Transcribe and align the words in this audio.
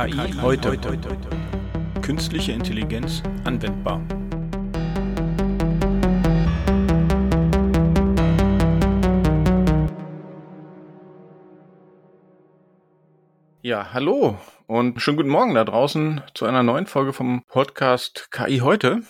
KI 0.00 0.32
heute. 0.40 0.78
Künstliche 2.00 2.52
Intelligenz 2.52 3.22
anwendbar. 3.44 4.00
Ja, 13.60 13.92
hallo 13.92 14.38
und 14.66 15.02
schönen 15.02 15.18
guten 15.18 15.28
Morgen 15.28 15.52
da 15.52 15.64
draußen 15.64 16.22
zu 16.32 16.46
einer 16.46 16.62
neuen 16.62 16.86
Folge 16.86 17.12
vom 17.12 17.42
Podcast 17.46 18.30
KI 18.30 18.60
heute. 18.60 19.02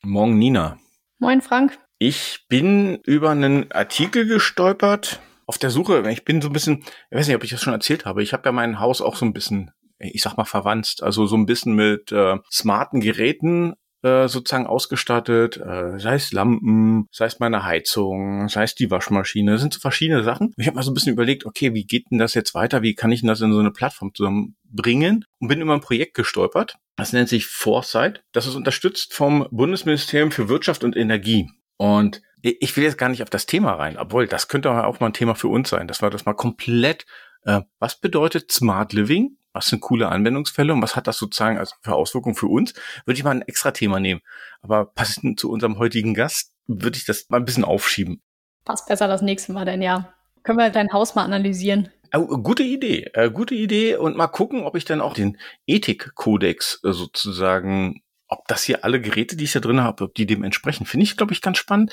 Morgen 0.00 0.38
Nina. 0.38 0.78
Moin 1.18 1.42
Frank. 1.42 1.78
Ich 1.98 2.46
bin 2.48 3.00
über 3.04 3.28
einen 3.28 3.70
Artikel 3.70 4.24
gestolpert 4.24 5.20
auf 5.44 5.58
der 5.58 5.70
Suche. 5.70 6.08
Ich 6.10 6.24
bin 6.24 6.40
so 6.40 6.48
ein 6.48 6.52
bisschen, 6.52 6.84
ich 7.10 7.18
weiß 7.18 7.26
nicht, 7.26 7.36
ob 7.36 7.42
ich 7.42 7.50
das 7.50 7.62
schon 7.62 7.72
erzählt 7.72 8.06
habe. 8.06 8.22
Ich 8.22 8.32
habe 8.32 8.46
ja 8.46 8.52
mein 8.52 8.80
Haus 8.80 9.02
auch 9.02 9.16
so 9.16 9.26
ein 9.26 9.32
bisschen, 9.32 9.72
ich 9.98 10.22
sag 10.22 10.36
mal, 10.36 10.44
verwandt. 10.44 10.96
Also 11.00 11.26
so 11.26 11.36
ein 11.36 11.46
bisschen 11.46 11.74
mit 11.74 12.12
äh, 12.12 12.38
smarten 12.50 13.00
Geräten 13.00 13.74
äh, 14.02 14.28
sozusagen 14.28 14.66
ausgestattet, 14.66 15.56
äh, 15.56 15.98
sei 15.98 16.14
es 16.14 16.30
Lampen, 16.30 17.08
sei 17.10 17.26
es 17.26 17.40
meine 17.40 17.64
Heizung, 17.64 18.48
sei 18.48 18.62
es 18.62 18.76
die 18.76 18.92
Waschmaschine, 18.92 19.52
das 19.52 19.60
sind 19.60 19.74
so 19.74 19.80
verschiedene 19.80 20.22
Sachen. 20.22 20.54
Ich 20.56 20.68
habe 20.68 20.76
mal 20.76 20.82
so 20.82 20.92
ein 20.92 20.94
bisschen 20.94 21.12
überlegt, 21.12 21.44
okay, 21.46 21.74
wie 21.74 21.84
geht 21.84 22.04
denn 22.10 22.18
das 22.18 22.34
jetzt 22.34 22.54
weiter? 22.54 22.82
Wie 22.82 22.94
kann 22.94 23.10
ich 23.10 23.20
denn 23.20 23.28
das 23.28 23.40
in 23.40 23.52
so 23.52 23.58
eine 23.58 23.72
Plattform 23.72 24.14
zusammenbringen? 24.14 25.24
Und 25.40 25.48
bin 25.48 25.60
über 25.60 25.74
ein 25.74 25.80
Projekt 25.80 26.14
gestolpert. 26.14 26.76
Das 26.96 27.12
nennt 27.12 27.28
sich 27.28 27.46
Foresight. 27.46 28.22
Das 28.32 28.46
ist 28.46 28.54
unterstützt 28.54 29.14
vom 29.14 29.48
Bundesministerium 29.50 30.30
für 30.30 30.48
Wirtschaft 30.48 30.84
und 30.84 30.96
Energie. 30.96 31.50
Und 31.76 32.22
ich 32.42 32.76
will 32.76 32.84
jetzt 32.84 32.98
gar 32.98 33.08
nicht 33.08 33.22
auf 33.24 33.30
das 33.30 33.46
Thema 33.46 33.72
rein, 33.72 33.96
obwohl 33.98 34.28
das 34.28 34.46
könnte 34.46 34.70
auch 34.70 35.00
mal 35.00 35.06
ein 35.06 35.12
Thema 35.12 35.34
für 35.34 35.48
uns 35.48 35.70
sein, 35.70 35.88
dass 35.88 36.02
wir 36.02 36.10
das 36.10 36.24
mal 36.24 36.34
komplett, 36.34 37.04
äh, 37.42 37.62
was 37.80 38.00
bedeutet 38.00 38.52
Smart 38.52 38.92
Living? 38.92 39.38
Was 39.52 39.66
sind 39.66 39.80
coole 39.80 40.08
Anwendungsfälle 40.08 40.72
und 40.72 40.82
was 40.82 40.96
hat 40.96 41.06
das 41.06 41.18
sozusagen 41.18 41.58
als 41.58 41.74
für 41.82 41.94
Auswirkungen 41.94 42.34
für 42.34 42.46
uns? 42.46 42.74
Würde 43.06 43.18
ich 43.18 43.24
mal 43.24 43.30
ein 43.32 43.42
extra 43.42 43.70
Thema 43.70 44.00
nehmen. 44.00 44.20
Aber 44.60 44.86
passend 44.86 45.40
zu 45.40 45.50
unserem 45.50 45.78
heutigen 45.78 46.14
Gast 46.14 46.52
würde 46.66 46.98
ich 46.98 47.06
das 47.06 47.26
mal 47.28 47.38
ein 47.38 47.44
bisschen 47.44 47.64
aufschieben. 47.64 48.22
Passt 48.64 48.86
besser 48.86 49.08
das 49.08 49.22
nächste 49.22 49.52
Mal, 49.52 49.64
denn 49.64 49.82
ja. 49.82 50.12
Können 50.42 50.58
wir 50.58 50.70
dein 50.70 50.92
Haus 50.92 51.14
mal 51.14 51.24
analysieren? 51.24 51.90
Oh, 52.14 52.38
gute 52.38 52.62
Idee, 52.62 53.10
äh, 53.12 53.30
gute 53.30 53.54
Idee 53.54 53.96
und 53.96 54.16
mal 54.16 54.28
gucken, 54.28 54.62
ob 54.62 54.76
ich 54.76 54.86
dann 54.86 55.02
auch 55.02 55.12
den 55.12 55.36
Ethikkodex 55.66 56.80
äh, 56.84 56.92
sozusagen 56.92 58.02
ob 58.28 58.46
das 58.46 58.62
hier 58.62 58.84
alle 58.84 59.00
Geräte, 59.00 59.36
die 59.36 59.44
ich 59.44 59.52
da 59.52 59.60
drin 59.60 59.80
habe, 59.80 60.04
ob 60.04 60.14
die 60.14 60.26
dem 60.26 60.44
entsprechen, 60.44 60.86
finde 60.86 61.04
ich, 61.04 61.16
glaube 61.16 61.32
ich, 61.32 61.40
ganz 61.40 61.58
spannend. 61.58 61.92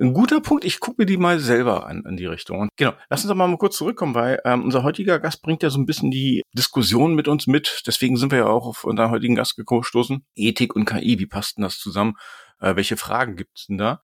Ein 0.00 0.14
guter 0.14 0.40
Punkt, 0.40 0.64
ich 0.64 0.80
gucke 0.80 1.02
mir 1.02 1.06
die 1.06 1.18
mal 1.18 1.38
selber 1.38 1.86
an 1.86 2.04
in 2.08 2.16
die 2.16 2.24
Richtung. 2.24 2.60
Und 2.60 2.70
genau, 2.76 2.94
lass 3.10 3.22
uns 3.22 3.28
doch 3.28 3.34
mal 3.34 3.54
kurz 3.58 3.76
zurückkommen, 3.76 4.14
weil 4.14 4.40
ähm, 4.44 4.64
unser 4.64 4.82
heutiger 4.84 5.18
Gast 5.20 5.42
bringt 5.42 5.62
ja 5.62 5.68
so 5.68 5.78
ein 5.78 5.84
bisschen 5.84 6.10
die 6.10 6.42
Diskussion 6.54 7.14
mit 7.14 7.28
uns 7.28 7.46
mit. 7.46 7.82
Deswegen 7.86 8.16
sind 8.16 8.32
wir 8.32 8.38
ja 8.38 8.46
auch 8.46 8.66
auf 8.66 8.84
unseren 8.84 9.10
heutigen 9.10 9.34
Gast 9.34 9.56
gestoßen. 9.56 10.24
Ethik 10.34 10.74
und 10.74 10.86
KI, 10.86 11.18
wie 11.18 11.26
passt 11.26 11.58
denn 11.58 11.64
das 11.64 11.78
zusammen? 11.78 12.14
Äh, 12.58 12.74
welche 12.76 12.96
Fragen 12.96 13.36
gibt 13.36 13.58
es 13.58 13.66
denn 13.66 13.76
da? 13.76 14.02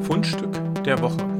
Fundstück 0.00 0.52
der 0.84 1.02
Woche. 1.02 1.37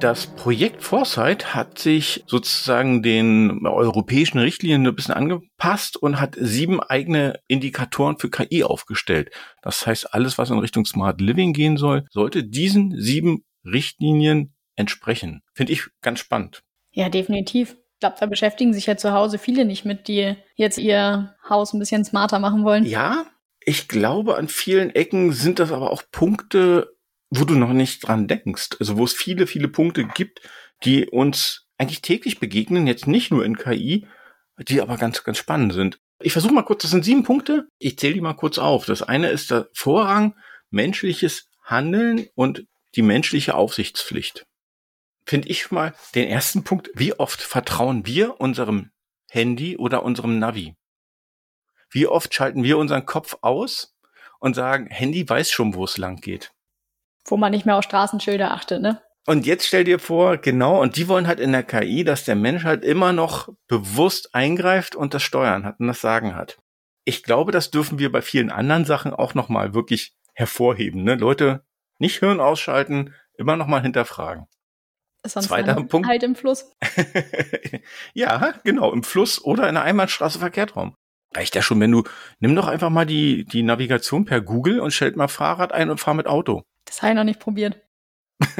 Das 0.00 0.28
Projekt 0.28 0.82
Foresight 0.82 1.54
hat 1.54 1.78
sich 1.78 2.24
sozusagen 2.26 3.02
den 3.02 3.66
europäischen 3.66 4.38
Richtlinien 4.38 4.86
ein 4.86 4.96
bisschen 4.96 5.12
angepasst 5.12 5.98
und 5.98 6.18
hat 6.18 6.36
sieben 6.40 6.80
eigene 6.80 7.38
Indikatoren 7.48 8.16
für 8.16 8.30
KI 8.30 8.64
aufgestellt. 8.64 9.30
Das 9.60 9.86
heißt, 9.86 10.14
alles, 10.14 10.38
was 10.38 10.48
in 10.48 10.58
Richtung 10.58 10.86
Smart 10.86 11.20
Living 11.20 11.52
gehen 11.52 11.76
soll, 11.76 12.06
sollte 12.10 12.44
diesen 12.44 12.98
sieben 12.98 13.44
Richtlinien 13.62 14.54
entsprechen. 14.74 15.42
Finde 15.52 15.74
ich 15.74 15.82
ganz 16.00 16.20
spannend. 16.20 16.62
Ja, 16.92 17.10
definitiv. 17.10 17.76
Ich 17.92 18.00
glaube, 18.00 18.16
da 18.18 18.24
beschäftigen 18.24 18.72
sich 18.72 18.86
ja 18.86 18.96
zu 18.96 19.12
Hause 19.12 19.36
viele 19.36 19.66
nicht 19.66 19.84
mit, 19.84 20.08
die 20.08 20.34
jetzt 20.54 20.78
ihr 20.78 21.34
Haus 21.46 21.74
ein 21.74 21.78
bisschen 21.78 22.06
smarter 22.06 22.38
machen 22.38 22.64
wollen. 22.64 22.86
Ja, 22.86 23.26
ich 23.62 23.86
glaube, 23.86 24.38
an 24.38 24.48
vielen 24.48 24.94
Ecken 24.94 25.32
sind 25.32 25.58
das 25.58 25.70
aber 25.70 25.92
auch 25.92 26.04
Punkte, 26.10 26.96
wo 27.30 27.44
du 27.44 27.54
noch 27.54 27.72
nicht 27.72 28.06
dran 28.06 28.28
denkst. 28.28 28.70
Also 28.80 28.96
wo 28.98 29.04
es 29.04 29.14
viele, 29.14 29.46
viele 29.46 29.68
Punkte 29.68 30.04
gibt, 30.04 30.40
die 30.84 31.08
uns 31.08 31.66
eigentlich 31.78 32.02
täglich 32.02 32.40
begegnen, 32.40 32.86
jetzt 32.86 33.06
nicht 33.06 33.30
nur 33.30 33.44
in 33.44 33.56
KI, 33.56 34.06
die 34.58 34.82
aber 34.82 34.96
ganz, 34.96 35.24
ganz 35.24 35.38
spannend 35.38 35.72
sind. 35.72 36.00
Ich 36.20 36.32
versuche 36.32 36.52
mal 36.52 36.62
kurz, 36.62 36.82
das 36.82 36.90
sind 36.90 37.04
sieben 37.04 37.22
Punkte. 37.22 37.68
Ich 37.78 37.98
zähle 37.98 38.14
die 38.14 38.20
mal 38.20 38.34
kurz 38.34 38.58
auf. 38.58 38.84
Das 38.84 39.02
eine 39.02 39.30
ist 39.30 39.50
der 39.50 39.68
Vorrang 39.72 40.34
menschliches 40.70 41.48
Handeln 41.64 42.26
und 42.34 42.66
die 42.94 43.02
menschliche 43.02 43.54
Aufsichtspflicht. 43.54 44.44
Finde 45.24 45.48
ich 45.48 45.70
mal 45.70 45.94
den 46.14 46.28
ersten 46.28 46.64
Punkt. 46.64 46.90
Wie 46.94 47.14
oft 47.18 47.40
vertrauen 47.40 48.04
wir 48.04 48.40
unserem 48.40 48.90
Handy 49.30 49.76
oder 49.76 50.02
unserem 50.02 50.38
Navi? 50.38 50.74
Wie 51.90 52.06
oft 52.06 52.34
schalten 52.34 52.62
wir 52.64 52.78
unseren 52.78 53.06
Kopf 53.06 53.38
aus 53.40 53.94
und 54.40 54.54
sagen, 54.54 54.86
Handy 54.86 55.28
weiß 55.28 55.50
schon, 55.50 55.74
wo 55.74 55.84
es 55.84 55.98
lang 55.98 56.20
geht? 56.20 56.52
Wo 57.26 57.36
man 57.36 57.52
nicht 57.52 57.66
mehr 57.66 57.76
auf 57.76 57.84
Straßenschilder 57.84 58.52
achtet, 58.52 58.82
ne? 58.82 59.00
Und 59.26 59.46
jetzt 59.46 59.66
stell 59.66 59.84
dir 59.84 59.98
vor, 59.98 60.38
genau, 60.38 60.80
und 60.80 60.96
die 60.96 61.06
wollen 61.06 61.26
halt 61.26 61.40
in 61.40 61.52
der 61.52 61.62
KI, 61.62 62.04
dass 62.04 62.24
der 62.24 62.36
Mensch 62.36 62.64
halt 62.64 62.84
immer 62.84 63.12
noch 63.12 63.48
bewusst 63.68 64.34
eingreift 64.34 64.96
und 64.96 65.14
das 65.14 65.22
Steuern 65.22 65.64
hat 65.64 65.78
und 65.78 65.88
das 65.88 66.00
Sagen 66.00 66.34
hat. 66.34 66.58
Ich 67.04 67.22
glaube, 67.22 67.52
das 67.52 67.70
dürfen 67.70 67.98
wir 67.98 68.10
bei 68.10 68.22
vielen 68.22 68.50
anderen 68.50 68.84
Sachen 68.84 69.12
auch 69.12 69.34
nochmal 69.34 69.74
wirklich 69.74 70.14
hervorheben. 70.34 71.04
Ne? 71.04 71.16
Leute, 71.16 71.64
nicht 71.98 72.18
Hirn 72.18 72.40
ausschalten, 72.40 73.14
immer 73.36 73.56
nochmal 73.56 73.82
hinterfragen. 73.82 74.46
Sonst 75.26 75.48
Zweiter 75.48 75.74
Punkt. 75.84 76.08
Halt 76.08 76.22
im 76.22 76.34
Fluss. 76.34 76.72
ja, 78.14 78.54
genau, 78.64 78.90
im 78.92 79.02
Fluss 79.02 79.42
oder 79.44 79.68
in 79.68 79.74
der 79.74 79.84
Einbahnstraße 79.84 80.38
Verkehrtraum. 80.38 80.94
Reicht 81.34 81.54
ja 81.54 81.62
schon, 81.62 81.78
wenn 81.80 81.92
du, 81.92 82.04
nimm 82.40 82.56
doch 82.56 82.66
einfach 82.66 82.90
mal 82.90 83.06
die, 83.06 83.44
die 83.44 83.62
Navigation 83.62 84.24
per 84.24 84.40
Google 84.40 84.80
und 84.80 84.92
stellt 84.92 85.16
mal 85.16 85.28
Fahrrad 85.28 85.72
ein 85.72 85.90
und 85.90 86.00
fahr 86.00 86.14
mit 86.14 86.26
Auto. 86.26 86.64
Das 86.90 87.02
habe 87.02 87.12
ich 87.12 87.16
noch 87.16 87.24
nicht 87.24 87.38
probiert. 87.38 87.80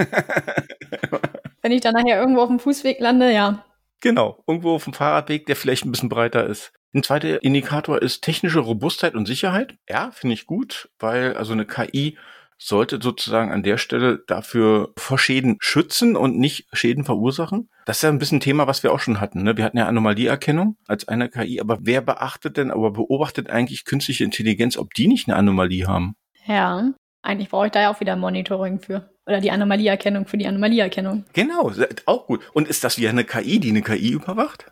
Wenn 1.62 1.72
ich 1.72 1.80
dann 1.80 1.94
nachher 1.94 2.20
irgendwo 2.20 2.42
auf 2.42 2.48
dem 2.48 2.60
Fußweg 2.60 3.00
lande, 3.00 3.32
ja. 3.32 3.64
Genau, 4.00 4.42
irgendwo 4.46 4.76
auf 4.76 4.84
dem 4.84 4.92
Fahrradweg, 4.92 5.46
der 5.46 5.56
vielleicht 5.56 5.84
ein 5.84 5.91
bisschen 5.91 6.08
breiter 6.08 6.46
ist. 6.46 6.72
Ein 6.94 7.02
zweiter 7.02 7.42
Indikator 7.42 8.00
ist 8.00 8.22
technische 8.22 8.60
Robustheit 8.60 9.14
und 9.14 9.26
Sicherheit. 9.26 9.74
Ja, 9.88 10.12
finde 10.12 10.34
ich 10.34 10.46
gut, 10.46 10.90
weil 11.00 11.34
also 11.34 11.52
eine 11.52 11.66
KI 11.66 12.16
sollte 12.56 13.00
sozusagen 13.02 13.50
an 13.50 13.64
der 13.64 13.78
Stelle 13.78 14.22
dafür 14.28 14.92
vor 14.96 15.19
Schäden 15.19 15.56
schützen 15.60 16.14
und 16.14 16.38
nicht 16.38 16.69
Schäden 16.72 17.04
verursachen. 17.04 17.69
Das 17.84 17.96
ist 17.96 18.02
ja 18.02 18.10
ein 18.10 18.19
bisschen 18.20 18.38
ein 18.38 18.42
Thema, 18.42 18.69
was 18.69 18.84
wir 18.84 18.92
auch 18.92 19.00
schon 19.00 19.20
hatten. 19.20 19.42
Ne? 19.42 19.56
Wir 19.56 19.64
hatten 19.64 19.78
ja 19.78 19.88
Anomalieerkennung 19.88 20.76
als 20.86 21.08
eine 21.08 21.28
KI, 21.28 21.60
aber 21.60 21.78
wer 21.80 22.00
beachtet 22.00 22.58
denn, 22.58 22.70
aber 22.70 22.92
beobachtet 22.92 23.50
eigentlich 23.50 23.84
künstliche 23.84 24.22
Intelligenz, 24.22 24.76
ob 24.76 24.94
die 24.94 25.08
nicht 25.08 25.26
eine 25.28 25.36
Anomalie 25.36 25.88
haben? 25.88 26.14
Ja. 26.46 26.92
Eigentlich 27.22 27.50
brauche 27.50 27.66
ich 27.66 27.72
da 27.72 27.82
ja 27.82 27.91
auch 27.91 28.00
wieder 28.00 28.16
Monitoring 28.16 28.81
für. 28.81 29.10
Oder 29.26 29.41
die 29.41 29.50
Anomalieerkennung 29.50 30.26
für 30.26 30.38
die 30.38 30.47
Anomalieerkennung. 30.47 31.25
Genau, 31.34 31.70
auch 32.06 32.26
gut. 32.26 32.41
Und 32.53 32.66
ist 32.66 32.82
das 32.82 32.98
wie 32.98 33.08
eine 33.08 33.25
KI, 33.25 33.60
die 33.60 33.70
eine 33.70 33.82
KI 33.82 34.10
überwacht? 34.10 34.66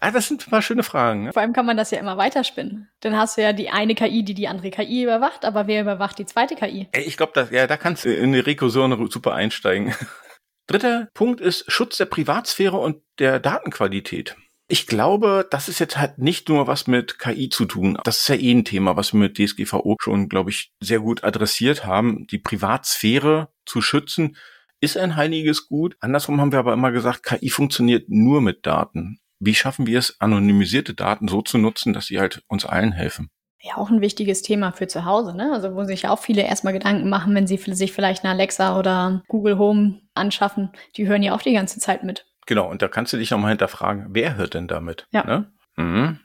ah, 0.00 0.10
das 0.10 0.28
sind 0.28 0.50
mal 0.50 0.62
schöne 0.62 0.82
Fragen. 0.82 1.24
Ne? 1.24 1.32
Vor 1.32 1.42
allem 1.42 1.52
kann 1.52 1.66
man 1.66 1.76
das 1.76 1.90
ja 1.90 1.98
immer 1.98 2.16
weiterspinnen. 2.16 2.88
Dann 3.00 3.16
hast 3.16 3.36
du 3.36 3.42
ja 3.42 3.52
die 3.52 3.70
eine 3.70 3.94
KI, 3.94 4.24
die 4.24 4.34
die 4.34 4.48
andere 4.48 4.70
KI 4.70 5.04
überwacht, 5.04 5.44
aber 5.44 5.66
wer 5.66 5.82
überwacht 5.82 6.18
die 6.18 6.26
zweite 6.26 6.56
KI? 6.56 6.88
Ey, 6.92 7.02
ich 7.02 7.16
glaube, 7.16 7.48
ja, 7.52 7.66
da 7.66 7.76
kannst 7.76 8.04
du 8.04 8.12
in 8.12 8.24
eine 8.24 8.46
Rekursion 8.46 9.08
super 9.10 9.34
einsteigen. 9.34 9.94
Dritter 10.66 11.08
Punkt 11.14 11.40
ist 11.40 11.70
Schutz 11.70 11.98
der 11.98 12.06
Privatsphäre 12.06 12.78
und 12.78 13.02
der 13.18 13.38
Datenqualität. 13.38 14.36
Ich 14.72 14.86
glaube, 14.86 15.46
das 15.50 15.68
ist 15.68 15.80
jetzt 15.80 15.98
halt 15.98 16.16
nicht 16.16 16.48
nur 16.48 16.66
was 16.66 16.86
mit 16.86 17.18
KI 17.18 17.50
zu 17.50 17.66
tun. 17.66 17.98
Das 18.04 18.20
ist 18.20 18.28
ja 18.28 18.36
eh 18.36 18.52
ein 18.52 18.64
Thema, 18.64 18.96
was 18.96 19.12
wir 19.12 19.20
mit 19.20 19.36
DSGVO 19.36 19.96
schon, 20.00 20.30
glaube 20.30 20.48
ich, 20.48 20.72
sehr 20.80 21.00
gut 21.00 21.24
adressiert 21.24 21.84
haben. 21.84 22.26
Die 22.28 22.38
Privatsphäre 22.38 23.50
zu 23.66 23.82
schützen 23.82 24.34
ist 24.80 24.96
ein 24.96 25.16
heiliges 25.16 25.68
Gut. 25.68 25.98
Andersrum 26.00 26.40
haben 26.40 26.52
wir 26.52 26.58
aber 26.58 26.72
immer 26.72 26.90
gesagt, 26.90 27.22
KI 27.22 27.50
funktioniert 27.50 28.08
nur 28.08 28.40
mit 28.40 28.64
Daten. 28.64 29.18
Wie 29.38 29.54
schaffen 29.54 29.86
wir 29.86 29.98
es, 29.98 30.18
anonymisierte 30.22 30.94
Daten 30.94 31.28
so 31.28 31.42
zu 31.42 31.58
nutzen, 31.58 31.92
dass 31.92 32.06
sie 32.06 32.18
halt 32.18 32.42
uns 32.48 32.64
allen 32.64 32.92
helfen? 32.92 33.28
Ja, 33.60 33.76
auch 33.76 33.90
ein 33.90 34.00
wichtiges 34.00 34.40
Thema 34.40 34.72
für 34.72 34.86
zu 34.86 35.04
Hause, 35.04 35.36
ne? 35.36 35.52
Also 35.52 35.74
wo 35.74 35.84
sich 35.84 36.08
auch 36.08 36.18
viele 36.18 36.46
erstmal 36.46 36.72
Gedanken 36.72 37.10
machen, 37.10 37.34
wenn 37.34 37.46
sie 37.46 37.58
sich 37.58 37.92
vielleicht 37.92 38.24
eine 38.24 38.32
Alexa 38.32 38.78
oder 38.78 39.22
Google 39.28 39.58
Home 39.58 40.00
anschaffen. 40.14 40.70
Die 40.96 41.06
hören 41.06 41.22
ja 41.22 41.34
auch 41.34 41.42
die 41.42 41.52
ganze 41.52 41.78
Zeit 41.78 42.04
mit. 42.04 42.24
Genau, 42.46 42.68
und 42.68 42.82
da 42.82 42.88
kannst 42.88 43.12
du 43.12 43.16
dich 43.16 43.30
nochmal 43.30 43.50
hinterfragen, 43.50 44.06
wer 44.10 44.36
hört 44.36 44.54
denn 44.54 44.68
damit? 44.68 45.06
Ja. 45.12 45.24
Ne? 45.24 45.52
Mhm. 45.76 46.20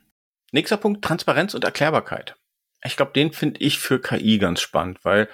Nächster 0.52 0.78
Punkt, 0.78 1.04
Transparenz 1.04 1.54
und 1.54 1.64
Erklärbarkeit. 1.64 2.36
Ich 2.84 2.96
glaube, 2.96 3.12
den 3.14 3.34
finde 3.34 3.60
ich 3.60 3.80
für 3.80 4.02
KI 4.02 4.38
ganz 4.38 4.62
spannend, 4.62 5.00
weil 5.04 5.30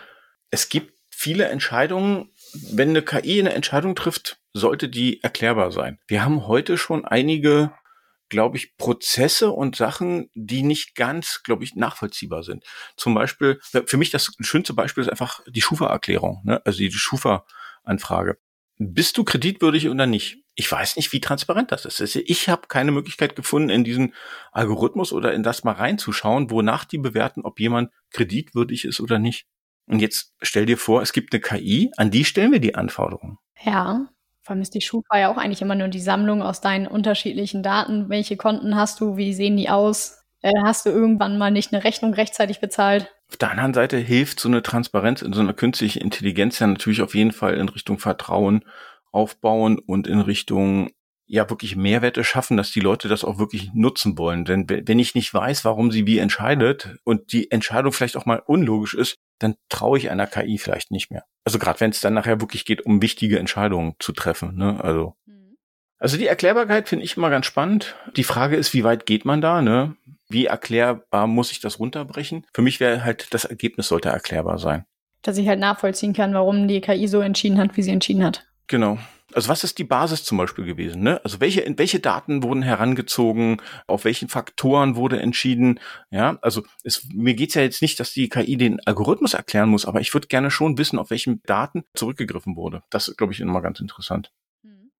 es 0.49 0.69
gibt 0.69 0.93
viele 1.09 1.45
Entscheidungen, 1.45 2.29
wenn 2.71 2.89
eine 2.89 3.01
KI 3.01 3.39
eine 3.39 3.53
Entscheidung 3.53 3.95
trifft, 3.95 4.37
sollte 4.53 4.89
die 4.89 5.21
erklärbar 5.23 5.71
sein. 5.71 5.99
Wir 6.07 6.23
haben 6.23 6.47
heute 6.47 6.77
schon 6.77 7.05
einige, 7.05 7.71
glaube 8.29 8.57
ich, 8.57 8.77
Prozesse 8.77 9.51
und 9.51 9.75
Sachen, 9.75 10.29
die 10.33 10.63
nicht 10.63 10.95
ganz, 10.95 11.41
glaube 11.43 11.63
ich, 11.63 11.75
nachvollziehbar 11.75 12.43
sind. 12.43 12.63
Zum 12.97 13.13
Beispiel, 13.13 13.59
für 13.85 13.97
mich 13.97 14.11
das 14.11 14.31
schönste 14.41 14.73
Beispiel 14.73 15.03
ist 15.03 15.09
einfach 15.09 15.41
die 15.47 15.61
Schufa-Erklärung, 15.61 16.41
ne? 16.43 16.61
also 16.65 16.79
die 16.79 16.91
Schufa-Anfrage. 16.91 18.37
Bist 18.77 19.17
du 19.17 19.23
kreditwürdig 19.23 19.89
oder 19.89 20.07
nicht? 20.07 20.42
Ich 20.55 20.71
weiß 20.71 20.95
nicht, 20.97 21.11
wie 21.13 21.21
transparent 21.21 21.71
das 21.71 21.85
ist. 21.85 22.15
Ich 22.15 22.49
habe 22.49 22.67
keine 22.67 22.91
Möglichkeit 22.91 23.35
gefunden, 23.35 23.69
in 23.69 23.83
diesen 23.83 24.13
Algorithmus 24.51 25.11
oder 25.11 25.33
in 25.33 25.43
das 25.43 25.63
mal 25.63 25.73
reinzuschauen, 25.73 26.51
wonach 26.51 26.85
die 26.85 26.99
bewerten, 26.99 27.41
ob 27.41 27.59
jemand 27.59 27.91
kreditwürdig 28.11 28.85
ist 28.85 28.99
oder 28.99 29.19
nicht. 29.19 29.47
Und 29.87 29.99
jetzt 29.99 30.33
stell 30.41 30.65
dir 30.65 30.77
vor, 30.77 31.01
es 31.01 31.11
gibt 31.11 31.33
eine 31.33 31.41
KI, 31.41 31.91
an 31.97 32.11
die 32.11 32.23
stellen 32.23 32.51
wir 32.51 32.59
die 32.59 32.75
Anforderungen. 32.75 33.37
Ja, 33.63 34.07
vor 34.41 34.51
allem 34.51 34.61
ist 34.61 34.75
die 34.75 34.81
Schufa 34.81 35.17
ja 35.17 35.31
auch 35.31 35.37
eigentlich 35.37 35.61
immer 35.61 35.75
nur 35.75 35.87
die 35.87 36.01
Sammlung 36.01 36.41
aus 36.41 36.61
deinen 36.61 36.87
unterschiedlichen 36.87 37.63
Daten. 37.63 38.09
Welche 38.09 38.37
Konten 38.37 38.75
hast 38.75 39.01
du? 39.01 39.17
Wie 39.17 39.33
sehen 39.33 39.57
die 39.57 39.69
aus? 39.69 40.23
Äh, 40.41 40.51
hast 40.63 40.85
du 40.85 40.89
irgendwann 40.89 41.37
mal 41.37 41.51
nicht 41.51 41.73
eine 41.73 41.83
Rechnung 41.83 42.13
rechtzeitig 42.13 42.59
bezahlt? 42.59 43.09
Auf 43.29 43.37
der 43.37 43.51
anderen 43.51 43.73
Seite 43.73 43.97
hilft 43.97 44.39
so 44.39 44.49
eine 44.49 44.61
Transparenz 44.61 45.21
in 45.21 45.33
so 45.33 45.39
einer 45.39 45.53
künstlichen 45.53 46.01
Intelligenz 46.01 46.59
ja 46.59 46.67
natürlich 46.67 47.01
auf 47.01 47.15
jeden 47.15 47.31
Fall 47.31 47.55
in 47.55 47.69
Richtung 47.69 47.97
Vertrauen 47.97 48.65
aufbauen 49.13 49.79
und 49.79 50.07
in 50.07 50.19
Richtung 50.19 50.91
ja 51.25 51.49
wirklich 51.49 51.75
Mehrwerte 51.75 52.23
schaffen, 52.23 52.57
dass 52.57 52.71
die 52.71 52.79
Leute 52.79 53.07
das 53.07 53.23
auch 53.23 53.39
wirklich 53.39 53.73
nutzen 53.73 54.17
wollen. 54.17 54.45
Denn 54.45 54.67
wenn 54.69 54.99
ich 54.99 55.15
nicht 55.15 55.33
weiß, 55.33 55.63
warum 55.65 55.91
sie 55.91 56.05
wie 56.05 56.17
entscheidet 56.17 56.97
und 57.03 57.31
die 57.31 57.49
Entscheidung 57.49 57.93
vielleicht 57.93 58.17
auch 58.17 58.25
mal 58.25 58.41
unlogisch 58.45 58.93
ist, 58.93 59.17
dann 59.39 59.55
traue 59.69 59.97
ich 59.97 60.11
einer 60.11 60.27
KI 60.27 60.57
vielleicht 60.57 60.91
nicht 60.91 61.11
mehr. 61.11 61.23
Also 61.43 61.59
gerade 61.59 61.79
wenn 61.79 61.91
es 61.91 62.01
dann 62.01 62.13
nachher 62.13 62.41
wirklich 62.41 62.65
geht, 62.65 62.85
um 62.85 63.01
wichtige 63.01 63.39
Entscheidungen 63.39 63.95
zu 63.99 64.11
treffen. 64.11 64.55
Ne? 64.55 64.83
Also, 64.83 65.15
mhm. 65.25 65.57
also 65.97 66.17
die 66.17 66.27
Erklärbarkeit 66.27 66.89
finde 66.89 67.05
ich 67.05 67.17
immer 67.17 67.29
ganz 67.29 67.45
spannend. 67.45 67.95
Die 68.15 68.23
Frage 68.23 68.55
ist, 68.55 68.73
wie 68.73 68.83
weit 68.83 69.05
geht 69.05 69.25
man 69.25 69.41
da? 69.41 69.61
Ne? 69.61 69.95
Wie 70.29 70.45
erklärbar 70.45 71.27
muss 71.27 71.51
ich 71.51 71.61
das 71.61 71.79
runterbrechen? 71.79 72.45
Für 72.53 72.61
mich 72.61 72.79
wäre 72.79 73.03
halt 73.03 73.33
das 73.33 73.45
Ergebnis 73.45 73.87
sollte 73.87 74.09
erklärbar 74.09 74.59
sein. 74.59 74.85
Dass 75.21 75.37
ich 75.37 75.47
halt 75.47 75.59
nachvollziehen 75.59 76.13
kann, 76.13 76.33
warum 76.33 76.67
die 76.67 76.81
KI 76.81 77.07
so 77.07 77.21
entschieden 77.21 77.57
hat, 77.57 77.77
wie 77.77 77.81
sie 77.81 77.91
entschieden 77.91 78.25
hat. 78.25 78.45
Genau. 78.67 78.97
Also 79.33 79.49
was 79.49 79.63
ist 79.63 79.77
die 79.79 79.83
Basis 79.83 80.23
zum 80.23 80.37
Beispiel 80.37 80.65
gewesen? 80.65 81.01
Ne? 81.01 81.19
Also 81.23 81.39
welche, 81.39 81.65
welche 81.77 81.99
Daten 81.99 82.43
wurden 82.43 82.61
herangezogen? 82.61 83.61
Auf 83.87 84.05
welchen 84.05 84.29
Faktoren 84.29 84.95
wurde 84.95 85.19
entschieden? 85.19 85.79
Ja, 86.11 86.37
also 86.41 86.63
es, 86.83 87.07
mir 87.13 87.33
geht's 87.33 87.55
ja 87.55 87.61
jetzt 87.61 87.81
nicht, 87.81 87.99
dass 87.99 88.13
die 88.13 88.29
KI 88.29 88.57
den 88.57 88.79
Algorithmus 88.85 89.33
erklären 89.33 89.69
muss, 89.69 89.85
aber 89.85 90.01
ich 90.01 90.13
würde 90.13 90.27
gerne 90.27 90.51
schon 90.51 90.77
wissen, 90.77 90.99
auf 90.99 91.09
welchen 91.09 91.41
Daten 91.43 91.83
zurückgegriffen 91.95 92.55
wurde. 92.55 92.83
Das 92.89 93.07
ist, 93.07 93.17
glaube 93.17 93.33
ich, 93.33 93.39
immer 93.39 93.61
ganz 93.61 93.79
interessant. 93.79 94.31
Mhm. 94.61 94.91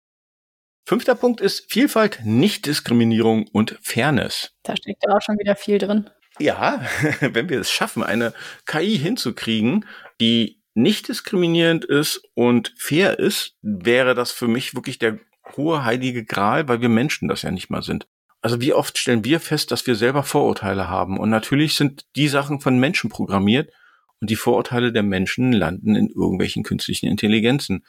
Fünfter 0.88 1.16
Punkt 1.16 1.40
ist 1.40 1.72
Vielfalt, 1.72 2.22
Nichtdiskriminierung 2.24 3.48
und 3.52 3.78
Fairness. 3.82 4.56
Da 4.64 4.76
steckt 4.76 5.04
ja 5.06 5.16
auch 5.16 5.22
schon 5.22 5.38
wieder 5.38 5.56
viel 5.56 5.78
drin. 5.78 6.10
Ja, 6.40 6.84
wenn 7.20 7.50
wir 7.50 7.60
es 7.60 7.72
schaffen, 7.72 8.04
eine 8.04 8.34
KI 8.66 8.98
hinzukriegen, 8.98 9.86
die 10.20 10.63
nicht 10.74 11.08
diskriminierend 11.08 11.86
ist 11.86 12.24
und 12.34 12.74
fair 12.78 13.20
ist, 13.20 13.56
wäre 13.62 14.16
das 14.16 14.32
für 14.32 14.48
mich 14.48 14.76
wirklich 14.76 15.00
der 15.00 15.20
hohe 15.56 15.84
heilige 15.86 16.26
Gral, 16.26 16.68
weil 16.68 16.82
wir 16.82 16.90
Menschen 16.90 17.28
das 17.28 17.44
ja 17.44 17.52
nicht 17.52 17.70
mal 17.70 17.84
sind. 17.84 18.08
Also 18.42 18.60
wie 18.60 18.74
oft 18.74 18.98
stellen 18.98 19.24
wir 19.24 19.40
fest, 19.40 19.72
dass 19.72 19.88
wir 19.88 19.96
selber 19.96 20.24
Vorurteile 20.24 20.90
haben? 20.90 21.18
Und 21.18 21.30
natürlich 21.30 21.76
sind 21.76 22.06
die 22.16 22.28
Sachen 22.28 22.60
von 22.60 22.78
Menschen 22.78 23.10
programmiert 23.10 23.72
und 24.20 24.30
die 24.30 24.36
Vorurteile 24.36 24.92
der 24.92 25.04
Menschen 25.04 25.54
landen 25.54 25.96
in 25.96 26.10
irgendwelchen 26.10 26.64
künstlichen 26.64 27.08
Intelligenzen. 27.08 27.86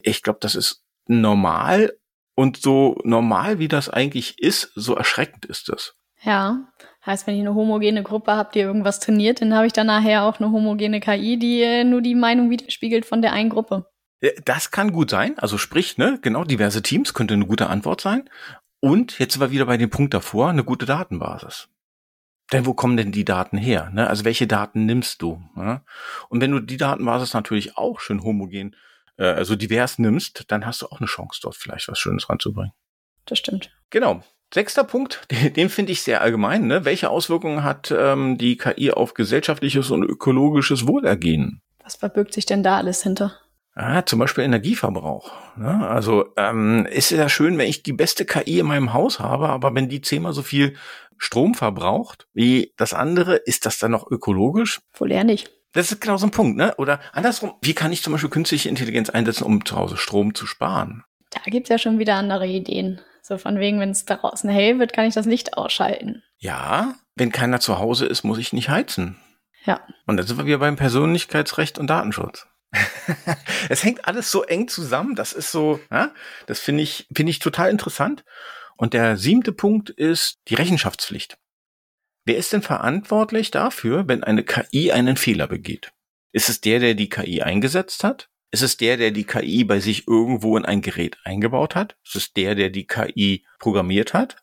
Ich 0.00 0.22
glaube, 0.22 0.38
das 0.40 0.54
ist 0.54 0.82
normal 1.06 1.92
und 2.34 2.56
so 2.56 3.00
normal 3.04 3.58
wie 3.58 3.68
das 3.68 3.90
eigentlich 3.90 4.38
ist, 4.38 4.70
so 4.74 4.94
erschreckend 4.94 5.44
ist 5.44 5.68
das. 5.68 5.94
Ja, 6.22 6.68
Heißt, 7.08 7.26
wenn 7.26 7.36
ich 7.36 7.40
eine 7.40 7.54
homogene 7.54 8.02
Gruppe 8.02 8.32
habe, 8.32 8.50
die 8.52 8.58
irgendwas 8.58 9.00
trainiert, 9.00 9.40
dann 9.40 9.54
habe 9.54 9.66
ich 9.66 9.72
dann 9.72 9.86
nachher 9.86 10.24
auch 10.24 10.40
eine 10.40 10.52
homogene 10.52 11.00
KI, 11.00 11.38
die 11.38 11.62
äh, 11.62 11.82
nur 11.82 12.02
die 12.02 12.14
Meinung 12.14 12.50
widerspiegelt 12.50 13.06
von 13.06 13.22
der 13.22 13.32
einen 13.32 13.48
Gruppe. 13.48 13.86
Das 14.44 14.70
kann 14.70 14.92
gut 14.92 15.08
sein. 15.08 15.38
Also 15.38 15.56
sprich, 15.56 15.96
ne, 15.96 16.18
genau, 16.20 16.44
diverse 16.44 16.82
Teams 16.82 17.14
könnte 17.14 17.32
eine 17.32 17.46
gute 17.46 17.68
Antwort 17.68 18.02
sein. 18.02 18.28
Und 18.80 19.18
jetzt 19.18 19.32
sind 19.32 19.40
wir 19.40 19.50
wieder 19.50 19.64
bei 19.64 19.78
dem 19.78 19.88
Punkt 19.88 20.12
davor, 20.12 20.50
eine 20.50 20.64
gute 20.64 20.84
Datenbasis. 20.84 21.70
Denn 22.52 22.66
wo 22.66 22.74
kommen 22.74 22.98
denn 22.98 23.10
die 23.10 23.24
Daten 23.24 23.56
her? 23.56 23.88
Ne? 23.90 24.06
Also 24.06 24.26
welche 24.26 24.46
Daten 24.46 24.84
nimmst 24.84 25.22
du? 25.22 25.42
Ne? 25.54 25.80
Und 26.28 26.42
wenn 26.42 26.50
du 26.50 26.60
die 26.60 26.76
Datenbasis 26.76 27.32
natürlich 27.32 27.78
auch 27.78 28.00
schön 28.00 28.22
homogen, 28.22 28.76
äh, 29.16 29.24
also 29.24 29.56
divers 29.56 29.98
nimmst, 29.98 30.44
dann 30.48 30.66
hast 30.66 30.82
du 30.82 30.86
auch 30.86 30.98
eine 30.98 31.06
Chance, 31.06 31.40
dort 31.42 31.56
vielleicht 31.56 31.88
was 31.88 31.98
Schönes 31.98 32.28
ranzubringen. 32.28 32.72
Das 33.24 33.38
stimmt. 33.38 33.70
Genau. 33.88 34.22
Sechster 34.52 34.84
Punkt, 34.84 35.22
den, 35.30 35.52
den 35.52 35.68
finde 35.68 35.92
ich 35.92 36.02
sehr 36.02 36.20
allgemein. 36.20 36.66
Ne? 36.66 36.84
Welche 36.84 37.10
Auswirkungen 37.10 37.64
hat 37.64 37.94
ähm, 37.96 38.38
die 38.38 38.56
KI 38.56 38.90
auf 38.90 39.14
gesellschaftliches 39.14 39.90
und 39.90 40.02
ökologisches 40.02 40.86
Wohlergehen? 40.86 41.60
Was 41.82 41.96
verbirgt 41.96 42.34
sich 42.34 42.46
denn 42.46 42.62
da 42.62 42.76
alles 42.76 43.02
hinter? 43.02 43.34
Ah, 43.74 44.04
zum 44.04 44.18
Beispiel 44.18 44.42
Energieverbrauch. 44.42 45.30
Ne? 45.56 45.88
Also 45.88 46.32
ähm, 46.36 46.84
ist 46.86 47.10
ja 47.10 47.28
schön, 47.28 47.56
wenn 47.58 47.68
ich 47.68 47.84
die 47.84 47.92
beste 47.92 48.24
KI 48.24 48.58
in 48.58 48.66
meinem 48.66 48.92
Haus 48.92 49.20
habe, 49.20 49.48
aber 49.50 49.72
wenn 49.74 49.88
die 49.88 50.00
zehnmal 50.00 50.32
so 50.32 50.42
viel 50.42 50.74
Strom 51.16 51.54
verbraucht 51.54 52.26
wie 52.32 52.72
das 52.76 52.92
andere, 52.92 53.36
ist 53.36 53.66
das 53.66 53.78
dann 53.78 53.92
noch 53.92 54.10
ökologisch? 54.10 54.80
Wohl 54.94 55.12
eher 55.12 55.24
nicht. 55.24 55.52
Das 55.74 55.92
ist 55.92 56.00
genau 56.00 56.16
so 56.16 56.26
ein 56.26 56.32
Punkt, 56.32 56.56
ne? 56.56 56.74
Oder 56.76 56.98
andersrum, 57.12 57.52
wie 57.62 57.74
kann 57.74 57.92
ich 57.92 58.02
zum 58.02 58.12
Beispiel 58.12 58.30
künstliche 58.30 58.68
Intelligenz 58.68 59.10
einsetzen, 59.10 59.44
um 59.44 59.64
zu 59.64 59.76
Hause 59.76 59.96
Strom 59.96 60.34
zu 60.34 60.46
sparen? 60.46 61.04
Da 61.30 61.40
gibt's 61.46 61.68
ja 61.68 61.78
schon 61.78 61.98
wieder 61.98 62.14
andere 62.14 62.46
Ideen. 62.46 63.00
So 63.28 63.36
von 63.36 63.58
wegen, 63.58 63.78
wenn 63.78 63.90
es 63.90 64.06
draußen 64.06 64.48
hell 64.48 64.78
wird, 64.78 64.94
kann 64.94 65.04
ich 65.04 65.12
das 65.12 65.26
Licht 65.26 65.58
ausschalten. 65.58 66.22
Ja, 66.38 66.94
wenn 67.14 67.30
keiner 67.30 67.60
zu 67.60 67.78
Hause 67.78 68.06
ist, 68.06 68.24
muss 68.24 68.38
ich 68.38 68.54
nicht 68.54 68.70
heizen. 68.70 69.18
Ja. 69.66 69.86
Und 70.06 70.16
dann 70.16 70.26
sind 70.26 70.38
wir 70.38 70.46
wieder 70.46 70.58
beim 70.58 70.76
Persönlichkeitsrecht 70.76 71.78
und 71.78 71.88
Datenschutz. 71.88 72.46
es 73.68 73.84
hängt 73.84 74.08
alles 74.08 74.30
so 74.30 74.44
eng 74.44 74.68
zusammen. 74.68 75.14
Das 75.14 75.34
ist 75.34 75.52
so, 75.52 75.78
ja, 75.90 76.14
das 76.46 76.60
finde 76.60 76.82
ich, 76.82 77.06
finde 77.14 77.28
ich 77.28 77.38
total 77.38 77.68
interessant. 77.68 78.24
Und 78.78 78.94
der 78.94 79.18
siebte 79.18 79.52
Punkt 79.52 79.90
ist 79.90 80.38
die 80.48 80.54
Rechenschaftspflicht. 80.54 81.36
Wer 82.24 82.38
ist 82.38 82.54
denn 82.54 82.62
verantwortlich 82.62 83.50
dafür, 83.50 84.08
wenn 84.08 84.24
eine 84.24 84.42
KI 84.42 84.90
einen 84.90 85.18
Fehler 85.18 85.48
begeht? 85.48 85.92
Ist 86.32 86.48
es 86.48 86.62
der, 86.62 86.78
der 86.78 86.94
die 86.94 87.10
KI 87.10 87.42
eingesetzt 87.42 88.04
hat? 88.04 88.30
Ist 88.50 88.62
es 88.62 88.78
der, 88.78 88.96
der 88.96 89.10
die 89.10 89.24
KI 89.24 89.64
bei 89.64 89.78
sich 89.78 90.08
irgendwo 90.08 90.56
in 90.56 90.64
ein 90.64 90.80
Gerät 90.80 91.18
eingebaut 91.24 91.74
hat? 91.74 91.96
Ist 92.04 92.16
es 92.16 92.32
der, 92.32 92.54
der 92.54 92.70
die 92.70 92.86
KI 92.86 93.44
programmiert 93.58 94.14
hat? 94.14 94.38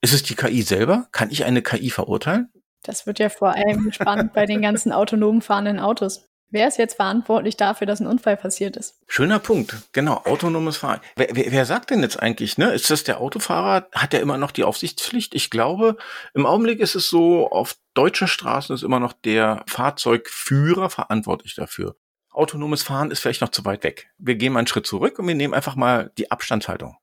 Ist 0.00 0.14
es 0.14 0.22
die 0.22 0.34
KI 0.34 0.62
selber? 0.62 1.08
Kann 1.12 1.30
ich 1.30 1.44
eine 1.44 1.60
KI 1.60 1.90
verurteilen? 1.90 2.50
Das 2.82 3.06
wird 3.06 3.18
ja 3.18 3.28
vor 3.28 3.54
allem 3.54 3.92
spannend 3.92 4.32
bei 4.32 4.46
den 4.46 4.62
ganzen 4.62 4.92
autonom 4.92 5.42
fahrenden 5.42 5.78
Autos. 5.78 6.26
Wer 6.52 6.66
ist 6.66 6.78
jetzt 6.78 6.94
verantwortlich 6.94 7.56
dafür, 7.56 7.86
dass 7.86 8.00
ein 8.00 8.08
Unfall 8.08 8.36
passiert 8.36 8.76
ist? 8.76 8.96
Schöner 9.06 9.38
Punkt. 9.38 9.76
Genau, 9.92 10.22
autonomes 10.24 10.78
Fahren. 10.78 11.00
Wer, 11.14 11.28
wer, 11.32 11.52
wer 11.52 11.64
sagt 11.66 11.90
denn 11.90 12.00
jetzt 12.00 12.20
eigentlich, 12.20 12.58
ne? 12.58 12.72
Ist 12.72 12.90
das 12.90 13.04
der 13.04 13.20
Autofahrer? 13.20 13.86
Hat 13.92 14.14
er 14.14 14.20
immer 14.20 14.36
noch 14.36 14.50
die 14.50 14.64
Aufsichtspflicht? 14.64 15.34
Ich 15.34 15.50
glaube, 15.50 15.96
im 16.34 16.46
Augenblick 16.46 16.80
ist 16.80 16.96
es 16.96 17.08
so, 17.08 17.48
auf 17.50 17.76
deutschen 17.94 18.26
Straßen 18.26 18.74
ist 18.74 18.82
immer 18.82 18.98
noch 18.98 19.12
der 19.12 19.62
Fahrzeugführer 19.68 20.90
verantwortlich 20.90 21.54
dafür 21.54 21.94
autonomes 22.30 22.82
Fahren 22.82 23.10
ist 23.10 23.20
vielleicht 23.20 23.40
noch 23.40 23.50
zu 23.50 23.64
weit 23.64 23.84
weg. 23.84 24.10
Wir 24.18 24.36
gehen 24.36 24.52
mal 24.52 24.60
einen 24.60 24.66
Schritt 24.66 24.86
zurück 24.86 25.18
und 25.18 25.26
wir 25.26 25.34
nehmen 25.34 25.54
einfach 25.54 25.76
mal 25.76 26.12
die 26.18 26.30
Abstandshaltung. 26.30 26.96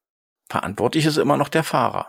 Verantwortlich 0.49 1.05
ist 1.05 1.17
immer 1.17 1.37
noch 1.37 1.49
der 1.49 1.63
Fahrer. 1.63 2.07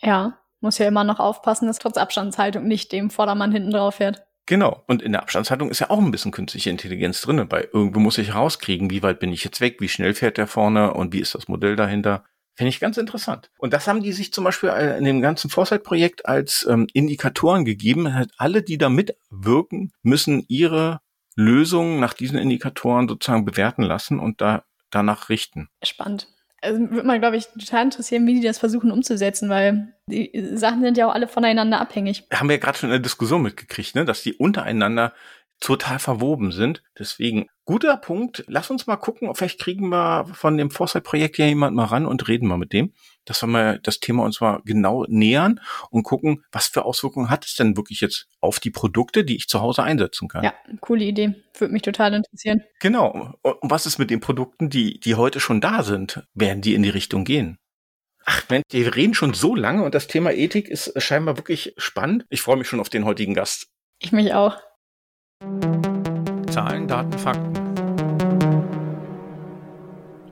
Ja, 0.00 0.38
muss 0.60 0.78
ja 0.78 0.88
immer 0.88 1.04
noch 1.04 1.20
aufpassen, 1.20 1.66
dass 1.66 1.78
trotz 1.78 1.96
Abstandshaltung 1.96 2.66
nicht 2.66 2.92
dem 2.92 3.10
Vordermann 3.10 3.52
hinten 3.52 3.70
drauf 3.70 3.96
fährt. 3.96 4.24
Genau. 4.46 4.82
Und 4.86 5.02
in 5.02 5.12
der 5.12 5.22
Abstandshaltung 5.22 5.70
ist 5.70 5.80
ja 5.80 5.90
auch 5.90 5.98
ein 5.98 6.10
bisschen 6.10 6.32
künstliche 6.32 6.70
Intelligenz 6.70 7.20
drin, 7.20 7.46
weil 7.50 7.68
irgendwo 7.72 8.00
muss 8.00 8.18
ich 8.18 8.34
rauskriegen, 8.34 8.90
wie 8.90 9.02
weit 9.02 9.20
bin 9.20 9.30
ich 9.32 9.44
jetzt 9.44 9.60
weg, 9.60 9.76
wie 9.80 9.88
schnell 9.88 10.14
fährt 10.14 10.38
der 10.38 10.46
vorne 10.46 10.94
und 10.94 11.12
wie 11.12 11.20
ist 11.20 11.34
das 11.34 11.48
Modell 11.48 11.76
dahinter. 11.76 12.24
Finde 12.54 12.70
ich 12.70 12.80
ganz 12.80 12.96
interessant. 12.96 13.50
Und 13.58 13.72
das 13.72 13.86
haben 13.86 14.02
die 14.02 14.12
sich 14.12 14.32
zum 14.32 14.44
Beispiel 14.44 14.70
in 14.70 15.04
dem 15.04 15.20
ganzen 15.20 15.50
Foresight-Projekt 15.50 16.26
als 16.26 16.66
ähm, 16.68 16.88
Indikatoren 16.92 17.64
gegeben. 17.64 18.14
Halt 18.14 18.32
alle, 18.36 18.62
die 18.62 18.78
da 18.78 18.88
mitwirken, 18.88 19.92
müssen 20.02 20.44
ihre 20.48 21.00
Lösungen 21.38 22.00
nach 22.00 22.14
diesen 22.14 22.36
Indikatoren 22.36 23.08
sozusagen 23.08 23.44
bewerten 23.44 23.82
lassen 23.82 24.18
und 24.18 24.40
da 24.40 24.64
danach 24.90 25.28
richten. 25.28 25.68
Spannend. 25.84 26.26
Also 26.60 26.80
würde 26.90 27.06
man, 27.06 27.20
glaube 27.20 27.36
ich, 27.36 27.46
total 27.46 27.84
interessieren, 27.84 28.26
wie 28.26 28.34
die 28.34 28.44
das 28.44 28.58
versuchen 28.58 28.90
umzusetzen, 28.90 29.48
weil 29.48 29.94
die 30.06 30.32
Sachen 30.54 30.82
sind 30.82 30.96
ja 30.96 31.06
auch 31.08 31.14
alle 31.14 31.28
voneinander 31.28 31.80
abhängig. 31.80 32.24
Haben 32.32 32.48
wir 32.48 32.56
ja 32.56 32.60
gerade 32.60 32.76
schon 32.76 32.88
in 32.88 32.94
der 32.94 32.98
Diskussion 32.98 33.42
mitgekriegt, 33.42 33.94
ne? 33.94 34.04
dass 34.04 34.24
die 34.24 34.34
untereinander 34.34 35.12
total 35.60 35.98
verwoben 35.98 36.52
sind. 36.52 36.82
Deswegen 36.98 37.46
guter 37.64 37.96
Punkt. 37.96 38.44
Lass 38.46 38.70
uns 38.70 38.86
mal 38.86 38.96
gucken, 38.96 39.34
vielleicht 39.34 39.60
kriegen 39.60 39.88
wir 39.88 40.26
von 40.32 40.56
dem 40.56 40.70
Foresight-Projekt 40.70 41.38
ja 41.38 41.46
jemand 41.46 41.76
mal 41.76 41.84
ran 41.84 42.06
und 42.06 42.26
reden 42.28 42.48
mal 42.48 42.56
mit 42.56 42.72
dem, 42.72 42.92
dass 43.24 43.42
wir 43.42 43.46
mal 43.46 43.78
das 43.82 44.00
Thema 44.00 44.24
uns 44.24 44.40
mal 44.40 44.60
genau 44.64 45.04
nähern 45.08 45.60
und 45.90 46.02
gucken, 46.02 46.44
was 46.52 46.68
für 46.68 46.84
Auswirkungen 46.84 47.28
hat 47.28 47.44
es 47.44 47.54
denn 47.56 47.76
wirklich 47.76 48.00
jetzt 48.00 48.26
auf 48.40 48.60
die 48.60 48.70
Produkte, 48.70 49.24
die 49.24 49.36
ich 49.36 49.48
zu 49.48 49.60
Hause 49.60 49.82
einsetzen 49.82 50.28
kann. 50.28 50.44
Ja, 50.44 50.54
coole 50.80 51.04
Idee. 51.04 51.34
Würde 51.58 51.72
mich 51.72 51.82
total 51.82 52.14
interessieren. 52.14 52.62
Genau. 52.80 53.34
Und 53.42 53.70
was 53.70 53.86
ist 53.86 53.98
mit 53.98 54.10
den 54.10 54.20
Produkten, 54.20 54.70
die, 54.70 55.00
die 55.00 55.16
heute 55.16 55.40
schon 55.40 55.60
da 55.60 55.82
sind? 55.82 56.22
Werden 56.34 56.62
die 56.62 56.74
in 56.74 56.82
die 56.82 56.88
Richtung 56.88 57.24
gehen? 57.24 57.58
Ach 58.24 58.42
Mensch, 58.50 58.64
wir 58.70 58.94
reden 58.94 59.14
schon 59.14 59.34
so 59.34 59.54
lange 59.54 59.82
und 59.82 59.94
das 59.94 60.06
Thema 60.06 60.32
Ethik 60.32 60.68
ist 60.68 60.92
scheinbar 61.02 61.38
wirklich 61.38 61.74
spannend. 61.78 62.26
Ich 62.28 62.42
freue 62.42 62.56
mich 62.56 62.68
schon 62.68 62.80
auf 62.80 62.90
den 62.90 63.04
heutigen 63.04 63.34
Gast. 63.34 63.68
Ich 64.00 64.12
mich 64.12 64.34
auch. 64.34 64.58
Zahlen, 66.50 66.88
Daten, 66.88 67.12
Fakten. 67.12 67.52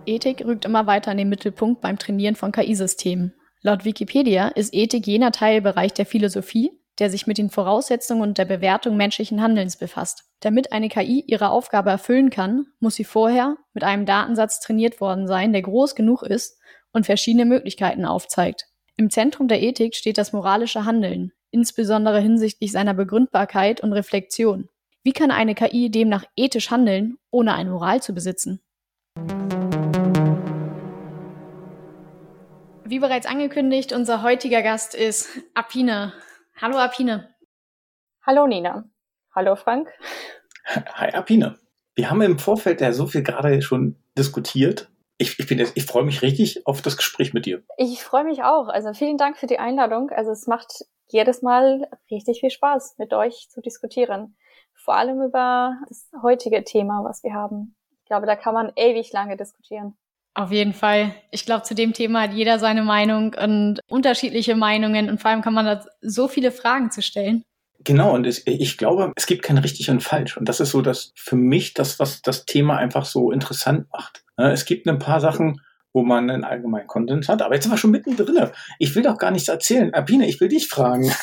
Ethik 0.06 0.44
rückt 0.44 0.64
immer 0.64 0.86
weiter 0.88 1.12
in 1.12 1.18
den 1.18 1.28
Mittelpunkt 1.28 1.80
beim 1.80 1.98
Trainieren 1.98 2.34
von 2.34 2.50
KI-Systemen. 2.50 3.32
Laut 3.60 3.84
Wikipedia 3.84 4.48
ist 4.48 4.74
Ethik 4.74 5.06
jener 5.06 5.30
Teilbereich 5.30 5.92
der 5.92 6.04
Philosophie, 6.04 6.72
der 6.98 7.10
sich 7.10 7.28
mit 7.28 7.38
den 7.38 7.50
Voraussetzungen 7.50 8.22
und 8.22 8.38
der 8.38 8.44
Bewertung 8.44 8.96
menschlichen 8.96 9.40
Handelns 9.40 9.76
befasst. 9.76 10.24
Damit 10.40 10.72
eine 10.72 10.88
KI 10.88 11.22
ihre 11.26 11.50
Aufgabe 11.50 11.90
erfüllen 11.90 12.30
kann, 12.30 12.66
muss 12.80 12.96
sie 12.96 13.04
vorher 13.04 13.56
mit 13.72 13.84
einem 13.84 14.06
Datensatz 14.06 14.58
trainiert 14.58 15.00
worden 15.00 15.28
sein, 15.28 15.52
der 15.52 15.62
groß 15.62 15.94
genug 15.94 16.22
ist 16.22 16.58
und 16.92 17.06
verschiedene 17.06 17.44
Möglichkeiten 17.44 18.04
aufzeigt. 18.04 18.66
Im 18.96 19.10
Zentrum 19.10 19.46
der 19.46 19.62
Ethik 19.62 19.94
steht 19.94 20.18
das 20.18 20.32
moralische 20.32 20.84
Handeln, 20.84 21.32
insbesondere 21.50 22.20
hinsichtlich 22.20 22.72
seiner 22.72 22.94
Begründbarkeit 22.94 23.80
und 23.80 23.92
Reflexion. 23.92 24.68
Wie 25.06 25.12
kann 25.12 25.30
eine 25.30 25.54
KI 25.54 25.88
demnach 25.88 26.24
ethisch 26.34 26.72
handeln, 26.72 27.16
ohne 27.30 27.54
eine 27.54 27.70
Moral 27.70 28.02
zu 28.02 28.12
besitzen? 28.12 28.60
Wie 32.84 32.98
bereits 32.98 33.26
angekündigt, 33.26 33.92
unser 33.92 34.24
heutiger 34.24 34.62
Gast 34.62 34.96
ist 34.96 35.28
Apine. 35.54 36.12
Hallo 36.60 36.78
Apine. 36.78 37.32
Hallo 38.26 38.48
Nina. 38.48 38.82
Hallo 39.32 39.54
Frank. 39.54 39.90
Hi 40.66 41.14
Apine. 41.14 41.56
Wir 41.94 42.10
haben 42.10 42.20
im 42.22 42.40
Vorfeld 42.40 42.80
ja 42.80 42.92
so 42.92 43.06
viel 43.06 43.22
gerade 43.22 43.62
schon 43.62 43.94
diskutiert. 44.18 44.90
Ich, 45.18 45.38
ich, 45.38 45.46
bin 45.46 45.60
jetzt, 45.60 45.76
ich 45.76 45.86
freue 45.86 46.02
mich 46.02 46.22
richtig 46.22 46.66
auf 46.66 46.82
das 46.82 46.96
Gespräch 46.96 47.32
mit 47.32 47.46
dir. 47.46 47.62
Ich 47.76 48.02
freue 48.02 48.24
mich 48.24 48.42
auch. 48.42 48.66
Also 48.66 48.92
vielen 48.92 49.18
Dank 49.18 49.38
für 49.38 49.46
die 49.46 49.60
Einladung. 49.60 50.10
Also 50.10 50.32
es 50.32 50.48
macht 50.48 50.84
jedes 51.06 51.42
Mal 51.42 51.88
richtig 52.10 52.40
viel 52.40 52.50
Spaß, 52.50 52.96
mit 52.98 53.12
euch 53.12 53.46
zu 53.50 53.60
diskutieren. 53.60 54.34
Vor 54.86 54.94
allem 54.94 55.20
über 55.20 55.78
das 55.88 56.08
heutige 56.22 56.62
Thema, 56.62 57.02
was 57.02 57.24
wir 57.24 57.34
haben. 57.34 57.74
Ich 58.02 58.06
glaube, 58.06 58.24
da 58.24 58.36
kann 58.36 58.54
man 58.54 58.70
ewig 58.76 59.12
lange 59.12 59.36
diskutieren. 59.36 59.96
Auf 60.34 60.52
jeden 60.52 60.74
Fall. 60.74 61.12
Ich 61.32 61.44
glaube, 61.44 61.64
zu 61.64 61.74
dem 61.74 61.92
Thema 61.92 62.22
hat 62.22 62.32
jeder 62.32 62.60
seine 62.60 62.82
Meinung 62.82 63.34
und 63.34 63.80
unterschiedliche 63.88 64.54
Meinungen 64.54 65.10
und 65.10 65.20
vor 65.20 65.32
allem 65.32 65.42
kann 65.42 65.54
man 65.54 65.66
da 65.66 65.84
so 66.02 66.28
viele 66.28 66.52
Fragen 66.52 66.92
zu 66.92 67.02
stellen. 67.02 67.42
Genau, 67.80 68.14
und 68.14 68.28
es, 68.28 68.46
ich 68.46 68.78
glaube, 68.78 69.12
es 69.16 69.26
gibt 69.26 69.42
kein 69.42 69.58
richtig 69.58 69.90
und 69.90 70.04
falsch. 70.04 70.36
Und 70.36 70.48
das 70.48 70.60
ist 70.60 70.70
so 70.70 70.82
das 70.82 71.12
für 71.16 71.36
mich 71.36 71.74
das, 71.74 71.98
was 71.98 72.22
das 72.22 72.44
Thema 72.46 72.76
einfach 72.76 73.06
so 73.06 73.32
interessant 73.32 73.88
macht. 73.90 74.24
Es 74.36 74.66
gibt 74.66 74.86
ein 74.86 75.00
paar 75.00 75.20
Sachen, 75.20 75.60
wo 75.92 76.04
man 76.04 76.30
einen 76.30 76.44
allgemeinen 76.44 76.86
Konsens 76.86 77.28
hat, 77.28 77.42
aber 77.42 77.54
jetzt 77.54 77.64
sind 77.64 77.72
wir 77.72 77.78
schon 77.78 77.90
mittendrin. 77.90 78.50
Ich 78.78 78.94
will 78.94 79.02
doch 79.02 79.18
gar 79.18 79.32
nichts 79.32 79.48
erzählen. 79.48 79.92
Apine, 79.94 80.28
ich 80.28 80.40
will 80.40 80.48
dich 80.48 80.68
fragen. 80.68 81.10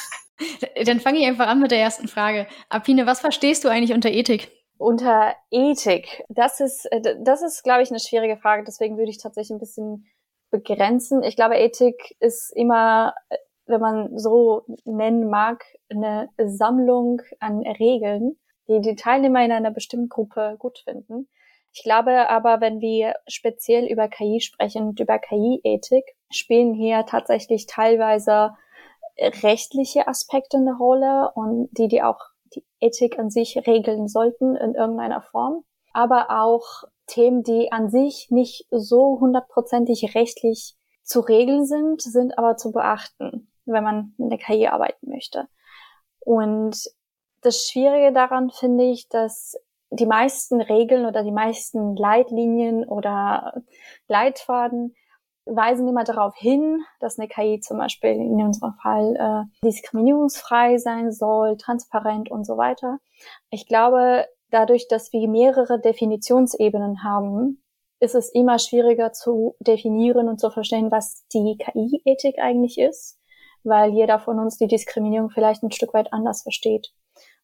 Dann 0.85 0.99
fange 0.99 1.19
ich 1.19 1.27
einfach 1.27 1.47
an 1.47 1.59
mit 1.59 1.71
der 1.71 1.79
ersten 1.79 2.07
Frage. 2.07 2.47
Apine, 2.69 3.05
was 3.05 3.21
verstehst 3.21 3.63
du 3.63 3.69
eigentlich 3.69 3.93
unter 3.93 4.09
Ethik? 4.09 4.51
unter 4.83 5.33
Ethik? 5.49 6.23
Das 6.29 6.59
ist, 6.59 6.85
äh, 6.91 7.15
das 7.21 7.41
ist, 7.41 7.63
glaube 7.63 7.81
ich, 7.83 7.89
eine 7.89 7.99
schwierige 7.99 8.37
Frage. 8.37 8.63
Deswegen 8.65 8.97
würde 8.97 9.09
ich 9.09 9.17
tatsächlich 9.17 9.55
ein 9.55 9.59
bisschen 9.59 10.05
begrenzen. 10.51 11.23
Ich 11.23 11.35
glaube, 11.35 11.55
Ethik 11.55 12.15
ist 12.19 12.51
immer, 12.55 13.15
äh, 13.29 13.37
wenn 13.65 13.81
man 13.81 14.17
so 14.17 14.63
nennen 14.83 15.29
mag, 15.29 15.63
eine 15.89 16.29
Sammlung 16.37 17.21
an 17.39 17.61
Regeln, 17.61 18.37
die 18.67 18.81
die 18.81 18.95
Teilnehmer 18.95 19.43
in 19.43 19.51
einer 19.51 19.71
bestimmten 19.71 20.09
Gruppe 20.09 20.57
gut 20.59 20.79
finden. 20.79 21.29
Ich 21.71 21.83
glaube 21.83 22.29
aber, 22.29 22.61
wenn 22.61 22.81
wir 22.81 23.15
speziell 23.27 23.85
über 23.85 24.07
KI 24.07 24.41
sprechen 24.41 24.95
über 24.99 25.17
KI-Ethik, 25.17 26.03
spielen 26.29 26.73
hier 26.73 27.05
tatsächlich 27.05 27.65
teilweise 27.65 28.51
rechtliche 29.19 30.07
Aspekte 30.07 30.57
eine 30.57 30.75
Rolle 30.75 31.31
und 31.35 31.69
die, 31.71 31.87
die 31.87 32.01
auch 32.01 32.19
die 32.55 32.65
Ethik 32.79 33.19
an 33.19 33.29
sich 33.29 33.57
regeln 33.67 34.07
sollten 34.07 34.55
in 34.55 34.75
irgendeiner 34.75 35.21
Form, 35.21 35.63
aber 35.93 36.27
auch 36.29 36.83
Themen, 37.07 37.43
die 37.43 37.71
an 37.71 37.89
sich 37.89 38.27
nicht 38.29 38.65
so 38.71 39.19
hundertprozentig 39.19 40.15
rechtlich 40.15 40.75
zu 41.03 41.19
regeln 41.19 41.65
sind, 41.65 42.01
sind 42.01 42.37
aber 42.37 42.55
zu 42.55 42.71
beachten, 42.71 43.51
wenn 43.65 43.83
man 43.83 44.15
in 44.17 44.29
der 44.29 44.39
KI 44.39 44.67
arbeiten 44.67 45.09
möchte. 45.09 45.47
Und 46.19 46.77
das 47.41 47.67
Schwierige 47.67 48.13
daran 48.13 48.49
finde 48.51 48.85
ich, 48.85 49.09
dass 49.09 49.57
die 49.89 50.05
meisten 50.05 50.61
Regeln 50.61 51.05
oder 51.05 51.23
die 51.23 51.31
meisten 51.31 51.95
Leitlinien 51.95 52.87
oder 52.87 53.61
Leitfaden 54.07 54.95
weisen 55.45 55.87
immer 55.87 56.03
darauf 56.03 56.35
hin, 56.35 56.83
dass 56.99 57.19
eine 57.19 57.27
KI 57.27 57.59
zum 57.59 57.77
Beispiel 57.77 58.11
in 58.11 58.41
unserem 58.41 58.73
Fall 58.81 59.15
äh, 59.15 59.65
diskriminierungsfrei 59.65 60.77
sein 60.77 61.11
soll, 61.11 61.57
transparent 61.57 62.31
und 62.31 62.45
so 62.45 62.57
weiter. 62.57 62.99
Ich 63.49 63.67
glaube, 63.67 64.25
dadurch, 64.49 64.87
dass 64.87 65.11
wir 65.11 65.27
mehrere 65.27 65.79
Definitionsebenen 65.79 67.03
haben, 67.03 67.63
ist 67.99 68.15
es 68.15 68.29
immer 68.29 68.59
schwieriger 68.59 69.13
zu 69.13 69.55
definieren 69.59 70.27
und 70.27 70.39
zu 70.39 70.49
verstehen, 70.49 70.91
was 70.91 71.25
die 71.33 71.57
KI-Ethik 71.57 72.37
eigentlich 72.39 72.77
ist, 72.77 73.17
weil 73.63 73.91
jeder 73.91 74.19
von 74.19 74.39
uns 74.39 74.57
die 74.57 74.67
Diskriminierung 74.67 75.29
vielleicht 75.29 75.63
ein 75.63 75.71
Stück 75.71 75.93
weit 75.93 76.11
anders 76.11 76.43
versteht. 76.43 76.93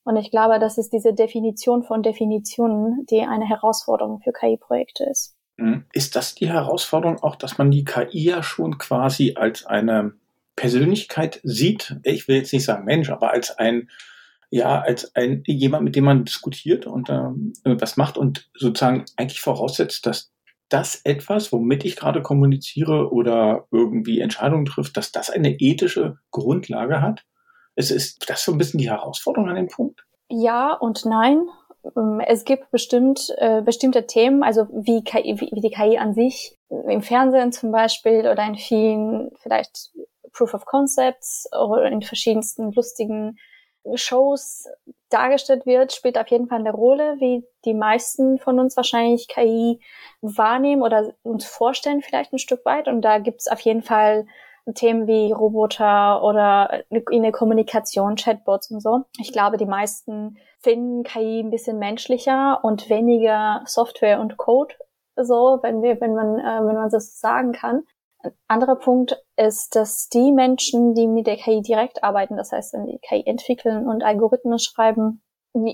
Und 0.04 0.18
ich 0.18 0.32
glaube, 0.32 0.60
das 0.60 0.78
ist 0.78 0.92
diese 0.92 1.14
Definition 1.14 1.84
von 1.84 2.04
Definitionen, 2.04 3.06
die 3.10 3.22
eine 3.22 3.48
Herausforderung 3.48 4.20
für 4.22 4.34
KI-Projekte 4.34 5.06
ist. 5.06 5.39
Mhm. 5.60 5.84
Ist 5.92 6.16
das 6.16 6.36
die 6.36 6.50
Herausforderung 6.50 7.22
auch, 7.22 7.36
dass 7.36 7.58
man 7.58 7.70
die 7.70 7.84
KI 7.84 8.24
ja 8.24 8.44
schon 8.44 8.78
quasi 8.78 9.34
als 9.36 9.66
eine 9.66 10.14
Persönlichkeit 10.56 11.40
sieht? 11.44 11.98
Ich 12.04 12.28
will 12.28 12.38
jetzt 12.38 12.54
nicht 12.54 12.66
sagen 12.66 12.86
Mensch, 12.86 13.10
aber 13.10 13.32
als 13.32 13.58
ein, 13.58 13.90
ja, 14.50 14.80
als 14.80 15.16
ein 15.16 15.44
jemand, 15.46 15.84
mit 15.84 15.96
dem 15.96 16.06
man 16.06 16.26
diskutiert 16.26 16.88
und 16.88 17.10
äh, 17.10 17.30
was 17.64 17.98
macht 17.98 18.18
und 18.18 18.50
sozusagen 18.56 19.06
eigentlich 19.18 19.42
voraussetzt, 19.42 20.06
dass 20.06 20.32
das 20.70 21.02
etwas, 21.04 21.52
womit 21.52 21.84
ich 21.84 21.96
gerade 21.96 22.22
kommuniziere 22.22 23.12
oder 23.12 23.68
irgendwie 23.72 24.22
Entscheidungen 24.22 24.66
trifft, 24.66 24.98
dass 24.98 25.12
das 25.12 25.30
eine 25.30 25.60
ethische 25.60 26.20
Grundlage 26.32 27.02
hat? 27.02 27.26
Es 27.76 27.92
ist 27.92 28.30
das 28.30 28.44
so 28.44 28.52
ein 28.52 28.58
bisschen 28.58 28.78
die 28.78 28.90
Herausforderung 28.90 29.50
an 29.50 29.56
dem 29.56 29.68
Punkt? 29.68 30.06
Ja 30.30 30.74
und 30.74 31.06
nein. 31.06 31.42
Ähm, 31.96 32.22
es 32.26 32.46
gibt 32.46 32.72
bestimmt 32.72 33.34
äh, 33.38 33.62
bestimmte 33.62 34.06
Themen, 34.08 34.44
also 34.44 34.68
wie, 34.72 35.04
KI, 35.04 35.40
wie, 35.40 35.62
die 35.62 35.72
KI 35.72 35.98
an 35.98 36.14
sich 36.14 36.58
im 36.70 37.02
Fernsehen 37.02 37.52
zum 37.52 37.72
Beispiel 37.72 38.28
oder 38.28 38.46
in 38.46 38.56
vielen 38.56 39.32
vielleicht 39.42 39.92
Proof 40.34 40.54
of 40.54 40.66
Concepts 40.66 41.50
oder 41.54 41.86
in 41.86 42.02
verschiedensten 42.02 42.72
lustigen 42.72 43.38
Shows 43.96 44.68
dargestellt 45.10 45.66
wird, 45.66 45.94
spielt 45.94 46.18
auf 46.18 46.28
jeden 46.28 46.48
Fall 46.48 46.60
eine 46.60 46.72
Rolle, 46.72 47.16
wie 47.20 47.44
die 47.66 47.74
meisten 47.74 48.38
von 48.38 48.60
uns 48.60 48.78
wahrscheinlich 48.78 49.28
KI 49.28 49.80
wahrnehmen 50.22 50.84
oder 50.84 51.14
uns 51.24 51.46
vorstellen 51.46 52.02
vielleicht 52.02 52.32
ein 52.34 52.40
Stück 52.40 52.66
weit. 52.66 52.88
Und 52.88 53.02
da 53.02 53.18
gibt 53.18 53.42
es 53.42 53.48
auf 53.48 53.60
jeden 53.62 53.82
Fall 53.82 54.28
Themen 54.76 55.08
wie 55.08 55.32
Roboter 55.32 56.24
oder 56.24 56.84
in 56.90 57.24
der 57.24 57.32
Kommunikation, 57.32 58.16
Chatbots 58.16 58.70
und 58.70 58.82
so. 58.82 59.06
Ich 59.18 59.32
glaube, 59.32 59.58
die 59.58 59.66
meisten 59.66 60.38
finden 60.62 61.04
KI 61.04 61.40
ein 61.42 61.52
bisschen 61.52 61.80
menschlicher 61.80 62.60
und 62.64 62.90
weniger 62.90 63.64
Software 63.66 64.20
und 64.20 64.38
Code 64.38 64.76
so, 65.24 65.60
wenn 65.62 65.82
wir, 65.82 66.00
wenn 66.02 66.16
man, 66.16 66.40
äh, 66.40 66.66
wenn 66.66 66.76
man 66.76 66.90
das 66.90 67.20
sagen 67.20 67.52
kann. 67.52 67.84
Ein 68.22 68.34
anderer 68.48 68.76
Punkt 68.76 69.24
ist, 69.38 69.76
dass 69.76 70.10
die 70.10 70.32
Menschen, 70.32 70.94
die 70.94 71.08
mit 71.08 71.28
der 71.28 71.38
KI 71.38 71.62
direkt 71.62 72.04
arbeiten, 72.04 72.36
das 72.36 72.52
heißt, 72.52 72.74
wenn 72.74 72.86
die 72.86 73.00
KI 73.00 73.24
entwickeln 73.26 73.88
und 73.88 74.04
Algorithmen 74.04 74.60
schreiben, 74.60 75.22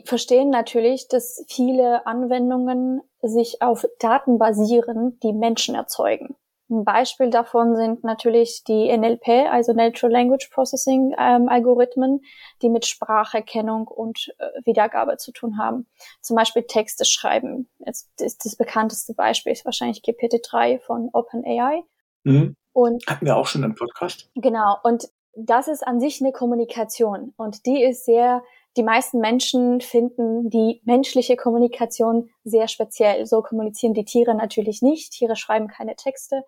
verstehen 0.05 0.49
natürlich, 0.49 1.07
dass 1.07 1.43
viele 1.47 2.05
Anwendungen 2.05 3.01
sich 3.21 3.61
auf 3.61 3.85
Daten 3.99 4.37
basieren, 4.37 5.19
die 5.21 5.33
Menschen 5.33 5.75
erzeugen. 5.75 6.35
Ein 6.69 6.83
Beispiel 6.83 7.29
davon 7.29 7.75
sind 7.75 8.03
natürlich 8.03 8.63
die 8.63 8.95
NLP, 8.95 9.51
also 9.51 9.73
Natural 9.73 10.11
Language 10.11 10.49
Processing 10.51 11.13
ähm, 11.19 11.47
Algorithmen, 11.47 12.21
die 12.61 12.69
mit 12.69 12.87
Spracherkennung 12.87 13.87
und 13.87 14.33
äh, 14.39 14.65
Wiedergabe 14.65 15.17
zu 15.17 15.31
tun 15.31 15.59
haben. 15.59 15.85
Zum 16.21 16.35
Beispiel 16.35 16.63
Texte 16.63 17.05
schreiben. 17.05 17.69
Jetzt 17.85 18.09
ist 18.19 18.45
das 18.45 18.55
bekannteste 18.55 19.13
Beispiel 19.13 19.51
ist 19.51 19.65
wahrscheinlich 19.65 20.01
GPT-3 20.01 20.79
von 20.79 21.09
OpenAI. 21.13 21.83
Mhm. 22.23 22.55
Und 22.73 23.05
hatten 23.07 23.25
wir 23.25 23.37
auch 23.37 23.47
schon 23.47 23.63
im 23.63 23.75
Podcast. 23.75 24.29
Genau. 24.35 24.77
Und 24.83 25.07
das 25.35 25.67
ist 25.67 25.85
an 25.85 25.99
sich 25.99 26.21
eine 26.21 26.31
Kommunikation 26.31 27.33
und 27.37 27.65
die 27.65 27.83
ist 27.83 28.05
sehr 28.05 28.41
die 28.77 28.83
meisten 28.83 29.19
Menschen 29.19 29.81
finden 29.81 30.49
die 30.49 30.81
menschliche 30.85 31.37
Kommunikation 31.37 32.29
sehr 32.43 32.67
speziell. 32.67 33.25
So 33.25 33.41
kommunizieren 33.41 33.93
die 33.93 34.05
Tiere 34.05 34.35
natürlich 34.35 34.81
nicht. 34.81 35.13
Tiere 35.13 35.35
schreiben 35.35 35.67
keine 35.67 35.95
Texte. 35.95 36.43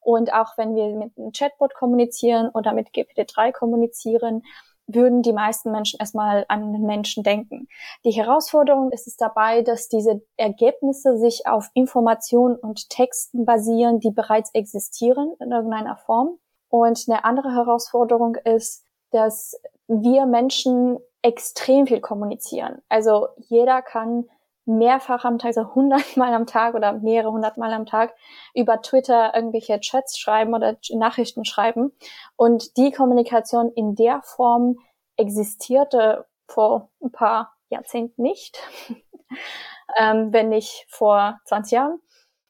Und 0.00 0.32
auch 0.32 0.56
wenn 0.56 0.74
wir 0.74 0.94
mit 0.96 1.16
einem 1.16 1.32
Chatbot 1.32 1.74
kommunizieren 1.74 2.50
oder 2.52 2.72
mit 2.72 2.88
GPT-3 2.88 3.52
kommunizieren, 3.52 4.42
würden 4.86 5.22
die 5.22 5.32
meisten 5.32 5.70
Menschen 5.70 5.98
erstmal 6.00 6.44
an 6.48 6.72
den 6.72 6.82
Menschen 6.82 7.22
denken. 7.22 7.68
Die 8.04 8.10
Herausforderung 8.10 8.90
ist 8.90 9.06
es 9.06 9.16
dabei, 9.16 9.62
dass 9.62 9.88
diese 9.88 10.22
Ergebnisse 10.36 11.18
sich 11.18 11.46
auf 11.46 11.70
Informationen 11.74 12.56
und 12.56 12.90
Texten 12.90 13.44
basieren, 13.44 14.00
die 14.00 14.10
bereits 14.10 14.50
existieren 14.54 15.34
in 15.40 15.52
irgendeiner 15.52 15.96
Form. 15.96 16.38
Und 16.68 17.04
eine 17.06 17.24
andere 17.24 17.52
Herausforderung 17.52 18.36
ist, 18.36 18.84
dass 19.10 19.60
wir 19.86 20.26
Menschen 20.26 20.98
extrem 21.22 21.86
viel 21.86 22.00
kommunizieren. 22.00 22.82
Also 22.88 23.28
jeder 23.36 23.82
kann 23.82 24.28
mehrfach 24.64 25.24
am 25.24 25.38
Tag, 25.38 25.54
so 25.54 25.74
hundertmal 25.74 26.32
am 26.34 26.46
Tag 26.46 26.74
oder 26.74 26.92
mehrere 26.92 27.32
hundertmal 27.32 27.72
am 27.72 27.86
Tag 27.86 28.14
über 28.54 28.80
Twitter 28.82 29.34
irgendwelche 29.34 29.80
Chats 29.80 30.18
schreiben 30.18 30.54
oder 30.54 30.76
Nachrichten 30.90 31.44
schreiben. 31.44 31.92
Und 32.36 32.76
die 32.76 32.92
Kommunikation 32.92 33.72
in 33.72 33.94
der 33.94 34.22
Form 34.22 34.76
existierte 35.16 36.26
vor 36.46 36.90
ein 37.02 37.12
paar 37.12 37.54
Jahrzehnten 37.68 38.22
nicht, 38.22 38.58
ähm, 39.98 40.32
wenn 40.32 40.48
nicht 40.48 40.86
vor 40.88 41.40
20 41.46 41.72
Jahren. 41.72 42.00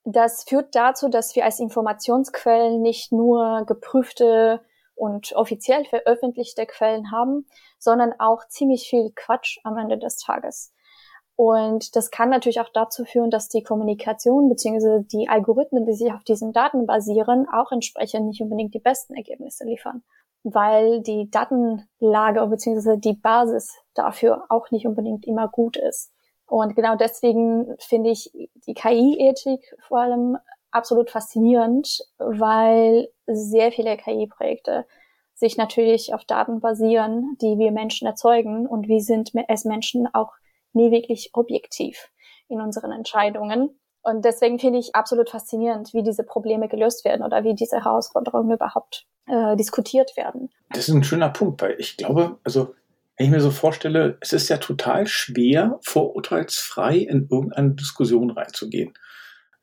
Das 0.05 0.45
führt 0.45 0.75
dazu, 0.75 1.09
dass 1.09 1.37
wir 1.37 1.45
als 1.45 1.61
Informationsquellen 1.61 2.83
nicht 2.83 3.13
nur 3.13 3.65
geprüfte 3.67 4.61
und 4.95 5.33
offiziell 5.35 5.85
veröffentlichte 5.85 6.67
Quellen 6.67 7.13
haben, 7.13 7.47
sondern 7.83 8.15
auch 8.21 8.47
ziemlich 8.47 8.89
viel 8.89 9.11
Quatsch 9.17 9.59
am 9.65 9.77
Ende 9.77 9.99
des 9.99 10.17
Tages. 10.19 10.73
Und 11.35 11.97
das 11.97 12.13
kann 12.13 12.31
natürlich 12.31 12.61
auch 12.61 12.69
dazu 12.73 13.05
führen, 13.05 13.31
dass 13.31 13.49
die 13.49 13.65
Kommunikation 13.65 14.49
bzw. 14.49 15.03
die 15.03 15.29
Algorithmen, 15.29 15.85
die 15.85 15.95
sich 15.95 16.13
auf 16.13 16.23
diesen 16.23 16.53
Daten 16.53 16.87
basieren, 16.87 17.49
auch 17.53 17.73
entsprechend 17.73 18.29
nicht 18.29 18.41
unbedingt 18.41 18.73
die 18.75 18.79
besten 18.79 19.15
Ergebnisse 19.15 19.65
liefern, 19.65 20.05
weil 20.45 21.03
die 21.03 21.29
Datenlage 21.29 22.47
bzw. 22.47 22.99
die 22.99 23.15
Basis 23.15 23.77
dafür 23.95 24.45
auch 24.49 24.71
nicht 24.71 24.87
unbedingt 24.87 25.27
immer 25.27 25.49
gut 25.49 25.77
ist. 25.77 26.13
Und 26.47 26.77
genau 26.77 26.95
deswegen 26.95 27.75
finde 27.81 28.11
ich 28.11 28.31
die 28.67 28.75
KI-Ethik 28.75 29.75
vor 29.89 29.99
allem 29.99 30.39
absolut 30.71 31.11
faszinierend, 31.11 32.07
weil 32.19 33.09
sehr 33.27 33.73
viele 33.73 33.97
KI-Projekte 33.97 34.87
sich 35.43 35.57
natürlich 35.57 36.15
auf 36.15 36.25
Daten 36.25 36.61
basieren, 36.61 37.37
die 37.43 37.59
wir 37.59 37.73
Menschen 37.73 38.07
erzeugen 38.07 38.65
und 38.65 38.87
wir 38.87 39.01
sind 39.01 39.33
als 39.49 39.65
Menschen 39.65 40.07
auch 40.13 40.31
nie 40.73 40.93
wirklich 40.93 41.31
objektiv 41.33 42.11
in 42.49 42.61
unseren 42.61 42.93
Entscheidungen. 42.93 43.71
Und 44.03 44.25
deswegen 44.25 44.61
finde 44.61 44.79
ich 44.79 44.95
absolut 44.95 45.31
faszinierend, 45.31 45.93
wie 45.95 46.05
diese 46.05 46.23
Probleme 46.23 46.69
gelöst 46.69 47.05
werden 47.05 47.25
oder 47.25 47.43
wie 47.43 47.57
diese 47.57 47.83
Herausforderungen 47.83 48.53
überhaupt 48.53 49.05
äh, 49.27 49.57
diskutiert 49.57 50.17
werden. 50.17 50.49
Das 50.71 50.89
ist 50.89 50.95
ein 50.95 51.03
schöner 51.03 51.31
Punkt, 51.31 51.61
weil 51.61 51.75
ich 51.79 51.97
glaube, 51.97 52.39
also 52.45 52.75
wenn 53.17 53.27
ich 53.27 53.33
mir 53.33 53.41
so 53.41 53.51
vorstelle, 53.51 54.19
es 54.21 54.33
ist 54.33 54.49
ja 54.49 54.59
total 54.59 55.09
schwer, 55.09 55.81
vorurteilsfrei 55.83 56.99
in 56.99 57.27
irgendeine 57.29 57.73
Diskussion 57.73 58.31
reinzugehen. 58.31 58.95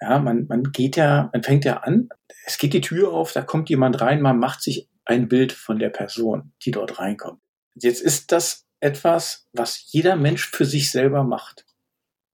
Ja, 0.01 0.19
man, 0.19 0.45
man 0.47 0.63
geht 0.73 0.97
ja, 0.97 1.29
man 1.31 1.43
fängt 1.43 1.63
ja 1.63 1.77
an, 1.77 2.09
es 2.45 2.57
geht 2.57 2.73
die 2.73 2.81
Tür 2.81 3.13
auf, 3.13 3.31
da 3.31 3.41
kommt 3.41 3.69
jemand 3.69 4.01
rein, 4.01 4.21
man 4.21 4.39
macht 4.39 4.61
sich 4.61 4.89
ein 5.09 5.27
Bild 5.27 5.51
von 5.51 5.79
der 5.79 5.89
Person, 5.89 6.53
die 6.63 6.69
dort 6.69 6.99
reinkommt. 6.99 7.41
Jetzt 7.73 8.01
ist 8.01 8.31
das 8.31 8.67
etwas, 8.79 9.47
was 9.53 9.91
jeder 9.91 10.15
Mensch 10.15 10.47
für 10.47 10.65
sich 10.65 10.91
selber 10.91 11.23
macht. 11.23 11.65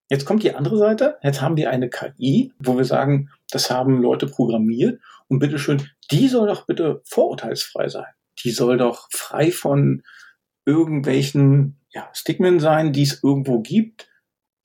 Jetzt 0.10 0.26
kommt 0.26 0.44
die 0.44 0.54
andere 0.54 0.78
Seite. 0.78 1.18
Jetzt 1.24 1.42
haben 1.42 1.56
wir 1.56 1.70
eine 1.70 1.90
KI, 1.90 2.52
wo 2.60 2.76
wir 2.78 2.84
sagen, 2.84 3.32
das 3.50 3.72
haben 3.72 4.02
Leute 4.02 4.28
programmiert 4.28 5.02
und 5.30 5.40
bitteschön, 5.40 5.90
die 6.12 6.28
soll 6.28 6.48
doch 6.48 6.66
bitte 6.66 7.02
vorurteilsfrei 7.06 7.88
sein. 7.88 8.06
Die 8.44 8.52
soll 8.52 8.78
doch 8.78 9.08
frei 9.10 9.52
von 9.52 10.04
irgendwelchen 10.66 11.80
ja, 11.90 12.10
Stigmen 12.12 12.60
sein, 12.60 12.92
die 12.92 13.04
es 13.04 13.24
irgendwo 13.24 13.62
gibt. 13.62 14.10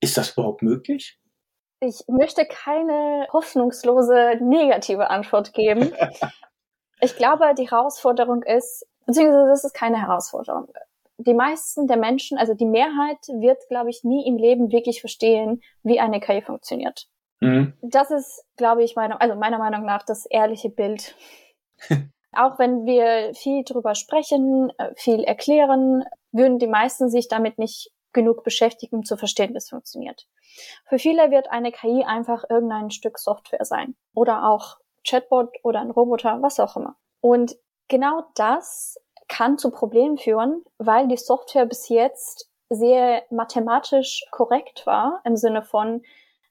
Ist 0.01 0.17
das 0.17 0.33
überhaupt 0.33 0.63
möglich? 0.63 1.21
Ich 1.79 2.03
möchte 2.09 2.45
keine 2.45 3.29
hoffnungslose 3.33 4.39
negative 4.43 5.11
Antwort 5.11 5.53
geben. 5.55 5.93
ich 7.01 7.17
glaube, 7.17 7.55
die 7.57 7.71
Herausforderung 7.71 8.43
ist, 8.43 8.87
beziehungsweise 9.07 9.49
das 9.49 9.65
ist 9.65 9.75
keine 9.75 10.01
Herausforderung 10.01 10.69
die 11.27 11.35
meisten 11.35 11.87
der 11.87 11.97
Menschen, 11.97 12.39
also 12.39 12.55
die 12.55 12.67
Mehrheit, 12.67 13.19
wird, 13.29 13.69
glaube 13.69 13.91
ich, 13.91 14.05
nie 14.05 14.27
im 14.27 14.37
Leben 14.37 14.73
wirklich 14.73 15.01
verstehen, 15.01 15.63
wie 15.83 16.01
eine 16.01 16.21
KI 16.21 16.43
funktioniert. 16.43 17.09
Mhm. 17.41 17.75
Das 17.83 18.11
ist, 18.11 18.45
glaube 18.57 18.83
ich, 18.83 18.97
meine, 18.97 19.21
also 19.21 19.35
meiner 19.35 19.59
Meinung 19.59 19.85
nach 19.85 20.03
das 20.03 20.27
ehrliche 20.27 20.71
Bild. 20.71 21.15
Auch 22.33 22.59
wenn 22.59 22.87
wir 22.87 23.35
viel 23.35 23.65
drüber 23.65 23.95
sprechen, 23.95 24.73
äh, 24.79 24.93
viel 24.95 25.25
erklären, 25.25 26.05
würden 26.33 26.59
die 26.59 26.69
meisten 26.69 27.11
sich 27.11 27.29
damit 27.29 27.59
nicht 27.59 27.91
genug 28.13 28.43
beschäftigen, 28.45 28.97
um 28.97 29.05
zu 29.05 29.17
verstehen, 29.17 29.53
wie 29.53 29.59
es 29.59 29.69
funktioniert. 29.69 30.27
Für 30.87 30.99
viele 30.99 31.31
wird 31.31 31.51
eine 31.51 31.73
KI 31.73 32.05
einfach 32.05 32.45
irgendein 32.49 32.91
Stück 32.91 33.19
Software 33.19 33.65
sein 33.65 33.95
oder 34.15 34.49
auch 34.49 34.79
Chatbot 35.05 35.57
oder 35.63 35.81
ein 35.81 35.91
Roboter, 35.91 36.43
was 36.43 36.61
auch 36.61 36.77
immer. 36.77 36.97
Und 37.21 37.57
genau 37.89 38.25
das 38.35 38.99
kann 39.29 39.59
zu 39.59 39.71
Problemen 39.71 40.19
führen, 40.19 40.65
weil 40.79 41.09
die 41.09 41.17
Software 41.17 41.67
bis 41.67 41.89
jetzt 41.89 42.51
sehr 42.69 43.23
mathematisch 43.31 44.25
korrekt 44.31 44.87
war, 44.87 45.21
im 45.25 45.37
Sinne 45.37 45.63
von, 45.63 46.03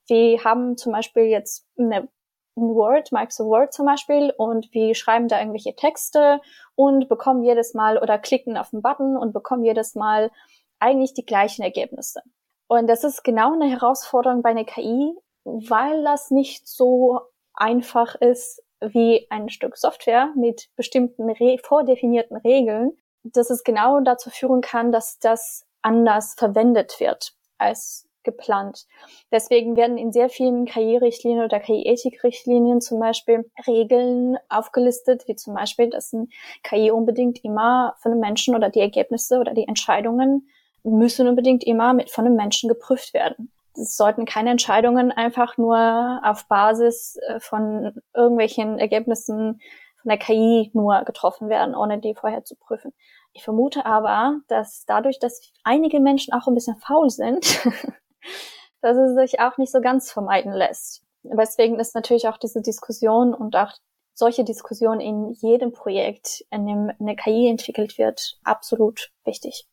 wir 0.07 0.43
haben 0.43 0.77
zum 0.77 0.91
Beispiel 0.91 1.23
jetzt 1.23 1.67
eine 1.77 2.09
Word, 2.55 3.11
Microsoft 3.11 3.49
Word 3.49 3.73
zum 3.73 3.85
Beispiel, 3.85 4.33
und 4.37 4.73
wir 4.73 4.95
schreiben 4.95 5.27
da 5.27 5.39
irgendwelche 5.39 5.75
Texte 5.75 6.41
und 6.75 7.07
bekommen 7.07 7.43
jedes 7.43 7.73
Mal 7.73 7.97
oder 7.97 8.17
klicken 8.17 8.57
auf 8.57 8.71
den 8.71 8.81
Button 8.81 9.15
und 9.15 9.33
bekommen 9.33 9.63
jedes 9.63 9.95
Mal 9.95 10.31
eigentlich 10.79 11.13
die 11.13 11.25
gleichen 11.25 11.61
Ergebnisse. 11.61 12.21
Und 12.67 12.87
das 12.87 13.03
ist 13.03 13.23
genau 13.23 13.53
eine 13.53 13.69
Herausforderung 13.69 14.41
bei 14.41 14.49
einer 14.49 14.65
KI, 14.65 15.13
weil 15.43 16.03
das 16.03 16.31
nicht 16.31 16.67
so 16.67 17.19
einfach 17.53 18.15
ist, 18.15 18.63
wie 18.81 19.27
ein 19.29 19.49
Stück 19.49 19.77
Software 19.77 20.31
mit 20.35 20.69
bestimmten 20.75 21.29
re 21.29 21.57
vordefinierten 21.61 22.37
Regeln, 22.37 22.91
dass 23.23 23.49
es 23.49 23.63
genau 23.63 23.99
dazu 23.99 24.29
führen 24.29 24.61
kann, 24.61 24.91
dass 24.91 25.19
das 25.19 25.65
anders 25.81 26.35
verwendet 26.37 26.99
wird 26.99 27.33
als 27.57 28.07
geplant. 28.23 28.85
Deswegen 29.31 29.75
werden 29.75 29.97
in 29.97 30.11
sehr 30.11 30.29
vielen 30.29 30.65
KI-Richtlinien 30.65 31.43
oder 31.43 31.59
KI-Ethik-Richtlinien 31.59 32.81
zum 32.81 32.99
Beispiel 32.99 33.49
Regeln 33.65 34.37
aufgelistet, 34.49 35.27
wie 35.27 35.35
zum 35.35 35.55
Beispiel, 35.55 35.89
dass 35.89 36.13
ein 36.13 36.29
KI 36.63 36.91
unbedingt 36.91 37.43
immer 37.43 37.95
von 37.99 38.11
einem 38.11 38.21
Menschen 38.21 38.55
oder 38.55 38.69
die 38.69 38.81
Ergebnisse 38.81 39.39
oder 39.39 39.53
die 39.53 39.67
Entscheidungen 39.67 40.49
müssen 40.83 41.27
unbedingt 41.27 41.63
immer 41.63 41.93
mit 41.93 42.09
von 42.09 42.25
einem 42.25 42.35
Menschen 42.35 42.69
geprüft 42.69 43.13
werden 43.13 43.51
es 43.79 43.95
sollten 43.95 44.25
keine 44.25 44.51
Entscheidungen 44.51 45.11
einfach 45.11 45.57
nur 45.57 46.21
auf 46.23 46.47
Basis 46.47 47.17
äh, 47.27 47.39
von 47.39 47.93
irgendwelchen 48.13 48.77
Ergebnissen 48.77 49.61
von 50.01 50.09
der 50.09 50.17
KI 50.17 50.71
nur 50.73 51.03
getroffen 51.03 51.49
werden, 51.49 51.75
ohne 51.75 51.99
die 51.99 52.15
vorher 52.15 52.43
zu 52.43 52.55
prüfen. 52.55 52.93
Ich 53.33 53.43
vermute 53.43 53.85
aber, 53.85 54.39
dass 54.47 54.85
dadurch, 54.85 55.19
dass 55.19 55.41
einige 55.63 55.99
Menschen 55.99 56.33
auch 56.33 56.47
ein 56.47 56.55
bisschen 56.55 56.77
faul 56.77 57.09
sind, 57.09 57.65
dass 58.81 58.97
es 58.97 59.15
sich 59.15 59.39
auch 59.39 59.57
nicht 59.57 59.71
so 59.71 59.81
ganz 59.81 60.11
vermeiden 60.11 60.53
lässt. 60.53 61.03
Deswegen 61.23 61.79
ist 61.79 61.95
natürlich 61.95 62.27
auch 62.27 62.37
diese 62.37 62.61
Diskussion 62.61 63.33
und 63.33 63.55
auch 63.55 63.73
solche 64.13 64.43
Diskussionen 64.43 64.99
in 64.99 65.31
jedem 65.31 65.71
Projekt, 65.71 66.45
in 66.51 66.65
dem 66.65 66.91
eine 66.99 67.15
KI 67.15 67.49
entwickelt 67.49 67.97
wird, 67.97 68.37
absolut 68.43 69.11
wichtig. 69.25 69.65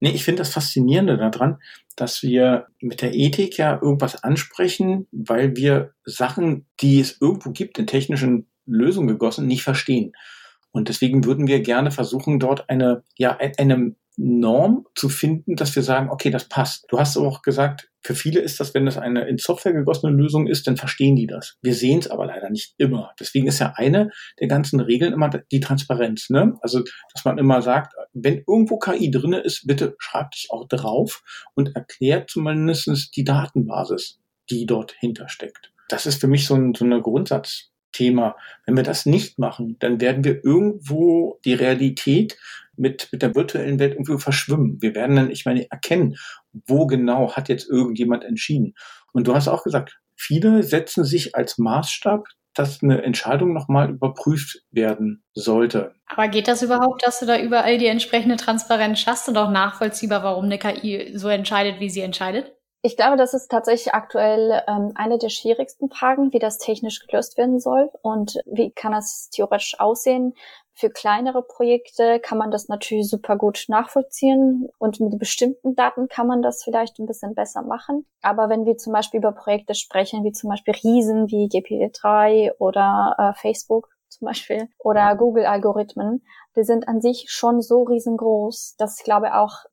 Nee, 0.00 0.10
ich 0.10 0.24
finde 0.24 0.40
das 0.40 0.52
Faszinierende 0.52 1.16
daran, 1.16 1.58
dass 1.96 2.22
wir 2.22 2.66
mit 2.80 3.00
der 3.00 3.14
Ethik 3.14 3.56
ja 3.56 3.80
irgendwas 3.80 4.22
ansprechen, 4.22 5.06
weil 5.12 5.56
wir 5.56 5.94
Sachen, 6.04 6.66
die 6.80 7.00
es 7.00 7.20
irgendwo 7.20 7.50
gibt, 7.50 7.78
in 7.78 7.86
technischen 7.86 8.48
Lösungen 8.66 9.08
gegossen, 9.08 9.46
nicht 9.46 9.62
verstehen. 9.62 10.12
Und 10.72 10.88
deswegen 10.88 11.24
würden 11.24 11.46
wir 11.46 11.60
gerne 11.60 11.90
versuchen, 11.92 12.40
dort 12.40 12.68
eine, 12.68 13.04
ja, 13.16 13.38
eine 13.58 13.94
Norm 14.16 14.86
zu 14.94 15.08
finden, 15.08 15.56
dass 15.56 15.74
wir 15.74 15.82
sagen, 15.82 16.10
okay, 16.10 16.30
das 16.30 16.48
passt. 16.48 16.86
Du 16.88 16.98
hast 16.98 17.16
auch 17.16 17.42
gesagt, 17.42 17.90
für 18.00 18.14
viele 18.14 18.40
ist 18.40 18.60
das, 18.60 18.74
wenn 18.74 18.84
das 18.84 18.98
eine 18.98 19.26
in 19.26 19.38
Software 19.38 19.72
gegossene 19.72 20.12
Lösung 20.12 20.46
ist, 20.46 20.66
dann 20.66 20.76
verstehen 20.76 21.16
die 21.16 21.26
das. 21.26 21.56
Wir 21.62 21.74
sehen 21.74 21.98
es 21.98 22.10
aber 22.10 22.26
leider 22.26 22.50
nicht 22.50 22.74
immer. 22.78 23.12
Deswegen 23.18 23.46
ist 23.46 23.58
ja 23.58 23.72
eine 23.76 24.10
der 24.38 24.46
ganzen 24.46 24.78
Regeln 24.80 25.12
immer 25.12 25.30
die 25.30 25.60
Transparenz. 25.60 26.30
Ne? 26.30 26.56
Also, 26.60 26.82
dass 27.12 27.24
man 27.24 27.38
immer 27.38 27.62
sagt, 27.62 27.94
wenn 28.12 28.44
irgendwo 28.46 28.78
KI 28.78 29.10
drinne 29.10 29.40
ist, 29.40 29.66
bitte 29.66 29.96
schreibt 29.98 30.36
es 30.36 30.50
auch 30.50 30.68
drauf 30.68 31.22
und 31.54 31.74
erklärt 31.74 32.30
zumindest 32.30 33.16
die 33.16 33.24
Datenbasis, 33.24 34.20
die 34.50 34.66
dort 34.66 34.92
hintersteckt. 34.92 35.72
Das 35.88 36.06
ist 36.06 36.20
für 36.20 36.28
mich 36.28 36.46
so, 36.46 36.54
ein, 36.54 36.74
so 36.74 36.84
eine 36.84 37.00
Grundsatzthema. 37.00 38.36
Wenn 38.66 38.76
wir 38.76 38.84
das 38.84 39.06
nicht 39.06 39.38
machen, 39.38 39.76
dann 39.80 40.00
werden 40.00 40.24
wir 40.24 40.44
irgendwo 40.44 41.40
die 41.44 41.54
Realität 41.54 42.36
mit, 42.76 43.08
mit 43.12 43.22
der 43.22 43.34
virtuellen 43.34 43.78
Welt 43.78 43.94
irgendwie 43.94 44.18
verschwimmen. 44.18 44.78
Wir 44.80 44.94
werden 44.94 45.16
dann, 45.16 45.30
ich 45.30 45.44
meine, 45.44 45.70
erkennen, 45.70 46.16
wo 46.66 46.86
genau 46.86 47.32
hat 47.32 47.48
jetzt 47.48 47.68
irgendjemand 47.68 48.24
entschieden. 48.24 48.74
Und 49.12 49.26
du 49.26 49.34
hast 49.34 49.48
auch 49.48 49.64
gesagt, 49.64 49.98
viele 50.16 50.62
setzen 50.62 51.04
sich 51.04 51.34
als 51.34 51.58
Maßstab, 51.58 52.26
dass 52.54 52.82
eine 52.82 53.02
Entscheidung 53.02 53.52
nochmal 53.52 53.90
überprüft 53.90 54.62
werden 54.70 55.24
sollte. 55.34 55.94
Aber 56.06 56.28
geht 56.28 56.48
das 56.48 56.62
überhaupt, 56.62 57.04
dass 57.04 57.18
du 57.18 57.26
da 57.26 57.38
überall 57.38 57.78
die 57.78 57.86
entsprechende 57.86 58.36
Transparenz 58.36 59.00
schaffst 59.00 59.28
und 59.28 59.36
auch 59.36 59.50
nachvollziehbar, 59.50 60.22
warum 60.22 60.44
eine 60.44 60.58
KI 60.58 61.12
so 61.16 61.28
entscheidet, 61.28 61.80
wie 61.80 61.90
sie 61.90 62.00
entscheidet? 62.00 62.52
Ich 62.86 62.98
glaube, 62.98 63.16
das 63.16 63.32
ist 63.32 63.48
tatsächlich 63.48 63.94
aktuell 63.94 64.62
ähm, 64.68 64.92
eine 64.94 65.16
der 65.16 65.30
schwierigsten 65.30 65.88
Fragen, 65.88 66.34
wie 66.34 66.38
das 66.38 66.58
technisch 66.58 67.06
gelöst 67.06 67.38
werden 67.38 67.58
soll 67.58 67.90
und 68.02 68.34
wie 68.44 68.72
kann 68.72 68.92
das 68.92 69.30
theoretisch 69.30 69.80
aussehen. 69.80 70.34
Für 70.76 70.90
kleinere 70.90 71.42
Projekte 71.42 72.18
kann 72.18 72.36
man 72.36 72.50
das 72.50 72.68
natürlich 72.68 73.08
super 73.08 73.36
gut 73.36 73.66
nachvollziehen 73.68 74.68
und 74.78 74.98
mit 74.98 75.16
bestimmten 75.20 75.76
Daten 75.76 76.08
kann 76.08 76.26
man 76.26 76.42
das 76.42 76.64
vielleicht 76.64 76.98
ein 76.98 77.06
bisschen 77.06 77.34
besser 77.34 77.62
machen. 77.62 78.06
Aber 78.22 78.48
wenn 78.48 78.66
wir 78.66 78.76
zum 78.76 78.92
Beispiel 78.92 79.18
über 79.18 79.32
Projekte 79.32 79.76
sprechen, 79.76 80.24
wie 80.24 80.32
zum 80.32 80.50
Beispiel 80.50 80.74
Riesen 80.74 81.28
wie 81.28 81.46
GPT-3 81.46 82.56
oder 82.58 83.14
äh, 83.18 83.40
Facebook 83.40 83.88
zum 84.08 84.26
Beispiel 84.26 84.68
oder 84.78 85.14
Google-Algorithmen, 85.14 86.24
die 86.56 86.64
sind 86.64 86.88
an 86.88 87.00
sich 87.00 87.26
schon 87.28 87.62
so 87.62 87.84
riesengroß, 87.84 88.74
dass 88.76 88.98
ich 88.98 89.04
glaube 89.04 89.34
auch 89.34 89.64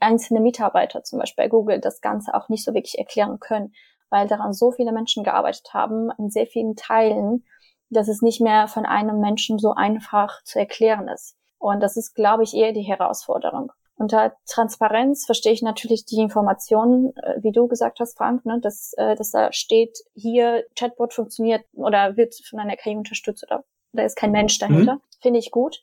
einzelne 0.00 0.40
Mitarbeiter 0.40 1.02
zum 1.02 1.18
Beispiel 1.18 1.44
bei 1.44 1.48
Google 1.48 1.80
das 1.80 2.00
Ganze 2.00 2.32
auch 2.34 2.48
nicht 2.48 2.64
so 2.64 2.72
wirklich 2.72 2.98
erklären 2.98 3.38
können, 3.38 3.74
weil 4.08 4.26
daran 4.26 4.52
so 4.54 4.70
viele 4.70 4.92
Menschen 4.92 5.24
gearbeitet 5.24 5.74
haben, 5.74 6.10
in 6.18 6.30
sehr 6.30 6.46
vielen 6.46 6.74
Teilen, 6.74 7.44
dass 7.90 8.08
es 8.08 8.22
nicht 8.22 8.40
mehr 8.40 8.68
von 8.68 8.86
einem 8.86 9.20
Menschen 9.20 9.58
so 9.58 9.72
einfach 9.74 10.42
zu 10.44 10.58
erklären 10.58 11.08
ist. 11.08 11.36
Und 11.58 11.80
das 11.80 11.96
ist, 11.96 12.14
glaube 12.14 12.44
ich, 12.44 12.54
eher 12.54 12.72
die 12.72 12.82
Herausforderung. 12.82 13.72
Unter 13.96 14.36
Transparenz 14.46 15.26
verstehe 15.26 15.52
ich 15.52 15.62
natürlich 15.62 16.04
die 16.04 16.20
Informationen, 16.20 17.16
äh, 17.16 17.42
wie 17.42 17.50
du 17.50 17.66
gesagt 17.66 17.98
hast, 17.98 18.16
Frank, 18.16 18.46
ne, 18.46 18.60
dass, 18.60 18.92
äh, 18.96 19.16
dass 19.16 19.32
da 19.32 19.52
steht, 19.52 19.98
hier 20.14 20.64
Chatbot 20.76 21.12
funktioniert 21.12 21.64
oder 21.72 22.16
wird 22.16 22.36
von 22.48 22.60
einer 22.60 22.76
KI 22.76 22.96
unterstützt 22.96 23.42
oder 23.42 23.64
da 23.92 24.04
ist 24.04 24.16
kein 24.16 24.30
Mensch 24.30 24.58
dahinter. 24.58 24.94
Mhm. 24.94 25.00
Finde 25.20 25.38
ich 25.40 25.50
gut. 25.50 25.82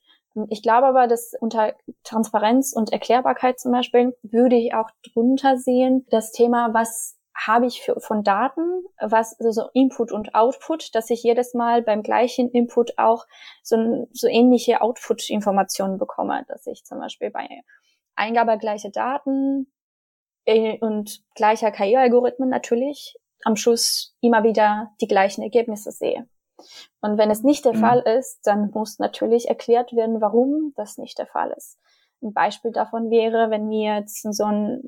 Ich 0.49 0.61
glaube 0.61 0.87
aber, 0.87 1.07
dass 1.07 1.33
unter 1.39 1.73
Transparenz 2.03 2.73
und 2.73 2.91
Erklärbarkeit 2.91 3.59
zum 3.59 3.71
Beispiel 3.71 4.15
würde 4.21 4.55
ich 4.55 4.73
auch 4.73 4.89
drunter 5.13 5.57
sehen, 5.57 6.05
das 6.09 6.31
Thema, 6.31 6.73
was 6.73 7.17
habe 7.35 7.65
ich 7.65 7.81
für, 7.81 7.99
von 7.99 8.23
Daten, 8.23 8.83
was 8.99 9.37
also 9.39 9.69
Input 9.73 10.11
und 10.11 10.33
Output, 10.33 10.95
dass 10.95 11.09
ich 11.09 11.21
jedes 11.21 11.53
Mal 11.53 11.81
beim 11.81 12.01
gleichen 12.01 12.49
Input 12.49 12.97
auch 12.97 13.25
so, 13.61 14.07
so 14.13 14.27
ähnliche 14.27 14.81
Output-Informationen 14.81 15.97
bekomme, 15.97 16.45
dass 16.47 16.65
ich 16.65 16.85
zum 16.85 16.99
Beispiel 16.99 17.31
bei 17.31 17.47
Eingabe 18.15 18.57
gleicher 18.57 18.89
Daten 18.89 19.71
äh, 20.45 20.77
und 20.79 21.23
gleicher 21.35 21.71
KI-Algorithmen 21.71 22.49
natürlich 22.49 23.15
am 23.43 23.57
Schluss 23.57 24.15
immer 24.21 24.43
wieder 24.43 24.91
die 25.01 25.07
gleichen 25.07 25.41
Ergebnisse 25.41 25.91
sehe. 25.91 26.27
Und 27.01 27.17
wenn 27.17 27.29
es 27.29 27.43
nicht 27.43 27.65
der 27.65 27.75
mhm. 27.75 27.81
Fall 27.81 27.99
ist, 28.17 28.39
dann 28.47 28.71
muss 28.71 28.97
natürlich 28.97 29.49
erklärt 29.49 29.93
werden, 29.93 30.21
warum 30.21 30.73
das 30.77 30.97
nicht 30.97 31.19
der 31.19 31.27
Fall 31.27 31.53
ist. 31.55 31.77
Ein 32.21 32.33
Beispiel 32.33 32.71
davon 32.71 33.09
wäre, 33.09 33.51
wenn 33.51 33.69
wir 33.69 33.97
jetzt 33.97 34.21
so 34.21 34.45
ein 34.45 34.81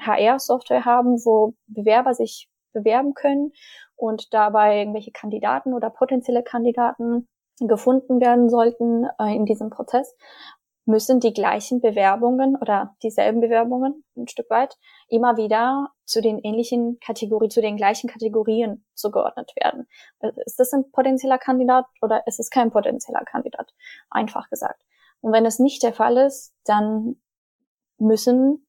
HR-Software 0.00 0.84
haben, 0.84 1.16
wo 1.24 1.54
Bewerber 1.66 2.14
sich 2.14 2.48
bewerben 2.72 3.14
können 3.14 3.52
und 3.96 4.32
dabei 4.34 4.78
irgendwelche 4.78 5.12
Kandidaten 5.12 5.74
oder 5.74 5.90
potenzielle 5.90 6.42
Kandidaten 6.42 7.28
gefunden 7.60 8.20
werden 8.20 8.48
sollten 8.50 9.06
äh, 9.20 9.34
in 9.34 9.44
diesem 9.44 9.70
Prozess 9.70 10.16
müssen 10.86 11.20
die 11.20 11.32
gleichen 11.32 11.80
Bewerbungen 11.80 12.56
oder 12.56 12.94
dieselben 13.02 13.40
Bewerbungen 13.40 14.04
ein 14.16 14.28
Stück 14.28 14.50
weit 14.50 14.76
immer 15.08 15.36
wieder 15.36 15.88
zu 16.04 16.20
den 16.20 16.38
ähnlichen 16.38 16.98
Kategorien, 17.00 17.50
zu 17.50 17.62
den 17.62 17.76
gleichen 17.76 18.08
Kategorien 18.08 18.84
zugeordnet 18.94 19.52
werden. 19.56 19.88
Ist 20.44 20.60
das 20.60 20.72
ein 20.72 20.90
potenzieller 20.90 21.38
Kandidat 21.38 21.86
oder 22.02 22.26
ist 22.26 22.38
es 22.38 22.50
kein 22.50 22.70
potenzieller 22.70 23.24
Kandidat? 23.24 23.72
Einfach 24.10 24.50
gesagt. 24.50 24.82
Und 25.20 25.32
wenn 25.32 25.46
es 25.46 25.58
nicht 25.58 25.82
der 25.82 25.94
Fall 25.94 26.18
ist, 26.18 26.54
dann 26.64 27.16
müssen 27.98 28.63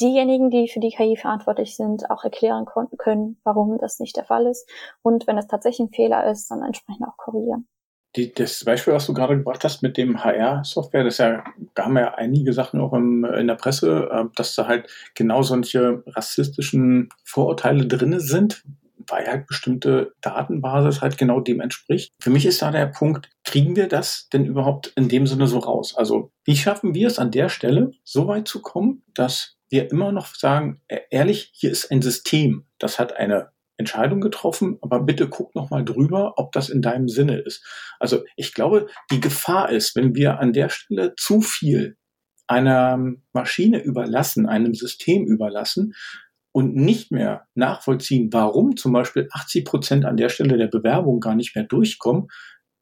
diejenigen, 0.00 0.50
die 0.50 0.68
für 0.68 0.80
die 0.80 0.90
KI 0.90 1.16
verantwortlich 1.16 1.76
sind, 1.76 2.10
auch 2.10 2.24
erklären 2.24 2.66
können, 2.98 3.40
warum 3.44 3.78
das 3.78 4.00
nicht 4.00 4.16
der 4.16 4.24
Fall 4.24 4.46
ist. 4.46 4.68
Und 5.02 5.26
wenn 5.26 5.38
es 5.38 5.46
tatsächlich 5.46 5.88
ein 5.88 5.92
Fehler 5.92 6.30
ist, 6.30 6.50
dann 6.50 6.62
entsprechend 6.62 7.06
auch 7.06 7.16
korrigieren 7.16 7.68
die, 8.16 8.34
das 8.34 8.64
Beispiel, 8.64 8.92
was 8.92 9.06
du 9.06 9.14
gerade 9.14 9.36
gebracht 9.36 9.62
hast 9.64 9.82
mit 9.82 9.96
dem 9.96 10.22
HR-Software, 10.22 11.04
das 11.04 11.18
ja, 11.18 11.44
da 11.74 11.84
haben 11.84 11.94
wir 11.94 12.02
ja 12.02 12.14
einige 12.14 12.52
Sachen 12.52 12.80
auch 12.80 12.92
im, 12.92 13.24
in 13.24 13.46
der 13.46 13.54
Presse, 13.54 14.08
äh, 14.10 14.24
dass 14.34 14.54
da 14.54 14.66
halt 14.66 14.88
genau 15.14 15.42
solche 15.42 16.02
rassistischen 16.06 17.08
Vorurteile 17.24 17.86
drinne 17.86 18.20
sind, 18.20 18.64
weil 19.06 19.26
halt 19.26 19.46
bestimmte 19.46 20.12
Datenbasis 20.20 21.00
halt 21.00 21.18
genau 21.18 21.40
dem 21.40 21.60
entspricht. 21.60 22.12
Für 22.20 22.30
mich 22.30 22.46
ist 22.46 22.62
da 22.62 22.70
der 22.70 22.86
Punkt, 22.86 23.30
kriegen 23.44 23.76
wir 23.76 23.88
das 23.88 24.28
denn 24.32 24.44
überhaupt 24.44 24.92
in 24.96 25.08
dem 25.08 25.26
Sinne 25.26 25.46
so 25.46 25.58
raus? 25.58 25.94
Also, 25.96 26.30
wie 26.44 26.56
schaffen 26.56 26.94
wir 26.94 27.06
es 27.06 27.18
an 27.18 27.30
der 27.30 27.48
Stelle, 27.48 27.92
so 28.02 28.26
weit 28.26 28.48
zu 28.48 28.60
kommen, 28.60 29.02
dass 29.14 29.56
wir 29.70 29.90
immer 29.90 30.12
noch 30.12 30.34
sagen, 30.34 30.82
e-, 30.88 30.98
ehrlich, 31.10 31.50
hier 31.54 31.70
ist 31.70 31.90
ein 31.90 32.02
System, 32.02 32.66
das 32.78 32.98
hat 32.98 33.16
eine 33.16 33.50
Entscheidung 33.76 34.20
getroffen, 34.20 34.78
aber 34.82 35.00
bitte 35.00 35.28
guck 35.28 35.54
noch 35.54 35.70
mal 35.70 35.84
drüber, 35.84 36.34
ob 36.36 36.52
das 36.52 36.68
in 36.68 36.82
deinem 36.82 37.08
Sinne 37.08 37.38
ist. 37.38 37.64
Also 37.98 38.24
ich 38.36 38.52
glaube, 38.52 38.88
die 39.10 39.20
Gefahr 39.20 39.70
ist, 39.70 39.96
wenn 39.96 40.14
wir 40.14 40.38
an 40.38 40.52
der 40.52 40.68
Stelle 40.68 41.14
zu 41.16 41.40
viel 41.40 41.96
einer 42.46 42.98
Maschine 43.32 43.82
überlassen, 43.82 44.46
einem 44.46 44.74
System 44.74 45.24
überlassen 45.24 45.94
und 46.52 46.74
nicht 46.74 47.10
mehr 47.10 47.46
nachvollziehen, 47.54 48.28
warum 48.32 48.76
zum 48.76 48.92
Beispiel 48.92 49.28
80 49.32 49.64
Prozent 49.64 50.04
an 50.04 50.16
der 50.16 50.28
Stelle 50.28 50.58
der 50.58 50.66
Bewerbung 50.66 51.20
gar 51.20 51.34
nicht 51.34 51.54
mehr 51.54 51.64
durchkommen, 51.64 52.28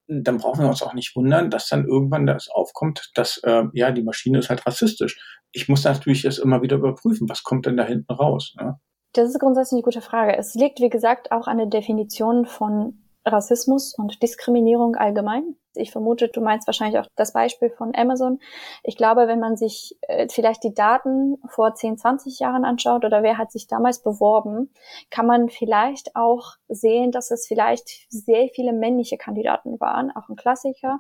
dann 0.09 0.39
brauchen 0.39 0.63
wir 0.63 0.69
uns 0.69 0.83
auch 0.83 0.95
nicht 0.95 1.15
wundern, 1.15 1.51
dass 1.51 1.69
dann 1.69 1.87
irgendwann 1.87 2.27
das 2.27 2.49
aufkommt, 2.49 3.11
dass 3.15 3.39
äh, 3.45 3.65
ja 3.75 3.93
die 3.93 4.03
Maschine 4.03 4.39
ist 4.39 4.49
halt 4.49 4.67
rassistisch. 4.67 5.21
Ich 5.53 5.69
muss 5.69 5.85
natürlich 5.85 6.23
das 6.23 6.39
immer 6.39 6.63
wieder 6.63 6.77
überprüfen, 6.77 7.29
was 7.29 7.43
kommt 7.43 7.67
denn 7.67 7.77
da 7.77 7.85
hinten 7.85 8.13
raus. 8.13 8.55
Ne? 8.59 8.79
Das 9.13 9.29
ist 9.29 9.39
grundsätzlich 9.39 9.79
eine 9.79 9.85
gute 9.85 10.01
Frage. 10.01 10.37
Es 10.37 10.55
liegt, 10.55 10.81
wie 10.81 10.91
gesagt, 10.91 11.33
auch 11.33 11.47
an 11.47 11.59
der 11.59 11.67
Definition 11.67 12.47
von 12.47 13.03
Rassismus 13.33 13.95
und 13.97 14.23
Diskriminierung 14.23 14.97
allgemein. 14.97 15.57
Ich 15.75 15.93
vermute, 15.93 16.29
du 16.29 16.41
meinst 16.41 16.67
wahrscheinlich 16.67 16.99
auch 16.99 17.07
das 17.15 17.33
Beispiel 17.33 17.71
von 17.71 17.95
Amazon. 17.95 18.41
Ich 18.83 18.97
glaube, 18.97 19.29
wenn 19.29 19.39
man 19.39 19.57
sich 19.57 19.97
äh, 20.03 20.29
vielleicht 20.29 20.65
die 20.65 20.75
Daten 20.75 21.37
vor 21.49 21.75
10, 21.75 21.99
20 21.99 22.41
Jahren 22.41 22.65
anschaut 22.65 23.05
oder 23.05 23.23
wer 23.23 23.39
hat 23.39 23.53
sich 23.53 23.69
damals 23.69 24.03
beworben, 24.03 24.73
kann 25.11 25.27
man 25.27 25.49
vielleicht 25.49 26.17
auch 26.17 26.55
sehen, 26.69 27.13
dass 27.13 27.31
es 27.31 27.47
vielleicht 27.47 28.11
sehr 28.11 28.49
viele 28.49 28.73
männliche 28.73 29.19
Kandidaten 29.19 29.79
waren, 29.81 30.11
auch 30.11 30.29
ein 30.29 30.37
Klassiker. 30.37 30.99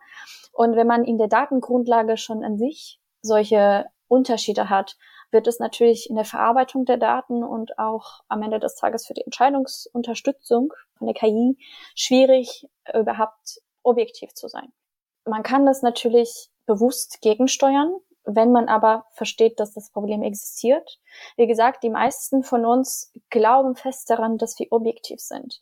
Und 0.52 0.76
wenn 0.76 0.86
man 0.86 1.04
in 1.04 1.18
der 1.18 1.28
Datengrundlage 1.28 2.16
schon 2.16 2.44
an 2.44 2.56
sich 2.56 3.00
solche 3.20 3.86
Unterschiede 4.06 4.70
hat, 4.70 4.96
wird 5.30 5.46
es 5.46 5.58
natürlich 5.58 6.08
in 6.08 6.16
der 6.16 6.24
Verarbeitung 6.24 6.84
der 6.84 6.96
Daten 6.96 7.44
und 7.44 7.78
auch 7.78 8.20
am 8.28 8.42
Ende 8.42 8.60
des 8.60 8.76
Tages 8.76 9.06
für 9.06 9.14
die 9.14 9.24
Entscheidungsunterstützung 9.24 10.72
von 10.96 11.06
der 11.06 11.14
KI 11.14 11.56
schwierig, 11.94 12.66
überhaupt 12.94 13.60
objektiv 13.82 14.34
zu 14.34 14.48
sein. 14.48 14.72
Man 15.24 15.42
kann 15.42 15.66
das 15.66 15.82
natürlich 15.82 16.50
bewusst 16.66 17.20
gegensteuern, 17.20 17.92
wenn 18.24 18.52
man 18.52 18.68
aber 18.68 19.06
versteht, 19.12 19.58
dass 19.60 19.72
das 19.72 19.90
Problem 19.90 20.22
existiert. 20.22 21.00
Wie 21.36 21.46
gesagt, 21.46 21.82
die 21.82 21.90
meisten 21.90 22.42
von 22.42 22.64
uns 22.64 23.12
glauben 23.30 23.74
fest 23.74 24.10
daran, 24.10 24.38
dass 24.38 24.58
wir 24.58 24.66
objektiv 24.70 25.20
sind. 25.20 25.60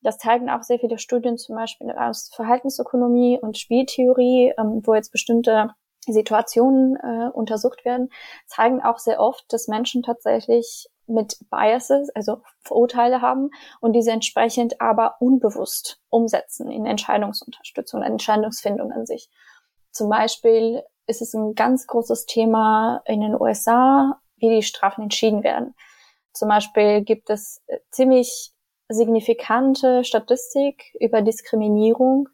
Das 0.00 0.18
zeigen 0.18 0.48
auch 0.48 0.62
sehr 0.62 0.78
viele 0.78 0.98
Studien, 0.98 1.38
zum 1.38 1.56
Beispiel 1.56 1.90
aus 1.90 2.30
Verhaltensökonomie 2.34 3.38
und 3.40 3.58
Spieltheorie, 3.58 4.54
ähm, 4.56 4.82
wo 4.84 4.94
jetzt 4.94 5.10
bestimmte 5.10 5.74
Situationen 6.12 6.96
äh, 6.96 7.30
untersucht 7.32 7.84
werden, 7.84 8.10
zeigen 8.46 8.82
auch 8.82 8.98
sehr 8.98 9.20
oft, 9.20 9.44
dass 9.52 9.68
Menschen 9.68 10.02
tatsächlich 10.02 10.88
mit 11.06 11.38
Biases, 11.50 12.10
also 12.14 12.42
Vorurteile 12.60 13.22
haben 13.22 13.50
und 13.80 13.94
diese 13.94 14.10
entsprechend 14.10 14.80
aber 14.80 15.16
unbewusst 15.20 16.00
umsetzen 16.10 16.70
in 16.70 16.86
Entscheidungsunterstützung, 16.86 18.02
Entscheidungsfindung 18.02 18.92
an 18.92 19.06
sich. 19.06 19.30
Zum 19.90 20.10
Beispiel 20.10 20.82
ist 21.06 21.22
es 21.22 21.34
ein 21.34 21.54
ganz 21.54 21.86
großes 21.86 22.26
Thema 22.26 23.02
in 23.06 23.20
den 23.20 23.34
USA, 23.40 24.20
wie 24.36 24.50
die 24.50 24.62
Strafen 24.62 25.02
entschieden 25.02 25.42
werden. 25.42 25.74
Zum 26.32 26.48
Beispiel 26.48 27.02
gibt 27.02 27.30
es 27.30 27.62
ziemlich 27.90 28.52
signifikante 28.88 30.04
Statistik 30.04 30.94
über 31.00 31.22
Diskriminierung 31.22 32.28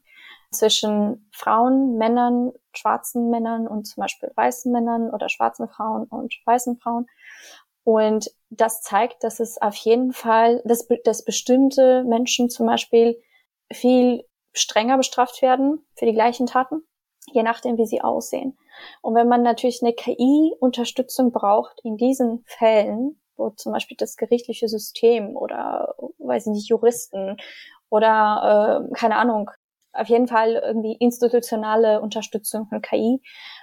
zwischen 0.55 1.29
Frauen, 1.33 1.97
Männern, 1.97 2.53
schwarzen 2.73 3.31
Männern 3.31 3.67
und 3.69 3.87
zum 3.87 4.01
Beispiel 4.01 4.31
weißen 4.35 4.73
Männern 4.73 5.11
oder 5.11 5.29
schwarzen 5.29 5.69
Frauen 5.69 6.05
und 6.05 6.35
weißen 6.45 6.79
Frauen. 6.79 7.07
Und 7.85 8.31
das 8.49 8.81
zeigt, 8.81 9.23
dass 9.25 9.41
es 9.41 9.61
auf 9.61 9.75
jeden 9.77 10.13
Fall, 10.13 10.63
dass, 10.65 10.89
dass 11.05 11.25
bestimmte 11.25 12.05
Menschen 12.05 12.49
zum 12.49 12.67
Beispiel 12.67 13.21
viel 13.71 14.25
strenger 14.53 14.97
bestraft 14.97 15.43
werden 15.43 15.85
für 15.95 16.07
die 16.07 16.15
gleichen 16.15 16.47
Taten, 16.47 16.83
je 17.33 17.43
nachdem, 17.43 17.77
wie 17.77 17.87
sie 17.87 18.01
aussehen. 18.01 18.57
Und 19.03 19.15
wenn 19.15 19.29
man 19.29 19.43
natürlich 19.43 19.83
eine 19.83 19.93
KI-Unterstützung 19.93 21.33
braucht 21.33 21.81
in 21.85 21.97
diesen 21.97 22.43
Fällen, 22.47 23.21
wo 23.37 23.51
zum 23.51 23.73
Beispiel 23.73 23.97
das 23.97 24.17
gerichtliche 24.17 24.69
System 24.69 25.37
oder, 25.37 25.95
weiß 26.19 26.47
ich 26.47 26.53
nicht, 26.53 26.69
Juristen 26.69 27.37
oder, 27.91 28.89
äh, 28.91 28.95
keine 28.95 29.17
Ahnung, 29.17 29.51
auf 29.95 30.09
jeden 30.09 30.29
Fall 30.29 30.55
irgendwie 30.65 30.97
institutionale 30.99 32.01
Unterstützung 32.01 32.67
von 32.67 32.83
KI 32.83 33.23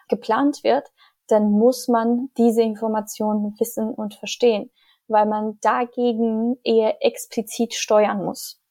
geplant 0.10 0.64
wird, 0.64 0.92
dann 1.28 1.52
muss 1.52 1.88
man 1.88 2.30
diese 2.38 2.62
Informationen 2.62 3.56
wissen 3.60 3.94
und 3.94 4.16
verstehen. 4.16 4.72
weil 5.12 5.26
man 5.26 5.60
dagegen 5.62 6.58
eher 6.64 7.04
explizit 7.06 7.74
steuern 7.74 8.24
muss. 8.24 8.62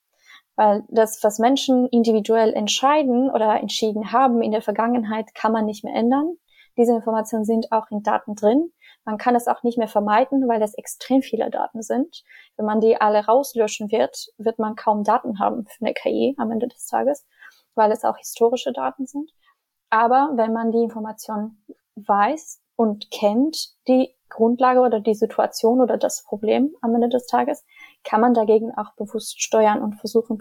Weil 0.57 0.85
das, 0.89 1.23
was 1.23 1.39
Menschen 1.39 1.87
individuell 1.89 2.53
entscheiden 2.53 3.31
oder 3.31 3.61
entschieden 3.61 4.13
haben 4.13 4.43
in 4.43 4.53
der 4.53 4.63
Vergangenheit, 4.63 5.35
kann 5.35 5.53
man 5.53 5.67
nicht 5.67 5.85
mehr 5.85 5.95
ändern. 5.95 6.35
Diese 6.77 6.93
Informationen 6.95 7.45
sind 7.45 7.73
auch 7.73 7.91
in 7.91 8.03
Daten 8.03 8.35
drin. 8.35 8.73
Man 9.05 9.19
kann 9.19 9.35
es 9.35 9.49
auch 9.49 9.63
nicht 9.63 9.79
mehr 9.79 9.89
vermeiden, 9.89 10.49
weil 10.49 10.61
das 10.61 10.75
extrem 10.75 11.23
viele 11.23 11.51
Daten 11.51 11.83
sind. 11.83 12.23
Wenn 12.57 12.67
man 12.67 12.81
die 12.81 13.01
alle 13.01 13.25
rauslöschen 13.25 13.91
wird, 13.91 14.29
wird 14.39 14.59
man 14.59 14.77
kaum 14.77 15.05
Daten 15.05 15.39
haben 15.39 15.67
für 15.67 15.85
eine 15.85 15.95
KI 15.95 16.35
am 16.39 16.51
Ende 16.51 16.69
des 16.69 16.87
Tages, 16.87 17.27
weil 17.81 17.93
es 17.93 18.05
auch 18.05 18.19
historische 18.19 18.73
Daten 18.73 19.07
sind. 19.07 19.33
Aber 19.89 20.33
wenn 20.35 20.53
man 20.53 20.71
die 20.71 20.83
Information 20.83 21.65
weiß 21.97 22.61
und 22.77 23.11
kennt, 23.11 23.71
die 23.89 24.15
Grundlage 24.29 24.81
oder 24.81 25.01
die 25.01 25.15
Situation 25.15 25.81
oder 25.81 25.97
das 25.97 26.23
Problem 26.23 26.77
am 26.83 26.95
Ende 26.95 27.09
des 27.09 27.27
Tages, 27.27 27.65
kann 28.05 28.21
man 28.21 28.35
dagegen 28.35 28.71
auch 28.77 28.93
bewusst 28.97 29.43
steuern 29.43 29.83
und 29.83 29.95
versuchen, 29.95 30.39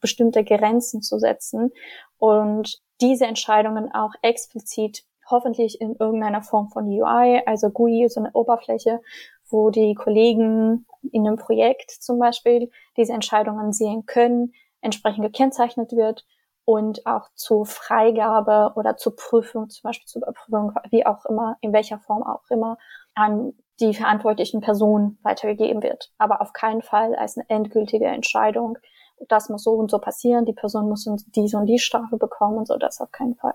bestimmte 0.00 0.42
Grenzen 0.44 1.02
zu 1.02 1.18
setzen 1.18 1.70
und 2.16 2.80
diese 3.02 3.26
Entscheidungen 3.26 3.92
auch 3.94 4.14
explizit 4.22 5.04
hoffentlich 5.30 5.82
in 5.82 5.94
irgendeiner 5.94 6.42
Form 6.42 6.70
von 6.70 6.86
UI, 6.86 7.42
also 7.44 7.68
GUI, 7.68 8.08
so 8.08 8.20
eine 8.20 8.32
Oberfläche, 8.32 9.00
wo 9.50 9.68
die 9.68 9.94
Kollegen 9.94 10.86
in 11.12 11.26
einem 11.26 11.36
Projekt 11.36 11.90
zum 11.90 12.18
Beispiel 12.18 12.70
diese 12.96 13.12
Entscheidungen 13.12 13.74
sehen 13.74 14.06
können, 14.06 14.52
entsprechend 14.80 15.22
gekennzeichnet 15.22 15.92
wird 15.92 16.24
und 16.68 17.06
auch 17.06 17.30
zur 17.34 17.64
Freigabe 17.64 18.72
oder 18.76 18.98
zur 18.98 19.16
Prüfung, 19.16 19.70
zum 19.70 19.84
Beispiel 19.84 20.06
zur 20.06 20.20
Überprüfung, 20.20 20.74
wie 20.90 21.06
auch 21.06 21.24
immer, 21.24 21.56
in 21.62 21.72
welcher 21.72 21.98
Form 21.98 22.22
auch 22.22 22.42
immer, 22.50 22.76
an 23.14 23.54
die 23.80 23.94
verantwortlichen 23.94 24.60
Personen 24.60 25.18
weitergegeben 25.22 25.82
wird. 25.82 26.12
Aber 26.18 26.42
auf 26.42 26.52
keinen 26.52 26.82
Fall 26.82 27.14
als 27.14 27.38
eine 27.38 27.48
endgültige 27.48 28.04
Entscheidung. 28.04 28.76
Das 29.28 29.48
muss 29.48 29.64
so 29.64 29.70
und 29.70 29.90
so 29.90 29.98
passieren, 29.98 30.44
die 30.44 30.52
Person 30.52 30.90
muss 30.90 31.08
diese 31.34 31.56
und 31.56 31.64
die 31.64 31.78
Strafe 31.78 32.18
bekommen 32.18 32.58
und 32.58 32.68
so, 32.68 32.76
das 32.76 33.00
auf 33.00 33.12
keinen 33.12 33.36
Fall. 33.36 33.54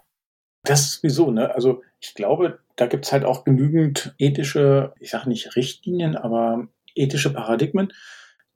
Das 0.63 0.93
sowieso, 0.93 1.30
ne? 1.30 1.54
Also 1.54 1.84
ich 1.99 2.15
glaube, 2.15 2.62
da 2.78 2.88
gibt's 2.88 3.12
halt 3.12 3.26
auch 3.26 3.43
genügend 3.43 4.15
ethische, 4.17 4.91
ich 4.99 5.12
sage 5.12 5.30
nicht 5.30 5.56
Richtlinien, 5.56 6.15
aber 6.17 6.67
ethische 6.95 7.32
Paradigmen, 7.32 7.93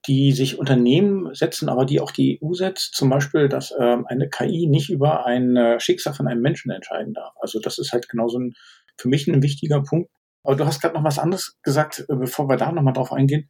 die 0.08 0.32
sich 0.32 0.58
Unternehmen 0.58 1.34
setzen, 1.34 1.68
aber 1.68 1.86
die 1.86 2.00
auch 2.00 2.12
die 2.12 2.40
EU 2.42 2.54
setzt. 2.54 2.96
Zum 2.96 3.10
Beispiel, 3.10 3.50
dass 3.50 3.74
ähm, 3.78 4.06
eine 4.08 4.30
KI 4.30 4.68
nicht 4.68 4.90
über 4.90 5.26
ein 5.26 5.58
äh, 5.58 5.80
Schicksal 5.80 6.14
von 6.14 6.28
einem 6.28 6.42
Menschen 6.42 6.72
entscheiden 6.72 7.14
darf. 7.14 7.34
Also 7.42 7.60
das 7.60 7.78
ist 7.78 7.92
halt 7.92 8.08
genauso 8.08 8.40
ein, 8.40 8.54
für 8.98 9.10
mich 9.10 9.28
ein 9.28 9.44
wichtiger 9.44 9.84
Punkt. 9.84 10.10
Aber 10.44 10.56
du 10.56 10.66
hast 10.66 10.82
gerade 10.82 10.96
noch 10.96 11.04
was 11.04 11.20
anderes 11.20 11.58
gesagt, 11.62 12.06
äh, 12.08 12.16
bevor 12.16 12.48
wir 12.48 12.56
da 12.56 12.72
nochmal 12.72 12.94
drauf 12.94 13.12
eingehen. 13.12 13.50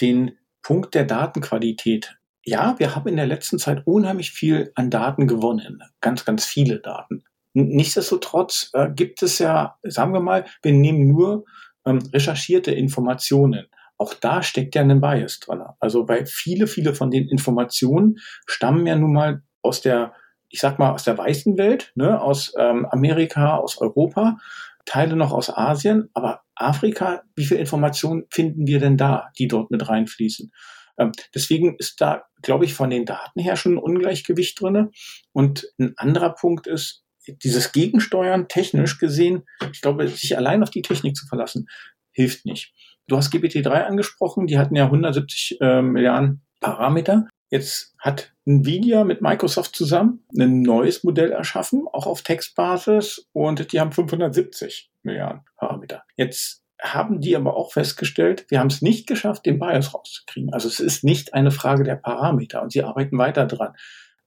Den 0.00 0.32
Punkt 0.60 0.94
der 0.96 1.04
Datenqualität. 1.04 2.16
Ja, 2.44 2.74
wir 2.78 2.96
haben 2.96 3.08
in 3.08 3.16
der 3.16 3.26
letzten 3.26 3.58
Zeit 3.58 3.86
unheimlich 3.86 4.32
viel 4.32 4.72
an 4.74 4.90
Daten 4.90 5.28
gewonnen. 5.28 5.82
Ganz, 6.00 6.24
ganz 6.24 6.44
viele 6.44 6.80
Daten. 6.80 7.24
Nichtsdestotrotz 7.54 8.70
äh, 8.74 8.90
gibt 8.90 9.22
es 9.22 9.38
ja, 9.38 9.78
sagen 9.84 10.12
wir 10.12 10.20
mal, 10.20 10.46
wir 10.62 10.72
nehmen 10.72 11.06
nur 11.06 11.44
ähm, 11.86 12.00
recherchierte 12.12 12.72
Informationen. 12.72 13.66
Auch 13.98 14.14
da 14.14 14.42
steckt 14.42 14.74
ja 14.74 14.82
ein 14.82 15.00
Bias 15.00 15.40
drin. 15.40 15.62
Also 15.80 16.08
weil 16.08 16.26
viele, 16.26 16.66
viele 16.66 16.94
von 16.94 17.10
den 17.10 17.28
Informationen 17.28 18.16
stammen 18.46 18.86
ja 18.86 18.96
nun 18.96 19.12
mal 19.12 19.42
aus 19.62 19.80
der, 19.80 20.12
ich 20.48 20.60
sag 20.60 20.78
mal, 20.78 20.92
aus 20.92 21.04
der 21.04 21.16
weißen 21.16 21.56
Welt, 21.56 21.92
ne, 21.94 22.20
aus 22.20 22.52
ähm, 22.58 22.86
Amerika, 22.86 23.56
aus 23.56 23.78
Europa, 23.78 24.38
Teile 24.84 25.16
noch 25.16 25.32
aus 25.32 25.50
Asien, 25.50 26.10
aber 26.14 26.42
Afrika, 26.54 27.22
wie 27.34 27.44
viel 27.44 27.58
Informationen 27.58 28.24
finden 28.30 28.66
wir 28.66 28.78
denn 28.78 28.96
da, 28.96 29.30
die 29.38 29.48
dort 29.48 29.70
mit 29.70 29.88
reinfließen? 29.88 30.52
Ähm, 30.98 31.12
deswegen 31.34 31.76
ist 31.76 32.00
da, 32.00 32.24
glaube 32.42 32.64
ich, 32.64 32.74
von 32.74 32.90
den 32.90 33.04
Daten 33.04 33.40
her 33.40 33.56
schon 33.56 33.74
ein 33.74 33.78
Ungleichgewicht 33.78 34.60
drinne. 34.60 34.90
Und 35.32 35.66
ein 35.78 35.94
anderer 35.96 36.34
Punkt 36.34 36.66
ist, 36.66 37.04
dieses 37.26 37.72
Gegensteuern 37.72 38.48
technisch 38.48 38.98
gesehen, 38.98 39.44
ich 39.72 39.80
glaube, 39.80 40.08
sich 40.08 40.36
allein 40.36 40.62
auf 40.62 40.70
die 40.70 40.82
Technik 40.82 41.16
zu 41.16 41.26
verlassen, 41.26 41.66
hilft 42.12 42.46
nicht. 42.46 42.72
Du 43.08 43.16
hast 43.16 43.32
GPT-3 43.32 43.68
angesprochen, 43.68 44.46
die 44.46 44.58
hatten 44.58 44.74
ja 44.74 44.84
170 44.84 45.60
äh, 45.60 45.82
Milliarden 45.82 46.42
Parameter. 46.60 47.28
Jetzt 47.50 47.94
hat 47.98 48.32
Nvidia 48.44 49.04
mit 49.04 49.22
Microsoft 49.22 49.76
zusammen 49.76 50.24
ein 50.36 50.62
neues 50.62 51.04
Modell 51.04 51.30
erschaffen, 51.30 51.86
auch 51.92 52.06
auf 52.06 52.22
Textbasis, 52.22 53.28
und 53.32 53.72
die 53.72 53.80
haben 53.80 53.92
570 53.92 54.90
Milliarden 55.04 55.42
Parameter. 55.56 56.02
Jetzt 56.16 56.64
haben 56.82 57.20
die 57.20 57.36
aber 57.36 57.56
auch 57.56 57.72
festgestellt, 57.72 58.46
wir 58.48 58.58
haben 58.58 58.66
es 58.66 58.82
nicht 58.82 59.06
geschafft, 59.06 59.46
den 59.46 59.58
Bias 59.58 59.94
rauszukriegen. 59.94 60.52
Also 60.52 60.68
es 60.68 60.80
ist 60.80 61.04
nicht 61.04 61.34
eine 61.34 61.50
Frage 61.50 61.84
der 61.84 61.96
Parameter 61.96 62.62
und 62.62 62.72
sie 62.72 62.82
arbeiten 62.82 63.16
weiter 63.18 63.46
dran. 63.46 63.74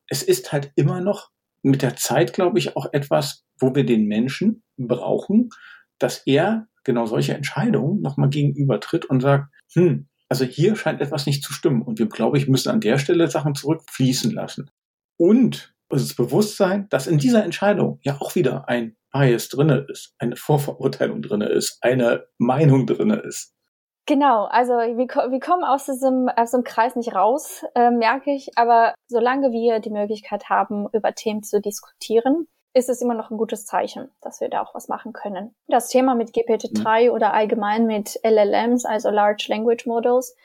Es 0.08 0.24
ist 0.24 0.52
halt 0.52 0.72
immer 0.76 1.02
noch 1.02 1.30
mit 1.62 1.82
der 1.82 1.96
Zeit, 1.98 2.34
glaube 2.34 2.58
ich, 2.58 2.76
auch 2.76 2.88
etwas, 2.94 3.46
wo 3.60 3.76
wir 3.76 3.86
den 3.86 4.06
Menschen 4.06 4.63
brauchen, 4.78 5.50
dass 6.00 6.26
er 6.26 6.68
genau 6.84 7.06
solche 7.06 7.34
Entscheidungen 7.34 8.02
nochmal 8.02 8.30
gegenübertritt 8.30 9.06
und 9.06 9.22
sagt, 9.22 9.54
hm, 9.74 10.08
also 10.30 10.46
hier 10.46 10.76
scheint 10.76 11.02
etwas 11.02 11.26
nicht 11.26 11.44
zu 11.44 11.54
stimmen 11.54 11.82
und 11.82 12.00
wir, 12.00 12.08
glaube 12.08 12.38
ich, 12.38 12.48
müssen 12.48 12.70
an 12.70 12.82
der 12.82 13.00
Stelle 13.00 13.28
Sachen 13.30 13.56
zurückfließen 13.56 14.32
lassen. 14.32 14.70
Und 15.18 15.74
das 15.89 16.13
Bewusstsein, 16.13 16.88
dass 16.89 17.08
in 17.08 17.18
dieser 17.18 17.44
Entscheidung 17.44 18.00
ja 18.04 18.18
auch 18.20 18.36
wieder 18.36 18.70
ein 18.70 18.96
Bias 19.12 19.50
drinne 19.50 19.86
ist, 19.89 20.13
eine 20.20 20.36
Vorverurteilung 20.36 21.24
drinne 21.24 21.50
ist, 21.50 21.80
eine 21.82 22.28
Meinung 22.38 22.86
drinne 22.86 23.18
ist. 23.18 23.56
Genau, 24.06 24.46
also 24.46 24.74
wir, 24.74 25.08
wir 25.08 25.39
kommen 25.39 25.63
aus 25.63 25.86
diesem, 25.86 26.30
aus 26.36 26.52
dem 26.52 26.63
Kreis 26.63 26.96
nicht 26.96 27.13
raus, 27.13 27.63
äh, 27.76 27.92
merke 27.92 28.32
ich. 28.32 28.50
Aber 28.56 28.96
solange 29.08 29.52
wir 29.52 29.80
die 29.80 29.92
Möglichkeit 29.92 30.50
haben, 30.50 30.88
über 30.94 31.13
Themen 31.13 31.44
zu 31.44 31.62
diskutieren, 31.62 32.48
ist 32.74 32.90
es 32.90 33.02
immer 33.02 33.14
noch 33.14 33.32
ein 33.32 33.38
gutes 33.38 33.66
Zeichen, 33.66 34.10
dass 34.22 34.42
wir 34.42 34.50
da 34.50 34.62
auch 34.62 34.76
was 34.76 34.88
machen 34.88 35.14
können. 35.14 35.56
Das 35.68 35.88
Thema 35.88 36.16
mit 36.16 36.30
GPT-3 36.30 37.06
mhm. 37.06 37.16
oder 37.16 37.34
allgemein 37.34 37.86
mit 37.86 38.20
LLMs, 38.24 38.86
also 38.86 39.10
Large 39.10 39.46
Language 39.50 39.86
Models, 39.86 40.36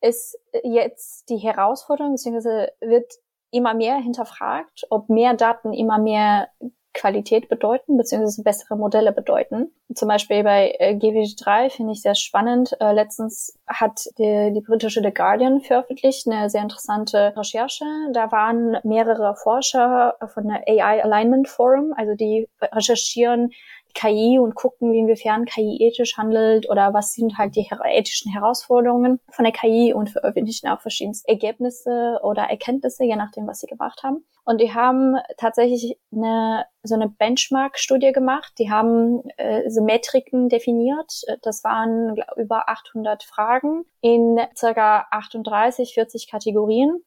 ist 0.00 0.38
jetzt 0.62 1.28
die 1.28 1.38
Herausforderung, 1.38 2.12
beziehungsweise 2.12 2.72
wird 2.80 3.12
immer 3.50 3.74
mehr 3.74 3.96
hinterfragt, 3.96 4.86
ob 4.90 5.08
mehr 5.08 5.34
Daten 5.34 5.72
immer 5.72 5.98
mehr 5.98 6.48
Qualität 6.92 7.48
bedeuten, 7.48 7.96
beziehungsweise 7.96 8.42
bessere 8.42 8.76
Modelle 8.76 9.12
bedeuten. 9.12 9.72
Zum 9.94 10.08
Beispiel 10.08 10.42
bei 10.42 10.74
äh, 10.78 10.94
GW3 10.94 11.70
finde 11.70 11.92
ich 11.92 12.02
sehr 12.02 12.14
spannend. 12.14 12.76
Äh, 12.80 12.92
letztens 12.92 13.58
hat 13.66 14.06
die, 14.18 14.52
die 14.52 14.60
britische 14.60 15.02
The 15.02 15.12
Guardian 15.12 15.60
veröffentlicht 15.60 16.26
eine 16.26 16.50
sehr 16.50 16.62
interessante 16.62 17.32
Recherche. 17.36 17.84
Da 18.12 18.32
waren 18.32 18.78
mehrere 18.82 19.36
Forscher 19.36 20.16
von 20.34 20.48
der 20.48 20.62
AI 20.66 21.02
Alignment 21.02 21.48
Forum, 21.48 21.94
also 21.96 22.14
die 22.14 22.48
recherchieren 22.60 23.50
KI 23.94 24.38
und 24.38 24.54
gucken, 24.54 24.94
inwiefern 24.94 25.44
KI 25.44 25.78
ethisch 25.80 26.16
handelt 26.16 26.68
oder 26.68 26.94
was 26.94 27.12
sind 27.12 27.38
halt 27.38 27.56
die 27.56 27.68
ethischen 27.94 28.32
Herausforderungen 28.32 29.20
von 29.30 29.44
der 29.44 29.52
KI 29.52 29.92
und 29.92 30.10
veröffentlichen 30.10 30.68
auch 30.68 30.80
verschiedenste 30.80 31.28
Ergebnisse 31.28 32.20
oder 32.22 32.44
Erkenntnisse, 32.44 33.04
je 33.04 33.16
nachdem, 33.16 33.46
was 33.46 33.60
sie 33.60 33.66
gemacht 33.66 34.02
haben. 34.02 34.24
Und 34.44 34.60
die 34.60 34.74
haben 34.74 35.16
tatsächlich 35.36 35.98
eine, 36.12 36.64
so 36.82 36.94
eine 36.94 37.08
Benchmark-Studie 37.08 38.12
gemacht. 38.12 38.52
Die 38.58 38.70
haben 38.70 39.22
äh, 39.36 39.68
so 39.70 39.82
Metriken 39.82 40.48
definiert. 40.48 41.22
Das 41.42 41.62
waren 41.62 42.14
glaub, 42.14 42.36
über 42.36 42.68
800 42.68 43.22
Fragen 43.22 43.84
in 44.00 44.40
circa 44.56 45.06
38, 45.10 45.94
40 45.94 46.28
Kategorien 46.30 47.04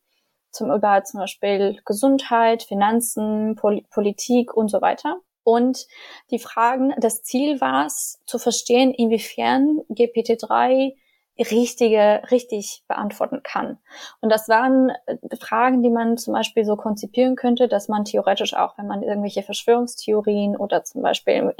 zum 0.53 0.71
über 0.71 1.03
zum 1.03 1.19
Beispiel 1.19 1.79
Gesundheit, 1.83 2.63
Finanzen, 2.63 3.55
Pol 3.55 3.81
Politik 3.89 4.53
und 4.53 4.69
so 4.69 4.81
weiter. 4.81 5.19
Und 5.43 5.87
die 6.31 6.39
Fragen, 6.39 6.93
das 6.97 7.23
Ziel 7.23 7.59
war 7.61 7.85
es, 7.85 8.21
zu 8.25 8.37
verstehen, 8.39 8.93
inwiefern 8.93 9.81
GPT-3 9.89 10.93
richtige, 11.39 12.21
richtig 12.29 12.83
beantworten 12.87 13.41
kann. 13.43 13.79
Und 14.21 14.29
das 14.29 14.47
waren 14.49 14.91
äh, 15.07 15.17
Fragen, 15.39 15.81
die 15.81 15.89
man 15.89 16.17
zum 16.17 16.33
Beispiel 16.33 16.63
so 16.63 16.75
konzipieren 16.75 17.35
könnte, 17.35 17.67
dass 17.67 17.87
man 17.87 18.05
theoretisch 18.05 18.53
auch, 18.53 18.77
wenn 18.77 18.87
man 18.87 19.01
irgendwelche 19.01 19.41
Verschwörungstheorien 19.41 20.55
oder 20.55 20.83
zum 20.83 21.01
Beispiel 21.01 21.53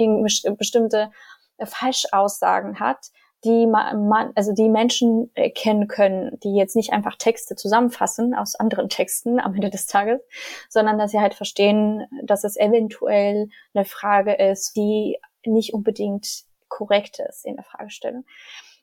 bestimmte 0.56 1.10
Falschaussagen 1.62 2.78
hat, 2.78 3.10
die 3.44 3.66
man, 3.66 4.32
also 4.34 4.52
die 4.52 4.68
Menschen 4.68 5.30
kennen 5.54 5.88
können, 5.88 6.38
die 6.42 6.54
jetzt 6.54 6.76
nicht 6.76 6.92
einfach 6.92 7.16
Texte 7.16 7.56
zusammenfassen 7.56 8.34
aus 8.34 8.54
anderen 8.54 8.88
Texten 8.88 9.38
am 9.40 9.54
Ende 9.54 9.70
des 9.70 9.86
Tages, 9.86 10.20
sondern 10.68 10.98
dass 10.98 11.10
sie 11.10 11.20
halt 11.20 11.34
verstehen, 11.34 12.06
dass 12.22 12.44
es 12.44 12.56
eventuell 12.56 13.48
eine 13.74 13.84
Frage 13.84 14.34
ist, 14.34 14.76
die 14.76 15.18
nicht 15.44 15.74
unbedingt 15.74 16.44
korrekt 16.68 17.20
ist 17.20 17.44
in 17.44 17.56
der 17.56 17.64
Fragestellung. 17.64 18.24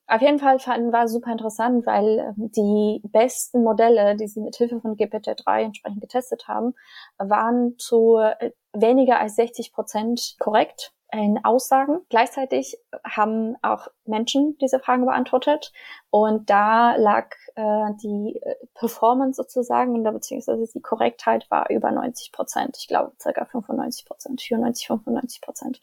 Auf 0.08 0.21
jeden 0.21 0.39
Fall 0.39 0.60
fanden, 0.60 0.91
war 0.91 1.08
super 1.08 1.32
interessant, 1.32 1.86
weil 1.86 2.19
ähm, 2.19 2.52
die 2.52 3.02
besten 3.08 3.63
Modelle, 3.63 4.17
die 4.17 4.28
sie 4.28 4.41
mit 4.41 4.58
Hilfe 4.58 4.82
von 4.82 4.97
GPT-3 4.97 5.63
entsprechend 5.63 6.02
getestet 6.02 6.50
haben, 6.50 6.74
waren 7.17 7.76
zu 7.78 8.17
äh, 8.17 8.52
weniger 8.74 9.19
als 9.19 9.36
60 9.36 9.71
Prozent 9.71 10.36
korrekt 10.39 10.93
in 11.12 11.43
Aussagen. 11.43 12.00
Gleichzeitig 12.10 12.78
haben 13.04 13.56
auch 13.62 13.88
Menschen 14.06 14.58
diese 14.60 14.80
Fragen 14.80 15.06
beantwortet 15.06 15.74
und 16.10 16.50
da 16.50 16.95
lag 16.95 17.28
äh, 17.56 17.93
die 18.02 18.39
äh, 18.41 18.56
Performance 18.74 19.36
sozusagen, 19.36 20.04
beziehungsweise 20.04 20.71
die 20.74 20.82
Korrektheit 20.82 21.50
war 21.50 21.69
über 21.69 21.91
90 21.91 22.32
Prozent. 22.32 22.78
Ich 22.80 22.88
glaube 22.88 23.13
circa 23.19 23.45
95 23.45 24.06
Prozent, 24.06 24.41
94, 24.41 24.88
95 24.88 25.41
Prozent. 25.41 25.82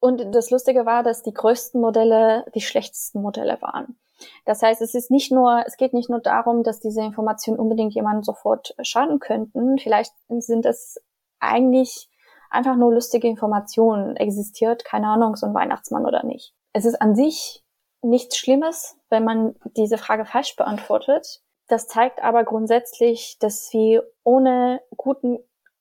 Und 0.00 0.32
das 0.34 0.50
Lustige 0.50 0.86
war, 0.86 1.02
dass 1.02 1.22
die 1.22 1.34
größten 1.34 1.80
Modelle 1.80 2.46
die 2.54 2.60
schlechtesten 2.60 3.20
Modelle 3.20 3.60
waren. 3.60 3.98
Das 4.44 4.62
heißt, 4.62 4.80
es 4.82 4.94
ist 4.94 5.10
nicht 5.10 5.32
nur, 5.32 5.64
es 5.66 5.76
geht 5.76 5.92
nicht 5.92 6.10
nur 6.10 6.20
darum, 6.20 6.62
dass 6.62 6.80
diese 6.80 7.02
Informationen 7.02 7.58
unbedingt 7.58 7.94
jemandem 7.94 8.22
sofort 8.22 8.74
schaden 8.82 9.18
könnten. 9.18 9.78
Vielleicht 9.78 10.12
sind 10.28 10.66
es 10.66 11.00
eigentlich 11.40 12.08
einfach 12.50 12.76
nur 12.76 12.92
lustige 12.92 13.28
Informationen. 13.28 14.16
Existiert, 14.16 14.84
keine 14.84 15.08
Ahnung, 15.08 15.36
so 15.36 15.46
ein 15.46 15.54
Weihnachtsmann 15.54 16.06
oder 16.06 16.24
nicht. 16.24 16.54
Es 16.72 16.84
ist 16.84 17.00
an 17.00 17.14
sich 17.14 17.64
nichts 18.02 18.36
Schlimmes, 18.36 18.96
wenn 19.10 19.24
man 19.24 19.56
diese 19.76 19.98
Frage 19.98 20.24
falsch 20.24 20.56
beantwortet. 20.56 21.42
Das 21.68 21.86
zeigt 21.86 22.22
aber 22.22 22.44
grundsätzlich, 22.44 23.36
dass 23.40 23.72
wir 23.72 24.04
ohne 24.24 24.80
guten 24.96 25.38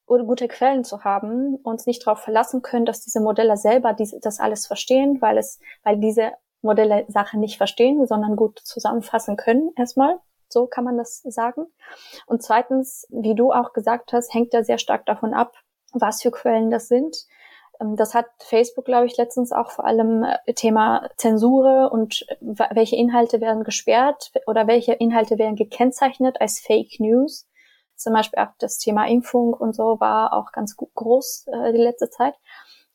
oder 0.07 0.23
gute 0.23 0.47
Quellen 0.47 0.83
zu 0.83 1.03
haben, 1.03 1.55
uns 1.63 1.85
nicht 1.85 2.05
darauf 2.05 2.19
verlassen 2.19 2.61
können, 2.61 2.85
dass 2.85 3.01
diese 3.01 3.19
Modelle 3.19 3.57
selber 3.57 3.93
diese, 3.93 4.19
das 4.19 4.39
alles 4.39 4.65
verstehen, 4.65 5.21
weil 5.21 5.37
es, 5.37 5.59
weil 5.83 5.97
diese 5.97 6.31
Modelle 6.61 7.05
Sachen 7.09 7.39
nicht 7.39 7.57
verstehen, 7.57 8.05
sondern 8.07 8.35
gut 8.35 8.59
zusammenfassen 8.59 9.35
können 9.35 9.71
erstmal. 9.75 10.19
So 10.49 10.65
kann 10.65 10.85
man 10.85 10.97
das 10.97 11.21
sagen. 11.23 11.65
Und 12.25 12.41
zweitens, 12.41 13.05
wie 13.09 13.35
du 13.35 13.51
auch 13.51 13.73
gesagt 13.73 14.13
hast, 14.13 14.33
hängt 14.33 14.53
ja 14.53 14.63
sehr 14.63 14.77
stark 14.77 15.05
davon 15.05 15.33
ab, 15.33 15.53
was 15.93 16.21
für 16.21 16.31
Quellen 16.31 16.69
das 16.69 16.87
sind. 16.87 17.15
Ähm, 17.81 17.95
das 17.95 18.13
hat 18.13 18.27
Facebook, 18.39 18.85
glaube 18.85 19.05
ich, 19.05 19.17
letztens 19.17 19.51
auch 19.51 19.71
vor 19.71 19.85
allem 19.85 20.23
äh, 20.23 20.53
Thema 20.53 21.09
Zensure 21.17 21.89
und 21.89 22.25
äh, 22.29 22.35
welche 22.71 22.95
Inhalte 22.95 23.41
werden 23.41 23.63
gesperrt 23.63 24.31
oder 24.45 24.67
welche 24.67 24.93
Inhalte 24.93 25.37
werden 25.37 25.55
gekennzeichnet 25.55 26.39
als 26.41 26.59
Fake 26.59 26.99
News. 26.99 27.47
Zum 27.95 28.13
Beispiel 28.13 28.39
auch 28.39 28.53
das 28.59 28.77
Thema 28.77 29.07
Impfung 29.07 29.53
und 29.53 29.75
so 29.75 29.99
war 29.99 30.33
auch 30.33 30.51
ganz 30.51 30.75
groß 30.75 31.47
äh, 31.47 31.73
die 31.73 31.81
letzte 31.81 32.09
Zeit. 32.09 32.35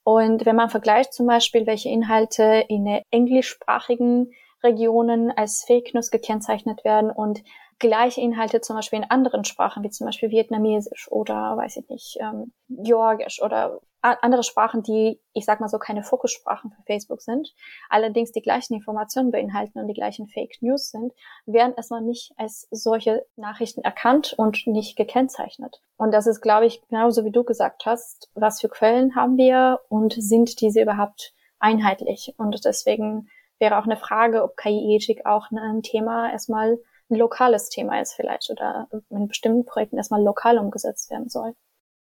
Und 0.04 0.46
wenn 0.46 0.56
man 0.56 0.68
vergleicht 0.68 1.12
zum 1.12 1.26
Beispiel, 1.26 1.66
welche 1.66 1.88
Inhalte 1.88 2.64
in 2.68 2.86
englischsprachigen 3.10 4.32
Regionen 4.62 5.30
als 5.30 5.64
Fake 5.64 5.94
News 5.94 6.10
gekennzeichnet 6.10 6.84
werden 6.84 7.10
und 7.10 7.42
gleiche 7.82 8.20
Inhalte 8.20 8.60
zum 8.60 8.76
Beispiel 8.76 9.00
in 9.00 9.10
anderen 9.10 9.44
Sprachen, 9.44 9.82
wie 9.82 9.90
zum 9.90 10.06
Beispiel 10.06 10.30
Vietnamesisch 10.30 11.10
oder, 11.10 11.56
weiß 11.56 11.76
ich 11.76 11.88
nicht, 11.88 12.16
ähm, 12.20 12.52
Georgisch 12.68 13.42
oder 13.42 13.80
andere 14.00 14.42
Sprachen, 14.42 14.82
die, 14.82 15.20
ich 15.32 15.44
sag 15.44 15.60
mal 15.60 15.68
so, 15.68 15.78
keine 15.78 16.02
Fokussprachen 16.02 16.72
für 16.72 16.82
Facebook 16.82 17.22
sind, 17.22 17.54
allerdings 17.88 18.32
die 18.32 18.42
gleichen 18.42 18.74
Informationen 18.74 19.30
beinhalten 19.30 19.78
und 19.78 19.86
die 19.86 19.94
gleichen 19.94 20.26
Fake 20.26 20.56
News 20.60 20.90
sind, 20.90 21.12
werden 21.46 21.74
erstmal 21.76 22.00
nicht 22.00 22.32
als 22.36 22.66
solche 22.70 23.24
Nachrichten 23.36 23.82
erkannt 23.82 24.34
und 24.36 24.66
nicht 24.66 24.96
gekennzeichnet. 24.96 25.80
Und 25.96 26.12
das 26.12 26.26
ist, 26.26 26.40
glaube 26.40 26.66
ich, 26.66 26.82
genauso 26.88 27.24
wie 27.24 27.30
du 27.30 27.44
gesagt 27.44 27.86
hast, 27.86 28.28
was 28.34 28.60
für 28.60 28.68
Quellen 28.68 29.14
haben 29.14 29.36
wir 29.36 29.80
und 29.88 30.14
sind 30.14 30.60
diese 30.60 30.82
überhaupt 30.82 31.32
einheitlich? 31.60 32.34
Und 32.38 32.64
deswegen 32.64 33.28
wäre 33.60 33.78
auch 33.78 33.84
eine 33.84 33.96
Frage, 33.96 34.42
ob 34.42 34.56
KI-Ethik 34.56 35.26
auch 35.26 35.52
ein 35.52 35.82
Thema 35.82 36.32
erstmal 36.32 36.78
ein 37.10 37.16
lokales 37.16 37.68
Thema 37.68 38.00
ist 38.00 38.14
vielleicht 38.14 38.50
oder 38.50 38.88
in 39.10 39.28
bestimmten 39.28 39.64
Projekten 39.64 39.96
erstmal 39.96 40.22
lokal 40.22 40.58
umgesetzt 40.58 41.10
werden 41.10 41.28
soll. 41.28 41.54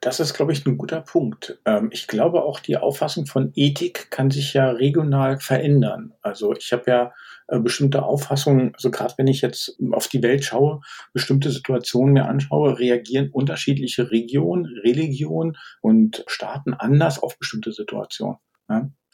Das 0.01 0.21
ist, 0.21 0.33
glaube 0.33 0.53
ich, 0.53 0.65
ein 0.65 0.77
guter 0.77 1.01
Punkt. 1.01 1.59
Ähm, 1.65 1.89
ich 1.91 2.07
glaube 2.07 2.43
auch, 2.43 2.61
die 2.61 2.77
Auffassung 2.77 3.25
von 3.25 3.51
Ethik 3.55 4.09
kann 4.11 4.31
sich 4.31 4.53
ja 4.53 4.69
regional 4.69 5.39
verändern. 5.39 6.13
Also 6.21 6.53
ich 6.53 6.71
habe 6.71 6.83
ja 6.87 7.13
äh, 7.49 7.59
bestimmte 7.59 8.03
Auffassungen, 8.03 8.73
also 8.75 8.91
gerade 8.91 9.13
wenn 9.17 9.27
ich 9.27 9.41
jetzt 9.41 9.77
auf 9.91 10.07
die 10.07 10.23
Welt 10.23 10.45
schaue, 10.45 10.79
bestimmte 11.11 11.51
Situationen 11.51 12.13
mir 12.13 12.29
anschaue, 12.29 12.79
reagieren 12.79 13.29
unterschiedliche 13.31 14.09
Regionen, 14.09 14.65
Religionen 14.65 15.57
und 15.81 16.23
Staaten 16.27 16.73
anders 16.73 17.21
auf 17.21 17.37
bestimmte 17.37 17.73
Situationen. 17.73 18.37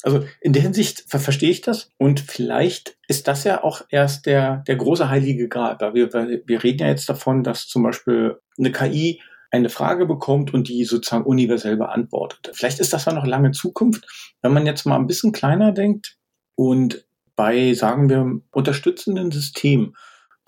Also 0.04 0.26
in 0.42 0.54
der 0.54 0.62
Hinsicht 0.62 1.06
ver 1.08 1.20
verstehe 1.20 1.50
ich 1.50 1.62
das 1.62 1.92
und 1.98 2.20
vielleicht 2.20 2.98
ist 3.08 3.28
das 3.28 3.44
ja 3.44 3.64
auch 3.64 3.82
erst 3.90 4.26
der, 4.26 4.64
der 4.68 4.76
große 4.76 5.10
heilige 5.10 5.48
Grad. 5.48 5.82
Weil 5.82 5.94
wir, 5.94 6.14
wir 6.14 6.64
reden 6.64 6.80
ja 6.80 6.88
jetzt 6.88 7.10
davon, 7.10 7.44
dass 7.44 7.68
zum 7.68 7.84
Beispiel 7.84 8.40
eine 8.58 8.72
KI 8.72 9.22
eine 9.52 9.70
Frage 9.70 10.06
bekommt 10.06 10.54
und 10.54 10.68
die 10.68 10.84
sozusagen 10.86 11.26
universell 11.26 11.78
beantwortet. 11.78 12.52
Vielleicht 12.54 12.80
ist 12.80 12.94
das 12.94 13.06
ja 13.06 13.14
noch 13.14 13.26
lange 13.26 13.52
Zukunft. 13.52 14.06
Wenn 14.42 14.54
man 14.54 14.66
jetzt 14.66 14.86
mal 14.86 14.98
ein 14.98 15.08
bisschen 15.08 15.32
kleiner 15.32 15.72
denkt 15.72 16.18
und 16.56 17.06
bei, 17.36 17.74
sagen 17.74 18.10
wir, 18.10 18.42
unterstützenden 18.52 19.32
Systemen 19.32 19.96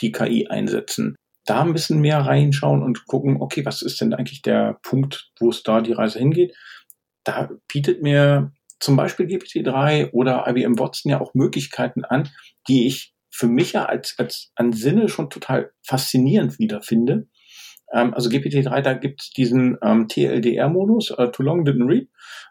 die 0.01 0.11
KI 0.11 0.47
einsetzen, 0.47 1.15
da 1.45 1.61
ein 1.61 1.73
bisschen 1.73 2.01
mehr 2.01 2.19
reinschauen 2.19 2.83
und 2.83 3.07
gucken, 3.07 3.41
okay, 3.41 3.65
was 3.65 3.81
ist 3.81 4.01
denn 4.01 4.13
eigentlich 4.13 4.41
der 4.41 4.77
Punkt, 4.83 5.31
wo 5.39 5.49
es 5.49 5.63
da 5.63 5.81
die 5.81 5.93
Reise 5.93 6.19
hingeht? 6.19 6.55
Da 7.23 7.49
bietet 7.67 8.03
mir 8.03 8.51
zum 8.79 8.95
Beispiel 8.95 9.25
GPT-3 9.25 10.11
oder 10.11 10.45
IBM 10.47 10.79
Watson 10.79 11.11
ja 11.11 11.21
auch 11.21 11.33
Möglichkeiten 11.33 12.05
an, 12.05 12.29
die 12.67 12.87
ich 12.87 13.13
für 13.29 13.47
mich 13.47 13.73
ja 13.73 13.85
als, 13.85 14.15
als 14.17 14.51
an 14.55 14.73
Sinne 14.73 15.09
schon 15.09 15.29
total 15.29 15.71
faszinierend 15.83 16.59
wiederfinde. 16.59 17.27
Ähm, 17.93 18.13
also 18.13 18.29
GPT-3, 18.29 18.81
da 18.81 18.93
gibt 18.93 19.21
es 19.21 19.29
diesen 19.31 19.77
ähm, 19.81 20.07
TLDR-Modus, 20.07 21.11
äh, 21.11 21.31
Too 21.31 21.43
Long 21.43 21.63
Didn't 21.63 21.87
Read. 21.87 22.09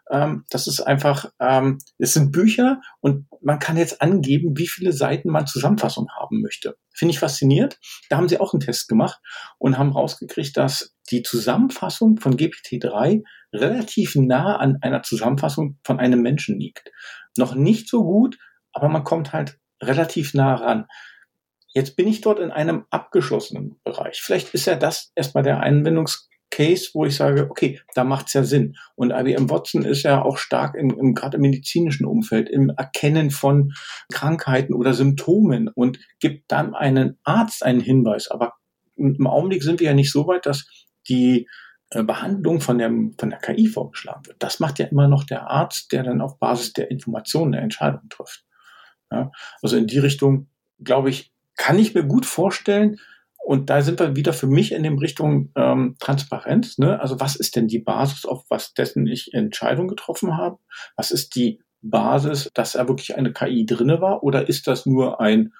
Ähm, 0.09 0.45
das 0.49 0.67
ist 0.67 0.81
einfach, 0.81 1.31
ähm, 1.39 1.79
es 1.97 2.13
sind 2.13 2.31
Bücher 2.31 2.81
und 3.01 3.27
man 3.41 3.59
kann 3.59 3.77
jetzt 3.77 4.01
angeben, 4.01 4.57
wie 4.57 4.67
viele 4.67 4.93
Seiten 4.93 5.29
man 5.29 5.45
Zusammenfassung 5.45 6.07
haben 6.19 6.41
möchte. 6.41 6.77
Finde 6.93 7.11
ich 7.11 7.19
faszinierend. 7.19 7.77
Da 8.09 8.17
haben 8.17 8.29
sie 8.29 8.39
auch 8.39 8.53
einen 8.53 8.61
Test 8.61 8.87
gemacht 8.87 9.19
und 9.59 9.77
haben 9.77 9.91
rausgekriegt, 9.91 10.57
dass 10.57 10.95
die 11.11 11.23
Zusammenfassung 11.23 12.17
von 12.17 12.35
GPT-3 12.35 13.23
relativ 13.53 14.15
nah 14.15 14.57
an 14.57 14.77
einer 14.81 15.03
Zusammenfassung 15.03 15.77
von 15.83 15.99
einem 15.99 16.21
Menschen 16.21 16.59
liegt. 16.59 16.91
Noch 17.37 17.55
nicht 17.55 17.89
so 17.89 18.03
gut, 18.03 18.37
aber 18.73 18.89
man 18.89 19.03
kommt 19.03 19.33
halt 19.33 19.59
relativ 19.81 20.33
nah 20.33 20.55
ran. 20.55 20.85
Jetzt 21.73 21.95
bin 21.95 22.07
ich 22.07 22.21
dort 22.21 22.39
in 22.39 22.51
einem 22.51 22.85
abgeschlossenen 22.89 23.79
Bereich. 23.83 24.21
Vielleicht 24.21 24.53
ist 24.53 24.65
ja 24.65 24.75
das 24.75 25.11
erstmal 25.15 25.43
der 25.43 25.61
Anwendungscase, 25.61 26.89
wo 26.93 27.05
ich 27.05 27.15
sage, 27.15 27.47
okay, 27.51 27.79
da 27.93 28.03
macht's 28.03 28.33
ja 28.33 28.43
Sinn. 28.43 28.75
Und 28.95 29.11
IBM 29.11 29.49
Watson 29.49 29.83
ist 29.83 30.03
ja 30.03 30.23
auch 30.23 30.37
stark 30.37 30.75
im, 30.75 30.89
im 30.97 31.13
gerade 31.13 31.37
im 31.37 31.41
medizinischen 31.41 32.05
Umfeld, 32.05 32.49
im 32.49 32.69
Erkennen 32.69 33.29
von 33.29 33.73
Krankheiten 34.11 34.73
oder 34.73 34.93
Symptomen 34.93 35.69
und 35.69 35.99
gibt 36.19 36.51
dann 36.51 36.73
einen 36.73 37.19
Arzt 37.23 37.63
einen 37.63 37.81
Hinweis. 37.81 38.29
Aber 38.29 38.53
im 38.95 39.27
Augenblick 39.27 39.61
sind 39.61 39.79
wir 39.79 39.87
ja 39.87 39.93
nicht 39.93 40.11
so 40.11 40.25
weit, 40.27 40.45
dass 40.45 40.67
die 41.09 41.47
äh, 41.89 42.03
Behandlung 42.03 42.61
von, 42.61 42.77
dem, 42.77 43.15
von 43.17 43.29
der 43.29 43.39
KI 43.39 43.67
vorgeschlagen 43.67 44.25
wird. 44.25 44.37
Das 44.39 44.59
macht 44.59 44.79
ja 44.79 44.85
immer 44.85 45.07
noch 45.07 45.23
der 45.23 45.49
Arzt, 45.49 45.91
der 45.91 46.03
dann 46.03 46.21
auf 46.21 46.39
Basis 46.39 46.73
der 46.73 46.91
Informationen 46.91 47.53
eine 47.53 47.63
Entscheidung 47.63 48.09
trifft. 48.09 48.43
Ja, 49.11 49.31
also 49.61 49.77
in 49.77 49.87
die 49.87 49.99
Richtung, 49.99 50.49
glaube 50.83 51.09
ich, 51.09 51.31
kann 51.55 51.79
ich 51.79 51.95
mir 51.95 52.03
gut 52.03 52.25
vorstellen, 52.25 52.97
und 53.47 53.69
da 53.69 53.81
sind 53.81 54.01
wir 54.01 54.17
wieder 54.17 54.33
für 54.33 54.45
mich 54.45 54.73
in 54.73 54.83
dem 54.83 54.97
Richtung 54.97 55.53
ähm, 55.55 55.95
Transparenz. 56.01 56.79
Ne? 56.79 56.99
Also 56.99 57.21
was 57.21 57.37
ist 57.37 57.55
denn 57.55 57.69
die 57.69 57.79
Basis, 57.79 58.25
auf 58.25 58.43
was 58.49 58.73
dessen 58.73 59.07
ich 59.07 59.33
Entscheidung 59.33 59.87
getroffen 59.87 60.35
habe? 60.35 60.57
Was 60.97 61.11
ist 61.11 61.33
die 61.37 61.61
Basis, 61.81 62.51
dass 62.53 62.73
da 62.73 62.89
wirklich 62.89 63.15
eine 63.15 63.31
KI 63.31 63.65
drinne 63.65 64.01
war? 64.01 64.21
Oder 64.21 64.49
ist 64.49 64.67
das 64.67 64.85
nur 64.85 65.21
ein 65.21 65.53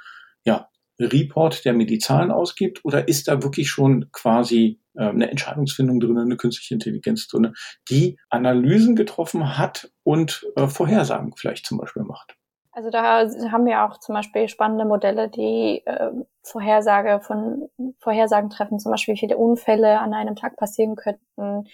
ja, 0.43 0.67
Report, 0.99 1.63
der 1.63 1.71
mir 1.71 1.85
die 1.85 1.99
Zahlen 1.99 2.29
ausgibt? 2.29 2.83
Oder 2.83 3.07
ist 3.07 3.29
da 3.29 3.41
wirklich 3.41 3.69
schon 3.69 4.11
quasi 4.11 4.81
äh, 4.97 5.09
eine 5.09 5.29
Entscheidungsfindung 5.29 5.99
drin, 5.99 6.17
eine 6.17 6.37
künstliche 6.37 6.73
Intelligenz 6.73 7.27
drin, 7.27 7.53
die 7.89 8.17
Analysen 8.29 8.95
getroffen 8.95 9.57
hat 9.57 9.91
und 10.03 10.45
äh, 10.55 10.67
Vorhersagen 10.67 11.33
vielleicht 11.35 11.65
zum 11.65 11.77
Beispiel 11.77 12.03
macht? 12.03 12.35
Also 12.71 12.91
da 12.91 13.27
haben 13.51 13.65
wir 13.65 13.83
auch 13.83 13.99
zum 13.99 14.13
Beispiel 14.13 14.47
spannende 14.49 14.85
Modelle, 14.85 15.29
die 15.29 15.81
äh, 15.85 16.11
Vorhersage 16.43 17.21
von 17.21 17.69
Vorhersagen 17.99 18.51
treffen, 18.51 18.79
zum 18.79 18.91
Beispiel 18.91 19.15
wie 19.15 19.19
viele 19.19 19.37
Unfälle 19.37 19.99
an 19.99 20.13
einem 20.13 20.35
Tag 20.35 20.57
passieren 20.57 20.95
könnten 20.95 21.67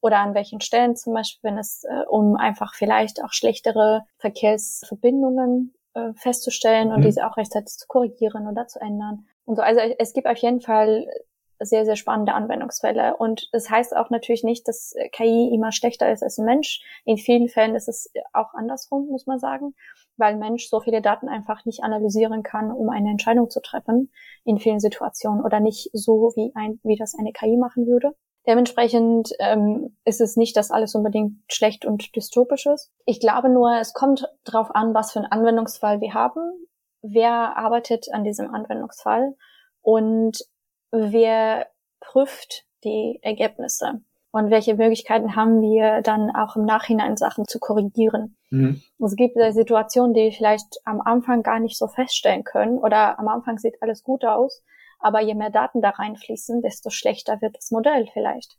oder 0.00 0.18
an 0.18 0.34
welchen 0.34 0.60
Stellen 0.60 0.96
zum 0.96 1.14
Beispiel, 1.14 1.50
wenn 1.50 1.58
es 1.58 1.84
äh, 1.84 2.04
um 2.08 2.36
einfach 2.36 2.74
vielleicht 2.74 3.22
auch 3.22 3.32
schlechtere 3.32 4.02
Verkehrsverbindungen 4.18 5.74
äh, 5.94 6.12
festzustellen 6.14 6.92
und 6.92 7.00
mhm. 7.00 7.04
diese 7.04 7.26
auch 7.26 7.36
rechtzeitig 7.36 7.76
zu 7.76 7.86
korrigieren 7.86 8.48
oder 8.48 8.66
zu 8.66 8.80
ändern. 8.80 9.26
Und 9.44 9.56
so, 9.56 9.62
also 9.62 9.80
es 9.98 10.12
gibt 10.12 10.26
auf 10.26 10.38
jeden 10.38 10.60
Fall 10.60 11.06
sehr, 11.60 11.84
sehr 11.84 11.96
spannende 11.96 12.34
Anwendungsfälle. 12.34 13.16
Und 13.16 13.48
das 13.52 13.70
heißt 13.70 13.96
auch 13.96 14.10
natürlich 14.10 14.44
nicht, 14.44 14.68
dass 14.68 14.94
KI 15.12 15.50
immer 15.52 15.72
schlechter 15.72 16.10
ist 16.10 16.22
als 16.22 16.38
ein 16.38 16.44
Mensch. 16.44 16.82
In 17.04 17.16
vielen 17.16 17.48
Fällen 17.48 17.74
ist 17.74 17.88
es 17.88 18.10
auch 18.32 18.54
andersrum, 18.54 19.08
muss 19.08 19.26
man 19.26 19.38
sagen 19.38 19.74
weil 20.18 20.36
Mensch 20.36 20.68
so 20.68 20.80
viele 20.80 21.00
Daten 21.00 21.28
einfach 21.28 21.64
nicht 21.64 21.82
analysieren 21.82 22.42
kann, 22.42 22.70
um 22.70 22.90
eine 22.90 23.10
Entscheidung 23.10 23.48
zu 23.48 23.60
treffen 23.60 24.12
in 24.44 24.58
vielen 24.58 24.80
Situationen 24.80 25.42
oder 25.44 25.60
nicht 25.60 25.90
so, 25.92 26.32
wie 26.34 26.52
ein, 26.54 26.80
wie 26.82 26.96
das 26.96 27.14
eine 27.18 27.32
KI 27.32 27.56
machen 27.56 27.86
würde. 27.86 28.14
Dementsprechend 28.46 29.30
ähm, 29.40 29.96
ist 30.04 30.20
es 30.20 30.36
nicht, 30.36 30.56
dass 30.56 30.70
alles 30.70 30.94
unbedingt 30.94 31.40
schlecht 31.50 31.84
und 31.84 32.14
dystopisch 32.16 32.66
ist. 32.66 32.90
Ich 33.04 33.20
glaube 33.20 33.48
nur, 33.48 33.78
es 33.78 33.92
kommt 33.92 34.26
darauf 34.44 34.74
an, 34.74 34.94
was 34.94 35.12
für 35.12 35.20
einen 35.20 35.30
Anwendungsfall 35.30 36.00
wir 36.00 36.14
haben, 36.14 36.40
wer 37.02 37.56
arbeitet 37.56 38.06
an 38.12 38.24
diesem 38.24 38.52
Anwendungsfall 38.52 39.36
und 39.82 40.38
wer 40.90 41.68
prüft 42.00 42.64
die 42.84 43.18
Ergebnisse 43.22 44.00
und 44.30 44.50
welche 44.50 44.74
Möglichkeiten 44.74 45.36
haben 45.36 45.60
wir 45.62 46.02
dann 46.02 46.30
auch 46.34 46.56
im 46.56 46.64
Nachhinein 46.64 47.16
Sachen 47.16 47.46
zu 47.46 47.58
korrigieren. 47.58 48.36
Mhm. 48.50 48.82
Es 49.04 49.16
gibt 49.16 49.36
Situationen, 49.50 50.14
die 50.14 50.22
wir 50.22 50.32
vielleicht 50.32 50.78
am 50.84 51.00
Anfang 51.00 51.42
gar 51.42 51.60
nicht 51.60 51.76
so 51.78 51.88
feststellen 51.88 52.44
können 52.44 52.78
oder 52.78 53.18
am 53.18 53.28
Anfang 53.28 53.58
sieht 53.58 53.82
alles 53.82 54.02
gut 54.02 54.24
aus, 54.24 54.62
aber 55.00 55.20
je 55.20 55.34
mehr 55.34 55.50
Daten 55.50 55.80
da 55.80 55.90
reinfließen, 55.90 56.62
desto 56.62 56.90
schlechter 56.90 57.40
wird 57.40 57.56
das 57.56 57.70
Modell 57.70 58.06
vielleicht. 58.12 58.56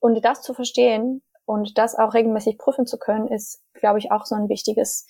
Und 0.00 0.24
das 0.24 0.42
zu 0.42 0.54
verstehen 0.54 1.22
und 1.46 1.78
das 1.78 1.94
auch 1.94 2.14
regelmäßig 2.14 2.58
prüfen 2.58 2.86
zu 2.86 2.98
können, 2.98 3.28
ist, 3.28 3.62
glaube 3.74 3.98
ich, 3.98 4.10
auch 4.10 4.24
so 4.24 4.34
ein 4.34 4.48
wichtiges 4.48 5.06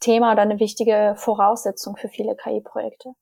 Thema 0.00 0.32
oder 0.32 0.42
eine 0.42 0.60
wichtige 0.60 1.14
Voraussetzung 1.16 1.96
für 1.96 2.08
viele 2.08 2.36
KI-Projekte. 2.36 3.12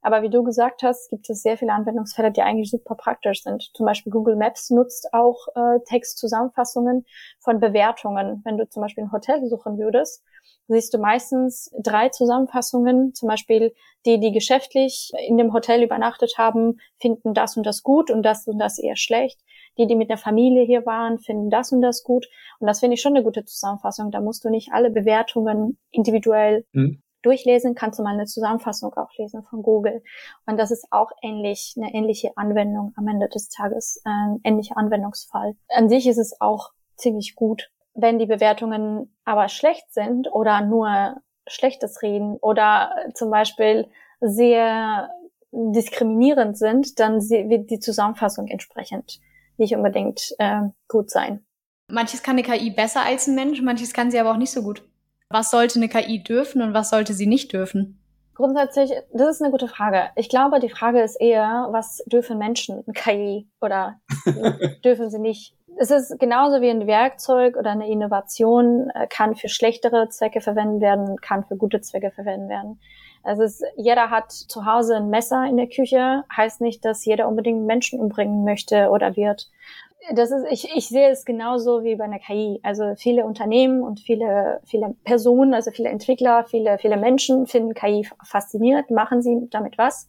Aber 0.00 0.22
wie 0.22 0.30
du 0.30 0.42
gesagt 0.42 0.82
hast, 0.82 1.10
gibt 1.10 1.28
es 1.28 1.42
sehr 1.42 1.56
viele 1.56 1.72
Anwendungsfälle, 1.72 2.30
die 2.30 2.42
eigentlich 2.42 2.70
super 2.70 2.94
praktisch 2.94 3.42
sind. 3.42 3.70
Zum 3.74 3.86
Beispiel 3.86 4.12
Google 4.12 4.36
Maps 4.36 4.70
nutzt 4.70 5.12
auch 5.12 5.48
äh, 5.54 5.80
Textzusammenfassungen 5.86 7.04
von 7.40 7.60
Bewertungen. 7.60 8.42
Wenn 8.44 8.58
du 8.58 8.68
zum 8.68 8.82
Beispiel 8.82 9.04
ein 9.04 9.12
Hotel 9.12 9.44
suchen 9.48 9.78
würdest, 9.78 10.22
siehst 10.68 10.94
du 10.94 10.98
meistens 10.98 11.70
drei 11.82 12.10
Zusammenfassungen. 12.10 13.14
Zum 13.14 13.28
Beispiel 13.28 13.74
die, 14.06 14.20
die 14.20 14.32
geschäftlich 14.32 15.10
in 15.26 15.36
dem 15.36 15.52
Hotel 15.52 15.82
übernachtet 15.82 16.34
haben, 16.38 16.78
finden 17.00 17.34
das 17.34 17.56
und 17.56 17.66
das 17.66 17.82
gut 17.82 18.10
und 18.10 18.22
das 18.22 18.46
und 18.46 18.58
das 18.58 18.78
eher 18.78 18.96
schlecht. 18.96 19.40
Die, 19.78 19.86
die 19.86 19.96
mit 19.96 20.10
der 20.10 20.18
Familie 20.18 20.64
hier 20.64 20.86
waren, 20.86 21.18
finden 21.18 21.50
das 21.50 21.72
und 21.72 21.82
das 21.82 22.02
gut. 22.02 22.26
Und 22.60 22.66
das 22.66 22.80
finde 22.80 22.94
ich 22.94 23.00
schon 23.00 23.14
eine 23.14 23.24
gute 23.24 23.44
Zusammenfassung. 23.44 24.10
Da 24.10 24.20
musst 24.20 24.44
du 24.44 24.50
nicht 24.50 24.72
alle 24.72 24.90
Bewertungen 24.90 25.78
individuell 25.90 26.64
mhm 26.72 27.02
durchlesen, 27.22 27.74
kannst 27.74 27.98
du 27.98 28.02
mal 28.02 28.14
eine 28.14 28.26
Zusammenfassung 28.26 28.94
auch 28.94 29.10
lesen 29.16 29.42
von 29.44 29.62
Google. 29.62 30.02
Und 30.46 30.58
das 30.58 30.70
ist 30.70 30.86
auch 30.90 31.10
ähnlich, 31.22 31.74
eine 31.76 31.92
ähnliche 31.94 32.36
Anwendung 32.36 32.92
am 32.96 33.08
Ende 33.08 33.28
des 33.28 33.48
Tages, 33.48 34.00
ein 34.04 34.40
ähnlicher 34.44 34.76
Anwendungsfall. 34.76 35.54
An 35.68 35.88
sich 35.88 36.06
ist 36.06 36.18
es 36.18 36.40
auch 36.40 36.70
ziemlich 36.96 37.34
gut. 37.34 37.70
Wenn 37.94 38.18
die 38.18 38.26
Bewertungen 38.26 39.16
aber 39.24 39.48
schlecht 39.48 39.92
sind 39.92 40.32
oder 40.32 40.60
nur 40.60 41.16
Schlechtes 41.48 42.02
reden 42.02 42.36
oder 42.36 42.94
zum 43.14 43.30
Beispiel 43.30 43.88
sehr 44.20 45.10
diskriminierend 45.50 46.58
sind, 46.58 47.00
dann 47.00 47.20
wird 47.20 47.70
die 47.70 47.80
Zusammenfassung 47.80 48.48
entsprechend 48.48 49.20
nicht 49.56 49.74
unbedingt 49.74 50.34
äh, 50.38 50.62
gut 50.88 51.10
sein. 51.10 51.44
Manches 51.90 52.22
kann 52.22 52.38
eine 52.38 52.42
KI 52.42 52.70
besser 52.70 53.02
als 53.02 53.26
ein 53.26 53.34
Mensch, 53.34 53.62
manches 53.62 53.92
kann 53.92 54.10
sie 54.10 54.18
aber 54.20 54.32
auch 54.32 54.36
nicht 54.36 54.52
so 54.52 54.62
gut. 54.62 54.82
Was 55.30 55.50
sollte 55.50 55.78
eine 55.78 55.88
KI 55.88 56.22
dürfen 56.22 56.62
und 56.62 56.72
was 56.72 56.88
sollte 56.88 57.12
sie 57.12 57.26
nicht 57.26 57.52
dürfen? 57.52 58.00
Grundsätzlich, 58.34 58.92
das 59.12 59.36
ist 59.36 59.42
eine 59.42 59.50
gute 59.50 59.68
Frage. 59.68 60.10
Ich 60.16 60.28
glaube, 60.28 60.60
die 60.60 60.70
Frage 60.70 61.02
ist 61.02 61.16
eher, 61.16 61.68
was 61.70 62.02
dürfen 62.06 62.38
Menschen 62.38 62.82
in 62.86 62.92
KI 62.94 63.48
oder 63.60 64.00
dürfen 64.84 65.10
sie 65.10 65.18
nicht? 65.18 65.54
Es 65.76 65.90
ist 65.90 66.18
genauso 66.18 66.60
wie 66.62 66.70
ein 66.70 66.86
Werkzeug 66.86 67.56
oder 67.56 67.70
eine 67.70 67.88
Innovation 67.88 68.90
äh, 68.94 69.06
kann 69.08 69.36
für 69.36 69.48
schlechtere 69.48 70.08
Zwecke 70.08 70.40
verwendet 70.40 70.80
werden, 70.80 71.16
kann 71.16 71.44
für 71.44 71.56
gute 71.56 71.80
Zwecke 71.80 72.10
verwendet 72.10 72.48
werden. 72.48 72.80
Also 73.22 73.42
es, 73.42 73.62
jeder 73.76 74.10
hat 74.10 74.32
zu 74.32 74.64
Hause 74.64 74.96
ein 74.96 75.10
Messer 75.10 75.44
in 75.46 75.56
der 75.56 75.68
Küche, 75.68 76.24
heißt 76.34 76.60
nicht, 76.60 76.84
dass 76.84 77.04
jeder 77.04 77.28
unbedingt 77.28 77.66
Menschen 77.66 78.00
umbringen 78.00 78.44
möchte 78.44 78.88
oder 78.88 79.16
wird 79.16 79.50
das 80.14 80.30
ist, 80.30 80.46
ich, 80.50 80.74
ich 80.74 80.88
sehe 80.88 81.10
es 81.10 81.24
genauso 81.24 81.84
wie 81.84 81.96
bei 81.96 82.04
einer 82.04 82.18
KI. 82.18 82.60
Also 82.62 82.94
viele 82.96 83.24
Unternehmen 83.24 83.82
und 83.82 84.00
viele, 84.00 84.60
viele 84.64 84.94
Personen, 85.04 85.54
also 85.54 85.70
viele 85.70 85.88
Entwickler, 85.88 86.44
viele, 86.44 86.78
viele 86.78 86.96
Menschen 86.96 87.46
finden 87.46 87.74
KI 87.74 88.08
fasziniert, 88.24 88.90
machen 88.90 89.22
sie 89.22 89.48
damit 89.50 89.76
was. 89.76 90.08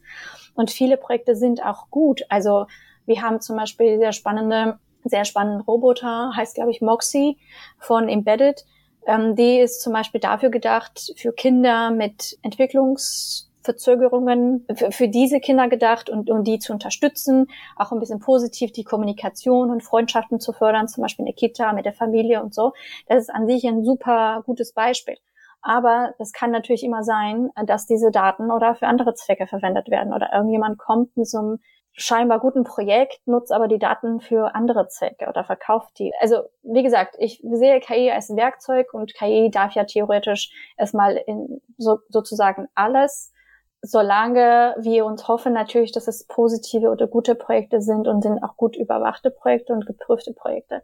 Und 0.55 0.71
viele 0.71 0.97
Projekte 0.97 1.35
sind 1.35 1.65
auch 1.65 1.89
gut. 1.89 2.23
Also 2.29 2.65
wir 3.05 3.21
haben 3.21 3.41
zum 3.41 3.57
Beispiel 3.57 3.97
sehr 3.97 4.13
spannende, 4.13 4.79
sehr 5.03 5.25
spannenden 5.25 5.61
Roboter, 5.61 6.31
heißt 6.35 6.55
glaube 6.55 6.71
ich 6.71 6.81
Moxie 6.81 7.37
von 7.79 8.07
Embedded. 8.07 8.65
Ähm, 9.05 9.35
die 9.35 9.59
ist 9.59 9.81
zum 9.81 9.93
Beispiel 9.93 10.21
dafür 10.21 10.49
gedacht, 10.49 11.13
für 11.17 11.33
Kinder 11.33 11.91
mit 11.91 12.37
Entwicklungs 12.43 13.48
Verzögerungen 13.61 14.65
für, 14.91 15.07
diese 15.07 15.39
Kinder 15.39 15.67
gedacht 15.67 16.09
und, 16.09 16.29
um 16.29 16.43
die 16.43 16.59
zu 16.59 16.73
unterstützen, 16.73 17.47
auch 17.75 17.91
ein 17.91 17.99
bisschen 17.99 18.19
positiv 18.19 18.71
die 18.71 18.83
Kommunikation 18.83 19.69
und 19.69 19.83
Freundschaften 19.83 20.39
zu 20.39 20.53
fördern, 20.53 20.87
zum 20.87 21.01
Beispiel 21.01 21.23
in 21.23 21.33
der 21.33 21.35
Kita, 21.35 21.73
mit 21.73 21.85
der 21.85 21.93
Familie 21.93 22.41
und 22.41 22.53
so. 22.53 22.73
Das 23.07 23.19
ist 23.19 23.29
an 23.29 23.47
sich 23.47 23.65
ein 23.65 23.83
super 23.83 24.43
gutes 24.45 24.73
Beispiel. 24.73 25.17
Aber 25.61 26.13
es 26.19 26.31
kann 26.31 26.51
natürlich 26.51 26.83
immer 26.83 27.03
sein, 27.03 27.49
dass 27.65 27.85
diese 27.85 28.11
Daten 28.11 28.49
oder 28.49 28.75
für 28.75 28.87
andere 28.87 29.13
Zwecke 29.13 29.45
verwendet 29.45 29.89
werden 29.89 30.13
oder 30.13 30.31
irgendjemand 30.33 30.77
kommt 30.77 31.17
mit 31.17 31.27
so 31.27 31.37
einem 31.39 31.59
scheinbar 31.91 32.39
guten 32.39 32.63
Projekt, 32.63 33.19
nutzt 33.25 33.51
aber 33.51 33.67
die 33.67 33.79
Daten 33.79 34.21
für 34.21 34.55
andere 34.55 34.87
Zwecke 34.87 35.27
oder 35.27 35.43
verkauft 35.43 35.99
die. 35.99 36.13
Also 36.21 36.43
wie 36.63 36.83
gesagt, 36.83 37.15
ich 37.19 37.43
sehe 37.43 37.81
KI 37.81 38.09
als 38.11 38.33
Werkzeug 38.35 38.93
und 38.93 39.13
KI 39.13 39.49
darf 39.51 39.73
ja 39.73 39.83
theoretisch 39.83 40.51
erstmal 40.77 41.17
in 41.27 41.61
so, 41.77 41.99
sozusagen 42.07 42.67
alles 42.73 43.33
solange 43.81 44.75
wir 44.79 45.05
uns 45.05 45.27
hoffen 45.27 45.53
natürlich, 45.53 45.91
dass 45.91 46.07
es 46.07 46.25
positive 46.25 46.89
oder 46.89 47.07
gute 47.07 47.35
Projekte 47.35 47.81
sind 47.81 48.07
und 48.07 48.21
sind 48.21 48.43
auch 48.43 48.57
gut 48.57 48.75
überwachte 48.75 49.31
Projekte 49.31 49.73
und 49.73 49.85
geprüfte 49.85 50.33
Projekte. 50.33 50.83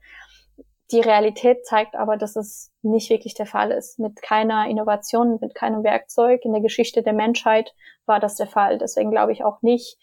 Die 0.91 1.01
Realität 1.01 1.65
zeigt 1.65 1.95
aber, 1.95 2.15
dass 2.15 2.35
es 2.35 2.71
nicht 2.83 3.09
wirklich 3.09 3.33
der 3.33 3.47
Fall 3.47 3.71
ist. 3.71 3.97
Mit 3.97 4.21
keiner 4.21 4.67
Innovation, 4.69 5.39
mit 5.41 5.55
keinem 5.55 5.83
Werkzeug 5.83 6.45
in 6.45 6.53
der 6.53 6.61
Geschichte 6.61 7.01
der 7.01 7.13
Menschheit 7.13 7.73
war 8.05 8.19
das 8.19 8.35
der 8.35 8.47
Fall. 8.47 8.77
Deswegen 8.77 9.09
glaube 9.09 9.31
ich 9.31 9.43
auch 9.43 9.61
nicht, 9.63 9.97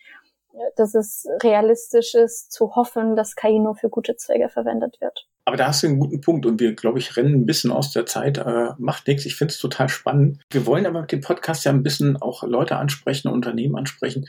dass 0.77 0.95
es 0.95 1.27
realistisch 1.43 2.15
ist 2.15 2.51
zu 2.51 2.75
hoffen, 2.75 3.17
dass 3.17 3.37
KI 3.37 3.59
nur 3.59 3.77
für 3.77 3.89
gute 3.89 4.17
Zwecke 4.17 4.49
verwendet 4.49 5.01
wird. 5.01 5.29
Aber 5.45 5.57
da 5.57 5.69
hast 5.69 5.83
du 5.83 5.89
einen 5.89 5.99
guten 5.99 6.21
Punkt 6.21 6.47
und 6.47 6.61
wir, 6.61 6.75
glaube 6.75 7.01
ich, 7.01 7.17
rennen 7.17 7.35
ein 7.35 7.47
bisschen 7.47 7.73
aus 7.73 7.91
der 7.91 8.07
Zeit. 8.07 8.39
Äh, 8.39 8.71
macht 8.79 9.09
nichts, 9.09 9.27
ich 9.27 9.35
finde 9.35 9.53
es 9.53 9.59
total 9.59 9.89
spannend. 9.89 10.41
Wir 10.51 10.67
wollen 10.67 10.87
aber 10.87 11.01
mit 11.01 11.13
dem 11.13 11.21
Podcast 11.21 11.65
ja 11.65 11.73
ein 11.73 11.83
bisschen 11.83 12.17
auch 12.17 12.45
Leute 12.45 12.77
ansprechen, 12.77 13.29
Unternehmen 13.29 13.77
ansprechen. 13.77 14.27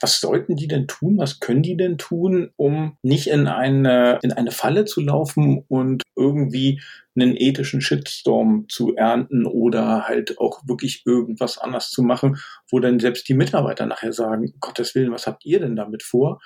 Was 0.00 0.20
sollten 0.20 0.56
die 0.56 0.66
denn 0.66 0.88
tun? 0.88 1.18
Was 1.18 1.38
können 1.38 1.62
die 1.62 1.76
denn 1.76 1.98
tun, 1.98 2.50
um 2.56 2.96
nicht 3.02 3.28
in 3.28 3.46
eine, 3.46 4.18
in 4.22 4.32
eine 4.32 4.50
Falle 4.50 4.86
zu 4.86 5.00
laufen 5.00 5.64
und 5.68 6.02
irgendwie 6.16 6.80
einen 7.14 7.36
ethischen 7.36 7.80
Shitstorm 7.80 8.66
zu 8.68 8.96
ernten 8.96 9.46
oder 9.46 10.08
halt 10.08 10.38
auch 10.38 10.62
wirklich 10.66 11.02
irgendwas 11.06 11.58
anders 11.58 11.90
zu 11.90 12.02
machen, 12.02 12.38
wo 12.70 12.80
dann 12.80 12.98
selbst 12.98 13.28
die 13.28 13.34
Mitarbeiter 13.34 13.86
nachher 13.86 14.12
sagen, 14.12 14.54
Gottes 14.60 14.94
Willen, 14.94 15.12
was 15.12 15.26
habt 15.26 15.44
ihr 15.44 15.60
denn 15.60 15.76
damit 15.76 16.02
vor? 16.02 16.40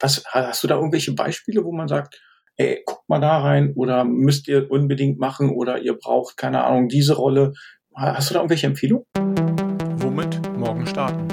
Was, 0.00 0.24
hast 0.26 0.62
du 0.62 0.68
da 0.68 0.76
irgendwelche 0.76 1.12
Beispiele, 1.12 1.64
wo 1.64 1.72
man 1.72 1.88
sagt, 1.88 2.22
ey, 2.56 2.82
guckt 2.86 3.08
mal 3.08 3.20
da 3.20 3.38
rein 3.38 3.72
oder 3.76 4.04
müsst 4.04 4.46
ihr 4.48 4.70
unbedingt 4.70 5.18
machen 5.18 5.50
oder 5.50 5.80
ihr 5.80 5.96
braucht, 5.96 6.36
keine 6.36 6.64
Ahnung, 6.64 6.88
diese 6.88 7.16
Rolle. 7.16 7.52
Hast 7.94 8.30
du 8.30 8.34
da 8.34 8.40
irgendwelche 8.40 8.66
Empfehlungen? 8.66 9.04
Womit 9.98 10.40
morgen 10.56 10.86
starten? 10.86 11.26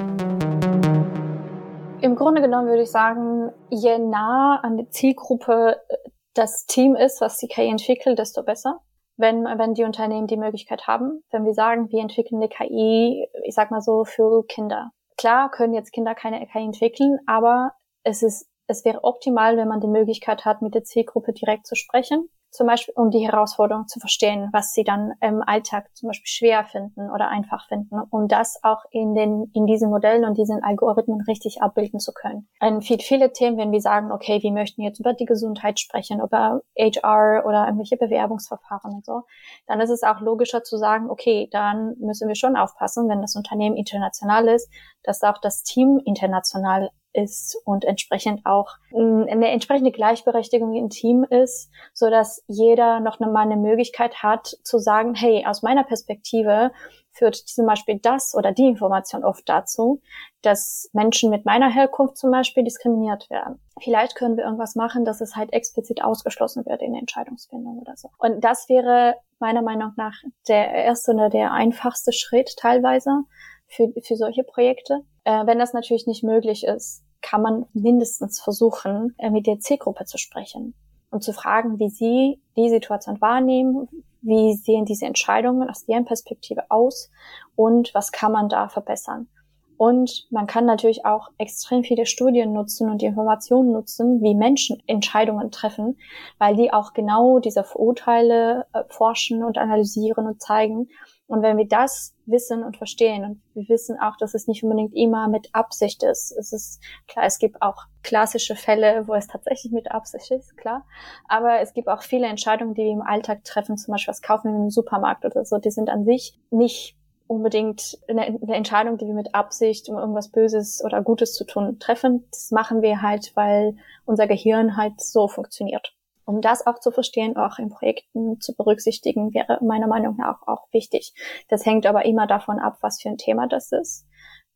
Im 2.00 2.16
Grunde 2.16 2.42
genommen 2.42 2.66
würde 2.66 2.82
ich 2.82 2.90
sagen, 2.90 3.52
je 3.70 3.98
nah 3.98 4.58
an 4.62 4.76
die 4.76 4.88
Zielgruppe 4.88 5.76
äh, 5.88 5.96
das 6.34 6.66
Team 6.66 6.96
ist, 6.96 7.20
was 7.20 7.36
die 7.36 7.46
KI 7.46 7.68
entwickelt, 7.68 8.18
desto 8.18 8.42
besser. 8.42 8.80
Wenn, 9.16 9.44
wenn 9.44 9.74
die 9.74 9.84
Unternehmen 9.84 10.26
die 10.26 10.38
Möglichkeit 10.38 10.88
haben, 10.88 11.22
wenn 11.30 11.44
wir 11.44 11.52
sagen, 11.52 11.90
wir 11.90 12.00
entwickeln 12.00 12.40
eine 12.40 12.48
KI, 12.48 13.28
ich 13.44 13.54
sag 13.54 13.70
mal 13.70 13.82
so, 13.82 14.04
für 14.04 14.44
Kinder. 14.46 14.90
Klar 15.18 15.50
können 15.50 15.74
jetzt 15.74 15.92
Kinder 15.92 16.14
keine 16.14 16.44
KI 16.46 16.64
entwickeln, 16.64 17.18
aber 17.26 17.72
es 18.02 18.22
ist 18.22 18.48
es 18.72 18.84
wäre 18.84 19.04
optimal, 19.04 19.56
wenn 19.56 19.68
man 19.68 19.80
die 19.80 19.86
Möglichkeit 19.86 20.44
hat, 20.44 20.62
mit 20.62 20.74
der 20.74 20.82
Zielgruppe 20.82 21.32
direkt 21.32 21.66
zu 21.66 21.76
sprechen. 21.76 22.28
Zum 22.50 22.66
Beispiel, 22.66 22.92
um 22.98 23.10
die 23.10 23.26
Herausforderung 23.26 23.88
zu 23.88 23.98
verstehen, 23.98 24.50
was 24.52 24.74
sie 24.74 24.84
dann 24.84 25.14
im 25.22 25.40
Alltag 25.40 25.88
zum 25.94 26.08
Beispiel 26.08 26.26
schwer 26.26 26.64
finden 26.64 27.10
oder 27.10 27.28
einfach 27.28 27.66
finden, 27.66 27.98
um 28.10 28.28
das 28.28 28.58
auch 28.62 28.84
in 28.90 29.14
den, 29.14 29.50
in 29.54 29.64
diesen 29.64 29.88
Modellen 29.88 30.26
und 30.26 30.36
diesen 30.36 30.62
Algorithmen 30.62 31.22
richtig 31.22 31.62
abbilden 31.62 31.98
zu 31.98 32.12
können. 32.12 32.46
Und 32.60 32.82
viele, 32.84 33.02
viele 33.02 33.32
Themen, 33.32 33.56
wenn 33.56 33.72
wir 33.72 33.80
sagen, 33.80 34.12
okay, 34.12 34.42
wir 34.42 34.52
möchten 34.52 34.82
jetzt 34.82 35.00
über 35.00 35.14
die 35.14 35.24
Gesundheit 35.24 35.80
sprechen, 35.80 36.20
über 36.20 36.60
HR 36.78 37.46
oder 37.46 37.64
irgendwelche 37.64 37.96
Bewerbungsverfahren 37.96 38.96
und 38.96 39.06
so, 39.06 39.22
dann 39.66 39.80
ist 39.80 39.90
es 39.90 40.02
auch 40.02 40.20
logischer 40.20 40.62
zu 40.62 40.76
sagen, 40.76 41.08
okay, 41.08 41.48
dann 41.50 41.94
müssen 42.00 42.28
wir 42.28 42.34
schon 42.34 42.56
aufpassen, 42.56 43.08
wenn 43.08 43.22
das 43.22 43.34
Unternehmen 43.34 43.76
international 43.76 44.48
ist, 44.48 44.70
dass 45.04 45.22
auch 45.22 45.38
das 45.38 45.62
Team 45.62 46.02
international 46.04 46.90
ist 47.12 47.56
und 47.64 47.84
entsprechend 47.84 48.44
auch 48.44 48.76
eine 48.94 49.48
entsprechende 49.48 49.92
Gleichberechtigung 49.92 50.74
im 50.74 50.90
Team 50.90 51.24
ist, 51.24 51.70
so 51.92 52.10
dass 52.10 52.42
jeder 52.46 53.00
noch 53.00 53.20
mal 53.20 53.36
eine 53.36 53.56
Möglichkeit 53.56 54.22
hat 54.22 54.56
zu 54.62 54.78
sagen, 54.78 55.14
hey, 55.14 55.44
aus 55.46 55.62
meiner 55.62 55.84
Perspektive 55.84 56.72
führt 57.12 57.36
zum 57.36 57.66
Beispiel 57.66 57.98
das 57.98 58.34
oder 58.34 58.52
die 58.52 58.66
Information 58.66 59.24
oft 59.24 59.48
dazu, 59.48 60.00
dass 60.40 60.88
Menschen 60.92 61.30
mit 61.30 61.44
meiner 61.44 61.70
Herkunft 61.70 62.16
zum 62.16 62.30
Beispiel 62.30 62.64
diskriminiert 62.64 63.28
werden. 63.30 63.60
Vielleicht 63.80 64.14
können 64.14 64.36
wir 64.36 64.44
irgendwas 64.44 64.74
machen, 64.74 65.04
dass 65.04 65.20
es 65.20 65.36
halt 65.36 65.52
explizit 65.52 66.02
ausgeschlossen 66.02 66.64
wird 66.66 66.82
in 66.82 66.92
der 66.92 67.00
Entscheidungsfindung 67.00 67.78
oder 67.78 67.96
so. 67.96 68.08
Und 68.18 68.42
das 68.42 68.68
wäre 68.68 69.16
meiner 69.38 69.62
Meinung 69.62 69.92
nach 69.96 70.14
der 70.48 70.72
erste 70.72 71.12
oder 71.12 71.28
der 71.28 71.52
einfachste 71.52 72.12
Schritt 72.12 72.56
teilweise 72.56 73.24
für, 73.66 73.92
für 74.02 74.16
solche 74.16 74.44
Projekte. 74.44 75.04
Äh, 75.24 75.46
wenn 75.46 75.58
das 75.58 75.72
natürlich 75.72 76.06
nicht 76.06 76.24
möglich 76.24 76.64
ist, 76.64 77.04
kann 77.20 77.42
man 77.42 77.66
mindestens 77.72 78.40
versuchen, 78.40 79.14
äh, 79.18 79.30
mit 79.30 79.46
der 79.46 79.60
Zielgruppe 79.60 80.04
zu 80.04 80.18
sprechen 80.18 80.74
und 81.10 81.22
zu 81.22 81.32
fragen, 81.32 81.78
wie 81.78 81.90
sie 81.90 82.40
die 82.56 82.68
Situation 82.68 83.20
wahrnehmen, 83.20 83.88
wie 84.22 84.54
sehen 84.54 84.84
diese 84.84 85.06
Entscheidungen 85.06 85.68
aus 85.68 85.84
deren 85.84 86.04
Perspektive 86.04 86.70
aus 86.70 87.10
und 87.54 87.92
was 87.94 88.12
kann 88.12 88.32
man 88.32 88.48
da 88.48 88.68
verbessern. 88.68 89.28
Und 89.76 90.28
man 90.30 90.46
kann 90.46 90.64
natürlich 90.64 91.04
auch 91.04 91.30
extrem 91.38 91.82
viele 91.82 92.06
Studien 92.06 92.52
nutzen 92.52 92.88
und 92.88 93.02
die 93.02 93.06
Informationen 93.06 93.72
nutzen, 93.72 94.22
wie 94.22 94.34
Menschen 94.34 94.80
Entscheidungen 94.86 95.50
treffen, 95.50 95.98
weil 96.38 96.54
die 96.54 96.72
auch 96.72 96.92
genau 96.92 97.40
diese 97.40 97.64
Vorurteile 97.64 98.66
äh, 98.72 98.84
forschen 98.88 99.42
und 99.42 99.58
analysieren 99.58 100.26
und 100.26 100.40
zeigen. 100.40 100.88
Und 101.26 101.42
wenn 101.42 101.56
wir 101.56 101.66
das 101.66 102.14
wissen 102.26 102.62
und 102.62 102.76
verstehen 102.76 103.24
und 103.24 103.42
wir 103.54 103.68
wissen 103.68 103.98
auch, 103.98 104.16
dass 104.18 104.34
es 104.34 104.48
nicht 104.48 104.62
unbedingt 104.62 104.94
immer 104.94 105.28
mit 105.28 105.48
Absicht 105.54 106.02
ist. 106.02 106.30
Es 106.32 106.52
ist 106.52 106.82
klar, 107.08 107.24
es 107.24 107.38
gibt 107.38 107.62
auch 107.62 107.84
klassische 108.02 108.54
Fälle, 108.54 109.08
wo 109.08 109.14
es 109.14 109.28
tatsächlich 109.28 109.72
mit 109.72 109.90
Absicht 109.90 110.30
ist, 110.30 110.56
klar. 110.56 110.84
Aber 111.28 111.60
es 111.60 111.72
gibt 111.72 111.88
auch 111.88 112.02
viele 112.02 112.26
Entscheidungen, 112.26 112.74
die 112.74 112.82
wir 112.82 112.92
im 112.92 113.02
Alltag 113.02 113.44
treffen, 113.44 113.78
zum 113.78 113.92
Beispiel 113.92 114.10
was 114.10 114.20
kaufen 114.20 114.52
wir 114.52 114.60
im 114.64 114.70
Supermarkt 114.70 115.24
oder 115.24 115.44
so. 115.44 115.58
Die 115.58 115.70
sind 115.70 115.88
an 115.88 116.04
sich 116.04 116.38
nicht 116.50 116.96
unbedingt 117.32 117.98
eine, 118.08 118.26
Entscheidung, 118.54 118.98
die 118.98 119.06
wir 119.06 119.14
mit 119.14 119.34
Absicht, 119.34 119.88
um 119.88 119.96
irgendwas 119.96 120.28
Böses 120.28 120.84
oder 120.84 121.02
Gutes 121.02 121.34
zu 121.34 121.44
tun, 121.44 121.78
treffen. 121.78 122.26
Das 122.30 122.50
machen 122.50 122.82
wir 122.82 123.00
halt, 123.00 123.32
weil 123.34 123.76
unser 124.04 124.26
Gehirn 124.26 124.76
halt 124.76 125.00
so 125.00 125.28
funktioniert. 125.28 125.94
Um 126.24 126.40
das 126.40 126.66
auch 126.66 126.78
zu 126.78 126.90
verstehen, 126.90 127.36
auch 127.36 127.58
in 127.58 127.68
Projekten 127.68 128.40
zu 128.40 128.54
berücksichtigen, 128.54 129.34
wäre 129.34 129.58
meiner 129.62 129.88
Meinung 129.88 130.16
nach 130.16 130.46
auch 130.46 130.66
wichtig. 130.72 131.12
Das 131.48 131.66
hängt 131.66 131.86
aber 131.86 132.04
immer 132.04 132.26
davon 132.26 132.58
ab, 132.58 132.78
was 132.80 133.00
für 133.00 133.08
ein 133.08 133.18
Thema 133.18 133.48
das 133.48 133.72
ist. 133.72 134.06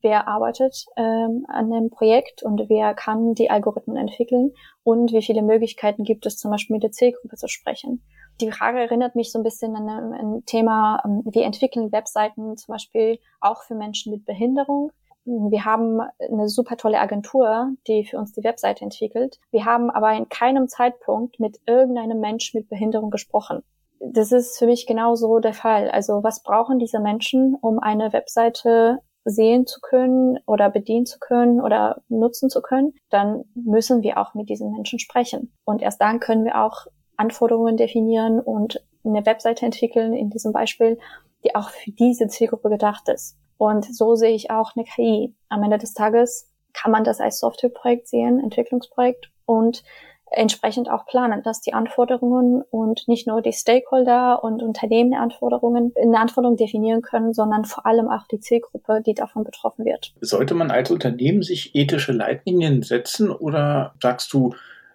Wer 0.02 0.28
arbeitet 0.28 0.84
ähm, 0.96 1.46
an 1.48 1.70
dem 1.70 1.90
Projekt 1.90 2.42
und 2.42 2.68
wer 2.68 2.94
kann 2.94 3.34
die 3.34 3.50
Algorithmen 3.50 3.96
entwickeln 3.96 4.52
und 4.84 5.12
wie 5.12 5.22
viele 5.22 5.42
Möglichkeiten 5.42 6.04
gibt 6.04 6.26
es 6.26 6.36
zum 6.36 6.50
Beispiel 6.50 6.74
mit 6.74 6.82
der 6.82 6.92
Zielgruppe 6.92 7.36
zu 7.36 7.48
sprechen. 7.48 8.04
Die 8.40 8.52
Frage 8.52 8.78
erinnert 8.78 9.16
mich 9.16 9.32
so 9.32 9.38
ein 9.38 9.42
bisschen 9.42 9.74
an 9.74 10.12
ein 10.12 10.44
Thema, 10.44 11.02
ähm, 11.04 11.22
wir 11.24 11.44
entwickeln 11.44 11.90
Webseiten 11.90 12.56
zum 12.56 12.72
Beispiel 12.72 13.18
auch 13.40 13.62
für 13.62 13.74
Menschen 13.74 14.12
mit 14.12 14.26
Behinderung. 14.26 14.92
Wir 15.26 15.64
haben 15.64 16.00
eine 16.20 16.48
super 16.48 16.76
tolle 16.76 17.00
Agentur, 17.00 17.72
die 17.88 18.04
für 18.04 18.16
uns 18.16 18.32
die 18.32 18.44
Webseite 18.44 18.84
entwickelt. 18.84 19.38
Wir 19.50 19.64
haben 19.64 19.90
aber 19.90 20.12
in 20.12 20.28
keinem 20.28 20.68
Zeitpunkt 20.68 21.40
mit 21.40 21.58
irgendeinem 21.66 22.20
Menschen 22.20 22.60
mit 22.60 22.68
Behinderung 22.68 23.10
gesprochen. 23.10 23.62
Das 23.98 24.30
ist 24.30 24.58
für 24.58 24.66
mich 24.66 24.86
genauso 24.86 25.40
der 25.40 25.54
Fall. 25.54 25.90
Also 25.90 26.22
was 26.22 26.42
brauchen 26.42 26.78
diese 26.78 27.00
Menschen, 27.00 27.56
um 27.60 27.80
eine 27.80 28.12
Webseite 28.12 29.00
sehen 29.24 29.66
zu 29.66 29.80
können 29.80 30.38
oder 30.46 30.70
bedienen 30.70 31.06
zu 31.06 31.18
können 31.18 31.60
oder 31.60 32.02
nutzen 32.08 32.48
zu 32.48 32.62
können, 32.62 32.94
dann 33.10 33.44
müssen 33.54 34.02
wir 34.02 34.18
auch 34.18 34.34
mit 34.34 34.48
diesen 34.48 34.70
Menschen 34.70 35.00
sprechen. 35.00 35.52
Und 35.64 35.82
erst 35.82 36.00
dann 36.00 36.20
können 36.20 36.44
wir 36.44 36.62
auch 36.62 36.86
Anforderungen 37.16 37.76
definieren 37.76 38.38
und 38.38 38.80
eine 39.04 39.26
Webseite 39.26 39.66
entwickeln, 39.66 40.14
in 40.14 40.30
diesem 40.30 40.52
Beispiel, 40.52 40.98
die 41.44 41.54
auch 41.54 41.70
für 41.70 41.90
diese 41.90 42.28
Zielgruppe 42.28 42.70
gedacht 42.70 43.08
ist. 43.08 43.36
Und 43.58 43.84
so 43.84 44.14
sehe 44.14 44.34
ich 44.34 44.50
auch 44.50 44.72
eine 44.76 44.84
KI. 44.84 45.34
Am 45.48 45.62
Ende 45.62 45.78
des 45.78 45.94
Tages 45.94 46.50
kann 46.72 46.92
man 46.92 47.04
das 47.04 47.20
als 47.20 47.40
Softwareprojekt 47.40 48.08
sehen, 48.08 48.40
Entwicklungsprojekt 48.40 49.30
und 49.46 49.82
entsprechend 50.30 50.90
auch 50.90 51.06
planen, 51.06 51.42
dass 51.42 51.60
die 51.60 51.72
Anforderungen 51.72 52.62
und 52.70 53.06
nicht 53.06 53.26
nur 53.26 53.42
die 53.42 53.52
Stakeholder 53.52 54.42
und 54.42 54.62
Unternehmen 54.62 55.14
Anforderungen 55.14 55.92
eine 56.00 56.18
Anforderung 56.18 56.56
definieren 56.56 57.00
können, 57.02 57.32
sondern 57.32 57.64
vor 57.64 57.86
allem 57.86 58.08
auch 58.08 58.26
die 58.26 58.40
Zielgruppe, 58.40 59.02
die 59.04 59.14
davon 59.14 59.44
betroffen 59.44 59.84
wird. 59.84 60.12
Sollte 60.20 60.54
man 60.54 60.70
als 60.70 60.90
Unternehmen 60.90 61.42
sich 61.42 61.74
ethische 61.74 62.12
Leitlinien 62.12 62.82
setzen 62.82 63.30
oder 63.30 63.94
sagst 64.02 64.32
du, 64.32 64.54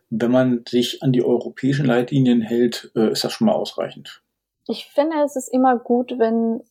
wenn 0.09 0.31
man 0.31 0.63
sich 0.67 1.01
an 1.01 1.13
die 1.13 1.23
europäischen 1.23 1.85
Leitlinien 1.85 2.41
hält, 2.41 2.91
äh, 2.95 3.11
ist 3.11 3.23
das 3.23 3.31
schon 3.31 3.47
mal 3.47 3.53
ausreichend? 3.53 4.21
Ich 4.67 4.85
finde, 4.85 5.15
es 5.23 5.37
ist 5.37 5.47
immer 5.47 5.77
gut, 5.77 6.13
wenn 6.17 6.61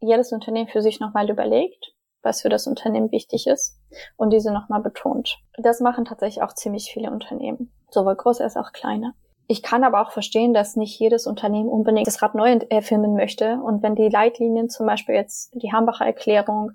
jedes 0.00 0.32
Unternehmen 0.32 0.68
für 0.68 0.82
sich 0.82 1.00
nochmal 1.00 1.30
überlegt, 1.30 1.92
was 2.22 2.42
für 2.42 2.48
das 2.48 2.66
Unternehmen 2.66 3.12
wichtig 3.12 3.46
ist 3.46 3.78
und 4.16 4.32
diese 4.32 4.52
nochmal 4.52 4.80
betont. 4.80 5.38
Das 5.58 5.80
machen 5.80 6.04
tatsächlich 6.04 6.42
auch 6.42 6.54
ziemlich 6.54 6.90
viele 6.92 7.10
Unternehmen, 7.10 7.72
sowohl 7.90 8.16
große 8.16 8.42
als 8.42 8.56
auch 8.56 8.72
kleine. 8.72 9.14
Ich 9.46 9.62
kann 9.62 9.82
aber 9.82 10.00
auch 10.00 10.12
verstehen, 10.12 10.54
dass 10.54 10.76
nicht 10.76 10.98
jedes 11.00 11.26
Unternehmen 11.26 11.68
unbedingt 11.68 12.06
das 12.06 12.22
Rad 12.22 12.36
neu 12.36 12.60
erfinden 12.68 13.14
möchte. 13.14 13.58
Und 13.60 13.82
wenn 13.82 13.96
die 13.96 14.08
Leitlinien, 14.08 14.68
zum 14.68 14.86
Beispiel 14.86 15.16
jetzt 15.16 15.52
die 15.54 15.72
Hambacher 15.72 16.06
Erklärung 16.06 16.70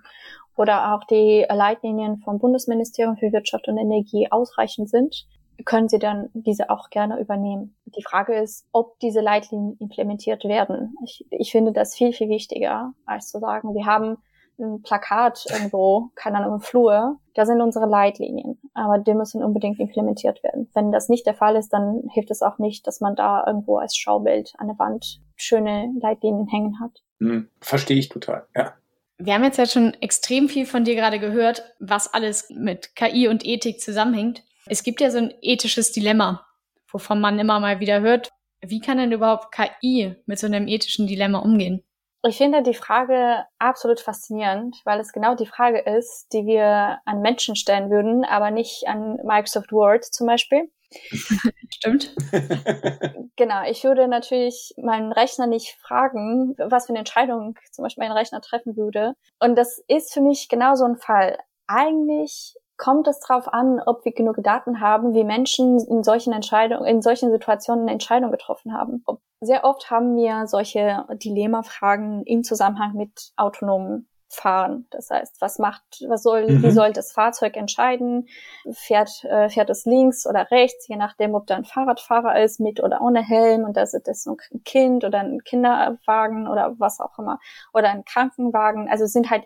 oder 0.57 0.93
auch 0.93 1.05
die 1.05 1.45
Leitlinien 1.49 2.17
vom 2.17 2.37
Bundesministerium 2.37 3.15
für 3.15 3.31
Wirtschaft 3.31 3.69
und 3.69 3.77
Energie 3.77 4.27
ausreichend 4.29 4.89
sind, 4.89 5.25
können 5.63 5.87
Sie 5.87 5.99
dann 5.99 6.29
diese 6.33 6.69
auch 6.69 6.89
gerne 6.89 7.19
übernehmen. 7.19 7.75
Die 7.85 8.03
Frage 8.03 8.35
ist, 8.35 8.65
ob 8.71 8.99
diese 8.99 9.21
Leitlinien 9.21 9.77
implementiert 9.79 10.43
werden. 10.43 10.95
Ich, 11.03 11.25
ich 11.29 11.51
finde 11.51 11.71
das 11.71 11.95
viel, 11.95 12.11
viel 12.11 12.29
wichtiger, 12.29 12.93
als 13.05 13.29
zu 13.29 13.39
sagen, 13.39 13.73
wir 13.73 13.85
haben 13.85 14.17
ein 14.59 14.81
Plakat 14.81 15.45
irgendwo, 15.49 16.11
keine 16.15 16.37
Ahnung, 16.37 16.55
im 16.55 16.61
Flur, 16.61 17.19
da 17.33 17.45
sind 17.45 17.61
unsere 17.61 17.87
Leitlinien, 17.87 18.57
aber 18.73 18.97
die 18.97 19.13
müssen 19.13 19.43
unbedingt 19.43 19.79
implementiert 19.79 20.43
werden. 20.43 20.69
Wenn 20.73 20.91
das 20.91 21.09
nicht 21.09 21.25
der 21.25 21.33
Fall 21.33 21.55
ist, 21.55 21.73
dann 21.73 22.03
hilft 22.13 22.31
es 22.31 22.41
auch 22.41 22.57
nicht, 22.57 22.87
dass 22.87 23.01
man 23.01 23.15
da 23.15 23.43
irgendwo 23.45 23.77
als 23.77 23.97
Schaubild 23.97 24.53
an 24.57 24.67
der 24.67 24.79
Wand 24.79 25.21
schöne 25.35 25.93
Leitlinien 26.01 26.47
hängen 26.47 26.79
hat. 26.79 27.03
Hm, 27.19 27.49
verstehe 27.59 27.97
ich 27.97 28.09
total, 28.09 28.45
ja. 28.55 28.73
Wir 29.17 29.33
haben 29.33 29.43
jetzt 29.45 29.57
ja 29.57 29.65
schon 29.65 29.93
extrem 30.01 30.49
viel 30.49 30.65
von 30.65 30.83
dir 30.83 30.95
gerade 30.95 31.19
gehört, 31.19 31.73
was 31.79 32.13
alles 32.13 32.49
mit 32.49 32.95
KI 32.97 33.29
und 33.29 33.45
Ethik 33.45 33.79
zusammenhängt. 33.79 34.43
Es 34.67 34.83
gibt 34.83 35.01
ja 35.01 35.11
so 35.11 35.19
ein 35.19 35.33
ethisches 35.41 35.91
Dilemma, 35.91 36.45
wovon 36.91 37.21
man 37.21 37.37
immer 37.37 37.59
mal 37.59 37.79
wieder 37.79 38.01
hört. 38.01 38.31
Wie 38.61 38.79
kann 38.79 38.97
denn 38.97 39.11
überhaupt 39.11 39.53
KI 39.53 40.15
mit 40.25 40.39
so 40.39 40.47
einem 40.47 40.67
ethischen 40.67 41.07
Dilemma 41.07 41.39
umgehen? 41.39 41.83
Ich 42.27 42.37
finde 42.37 42.63
die 42.63 42.73
Frage 42.73 43.45
absolut 43.59 43.99
faszinierend, 43.99 44.81
weil 44.83 44.99
es 44.99 45.11
genau 45.11 45.35
die 45.35 45.45
Frage 45.45 45.79
ist, 45.79 46.33
die 46.33 46.47
wir 46.47 46.99
an 47.05 47.21
Menschen 47.21 47.55
stellen 47.55 47.91
würden, 47.91 48.25
aber 48.25 48.49
nicht 48.49 48.87
an 48.87 49.19
Microsoft 49.23 49.71
Word 49.71 50.03
zum 50.03 50.25
Beispiel. 50.25 50.71
Stimmt. 51.71 52.15
genau, 53.35 53.63
ich 53.69 53.83
würde 53.83 54.07
natürlich 54.07 54.73
meinen 54.77 55.11
Rechner 55.11 55.45
nicht 55.45 55.77
fragen, 55.79 56.55
was 56.57 56.87
für 56.87 56.93
eine 56.93 56.99
Entscheidung 56.99 57.59
zum 57.71 57.83
Beispiel 57.83 58.03
mein 58.03 58.17
Rechner 58.17 58.41
treffen 58.41 58.75
würde. 58.75 59.13
Und 59.39 59.55
das 59.55 59.83
ist 59.87 60.11
für 60.11 60.21
mich 60.21 60.49
genau 60.49 60.73
so 60.73 60.85
ein 60.85 60.97
Fall. 60.97 61.37
Eigentlich 61.67 62.55
kommt 62.77 63.07
es 63.07 63.19
darauf 63.19 63.51
an, 63.51 63.81
ob 63.85 64.05
wir 64.05 64.13
genug 64.13 64.37
Daten 64.43 64.79
haben, 64.81 65.13
wie 65.13 65.23
Menschen 65.23 65.79
in 65.79 66.03
solchen 66.03 66.33
Entscheidungen, 66.33 66.85
in 66.85 67.01
solchen 67.01 67.31
Situationen 67.31 67.87
Entscheidungen 67.87 68.31
getroffen 68.31 68.73
haben. 68.73 69.03
Sehr 69.41 69.63
oft 69.63 69.89
haben 69.91 70.15
wir 70.15 70.47
solche 70.47 71.05
Dilemma-Fragen 71.13 72.23
im 72.23 72.43
Zusammenhang 72.43 72.93
mit 72.95 73.31
autonomen 73.35 74.07
fahren. 74.35 74.87
Das 74.91 75.09
heißt, 75.09 75.41
was 75.41 75.59
macht, 75.59 75.83
was 76.07 76.23
soll, 76.23 76.47
mhm. 76.47 76.63
wie 76.63 76.71
soll 76.71 76.93
das 76.93 77.11
Fahrzeug 77.11 77.55
entscheiden? 77.57 78.27
Fährt, 78.71 79.23
äh, 79.23 79.49
fährt 79.49 79.69
es 79.69 79.85
links 79.85 80.27
oder 80.27 80.49
rechts, 80.51 80.87
je 80.87 80.97
nachdem, 80.97 81.35
ob 81.35 81.47
da 81.47 81.55
ein 81.55 81.65
Fahrradfahrer 81.65 82.41
ist, 82.41 82.59
mit 82.59 82.83
oder 82.83 83.01
ohne 83.01 83.23
Helm 83.23 83.63
und 83.63 83.77
da 83.77 83.81
ist 83.81 83.93
es 83.93 84.25
ein 84.25 84.37
Kind 84.63 85.03
oder 85.03 85.19
ein 85.19 85.39
Kinderwagen 85.43 86.47
oder 86.47 86.75
was 86.77 86.99
auch 86.99 87.17
immer 87.17 87.39
oder 87.73 87.89
ein 87.89 88.05
Krankenwagen. 88.05 88.89
Also 88.89 89.05
es 89.05 89.13
sind 89.13 89.29
halt 89.29 89.45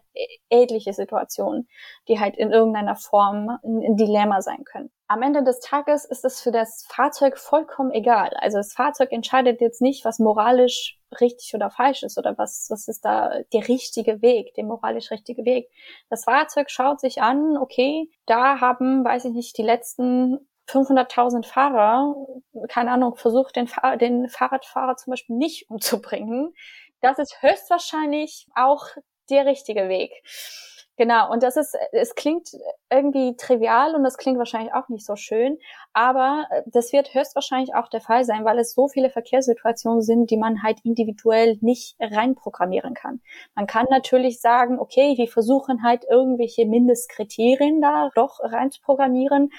ähnliche 0.49 0.93
Situationen, 0.93 1.67
die 2.07 2.19
halt 2.19 2.37
in 2.37 2.51
irgendeiner 2.51 2.95
Form 2.95 3.49
ein, 3.63 3.83
ein 3.83 3.95
Dilemma 3.95 4.41
sein 4.41 4.63
können 4.63 4.91
am 5.09 5.23
Ende 5.23 5.43
des 5.43 5.59
Tages 5.59 6.05
ist 6.05 6.23
es 6.23 6.39
für 6.39 6.51
das 6.51 6.85
Fahrzeug 6.87 7.39
vollkommen 7.39 7.91
egal. 7.91 8.29
Also 8.35 8.57
das 8.57 8.73
Fahrzeug 8.73 9.11
entscheidet 9.11 9.59
jetzt 9.59 9.81
nicht, 9.81 10.05
was 10.05 10.19
moralisch 10.19 10.99
richtig 11.19 11.55
oder 11.55 11.71
falsch 11.71 12.03
ist 12.03 12.19
oder 12.19 12.37
was, 12.37 12.67
was 12.69 12.87
ist 12.87 13.03
da 13.03 13.31
der 13.51 13.67
richtige 13.67 14.21
Weg, 14.21 14.53
der 14.53 14.65
moralisch 14.65 15.09
richtige 15.09 15.45
Weg. 15.45 15.67
Das 16.11 16.25
Fahrzeug 16.25 16.69
schaut 16.69 16.99
sich 16.99 17.23
an, 17.23 17.57
okay, 17.57 18.07
da 18.27 18.61
haben, 18.61 19.03
weiß 19.03 19.25
ich 19.25 19.33
nicht, 19.33 19.57
die 19.57 19.63
letzten 19.63 20.47
500.000 20.67 21.43
Fahrer, 21.43 22.15
keine 22.67 22.91
Ahnung, 22.91 23.15
versucht 23.15 23.55
den, 23.55 23.67
Fahr 23.67 23.97
den 23.97 24.29
Fahrradfahrer 24.29 24.95
zum 24.97 25.11
Beispiel 25.11 25.37
nicht 25.37 25.71
umzubringen. 25.71 26.53
Das 27.01 27.17
ist 27.17 27.41
höchstwahrscheinlich 27.41 28.47
auch 28.55 28.85
der 29.31 29.47
richtige 29.47 29.89
Weg. 29.89 30.11
Genau, 30.99 31.31
und 31.31 31.43
das 31.43 31.55
ist, 31.55 31.77
es 31.93 32.13
klingt 32.13 32.49
irgendwie 32.89 33.37
trivial 33.37 33.95
und 33.95 34.03
das 34.03 34.17
klingt 34.17 34.37
wahrscheinlich 34.37 34.73
auch 34.73 34.89
nicht 34.89 35.05
so 35.05 35.15
schön, 35.15 35.57
aber 35.93 36.45
das 36.65 36.91
wird 36.91 37.13
höchstwahrscheinlich 37.13 37.73
auch 37.73 37.87
der 37.87 38.01
Fall 38.01 38.25
sein, 38.25 38.43
weil 38.43 38.59
es 38.59 38.73
so 38.73 38.89
viele 38.89 39.09
Verkehrssituationen 39.09 40.01
sind, 40.01 40.29
die 40.29 40.35
man 40.35 40.61
halt 40.61 40.81
individuell 40.83 41.57
nicht 41.61 41.95
reinprogrammieren 42.01 42.95
kann. 42.95 43.21
Man 43.55 43.65
kann 43.65 43.85
natürlich 43.89 44.41
sagen, 44.41 44.77
okay, 44.77 45.13
wir 45.15 45.29
versuchen 45.29 45.83
halt 45.83 46.03
irgendwelche 46.09 46.65
Mindestkriterien 46.65 47.79
da 47.79 48.09
doch 48.13 48.41
reinzuprogrammieren, 48.41 49.51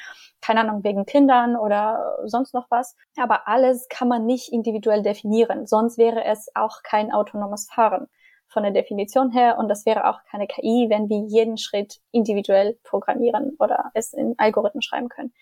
keine 0.43 0.61
Ahnung, 0.61 0.85
wegen 0.85 1.07
Kindern 1.07 1.57
oder 1.57 2.19
sonst 2.27 2.53
noch 2.53 2.67
was. 2.71 2.97
Aber 3.17 3.49
alles 3.49 3.89
kann 3.89 4.09
man 4.09 4.27
nicht 4.27 4.53
individuell 4.53 5.01
definieren, 5.03 5.67
sonst 5.67 5.97
wäre 5.97 6.23
es 6.23 6.51
auch 6.55 6.83
kein 6.83 7.11
autonomes 7.11 7.67
Fahren 7.71 8.09
von 8.51 8.63
der 8.65 8.73
Definition 8.73 9.31
her 9.31 9.57
und 9.59 9.69
das 9.69 9.87
wäre 9.87 10.09
auch 10.09 10.19
keine 10.31 10.47
KI, 10.47 10.87
wenn 10.91 11.09
wir 11.09 11.25
jeden 11.29 11.57
Schritt 11.57 12.01
individuell 12.11 12.79
programmieren 12.83 13.57
oder 13.59 13.91
es 13.95 14.13
in 14.13 14.35
Algorithmen 14.39 14.83
schreiben 14.83 15.09
können. 15.09 15.33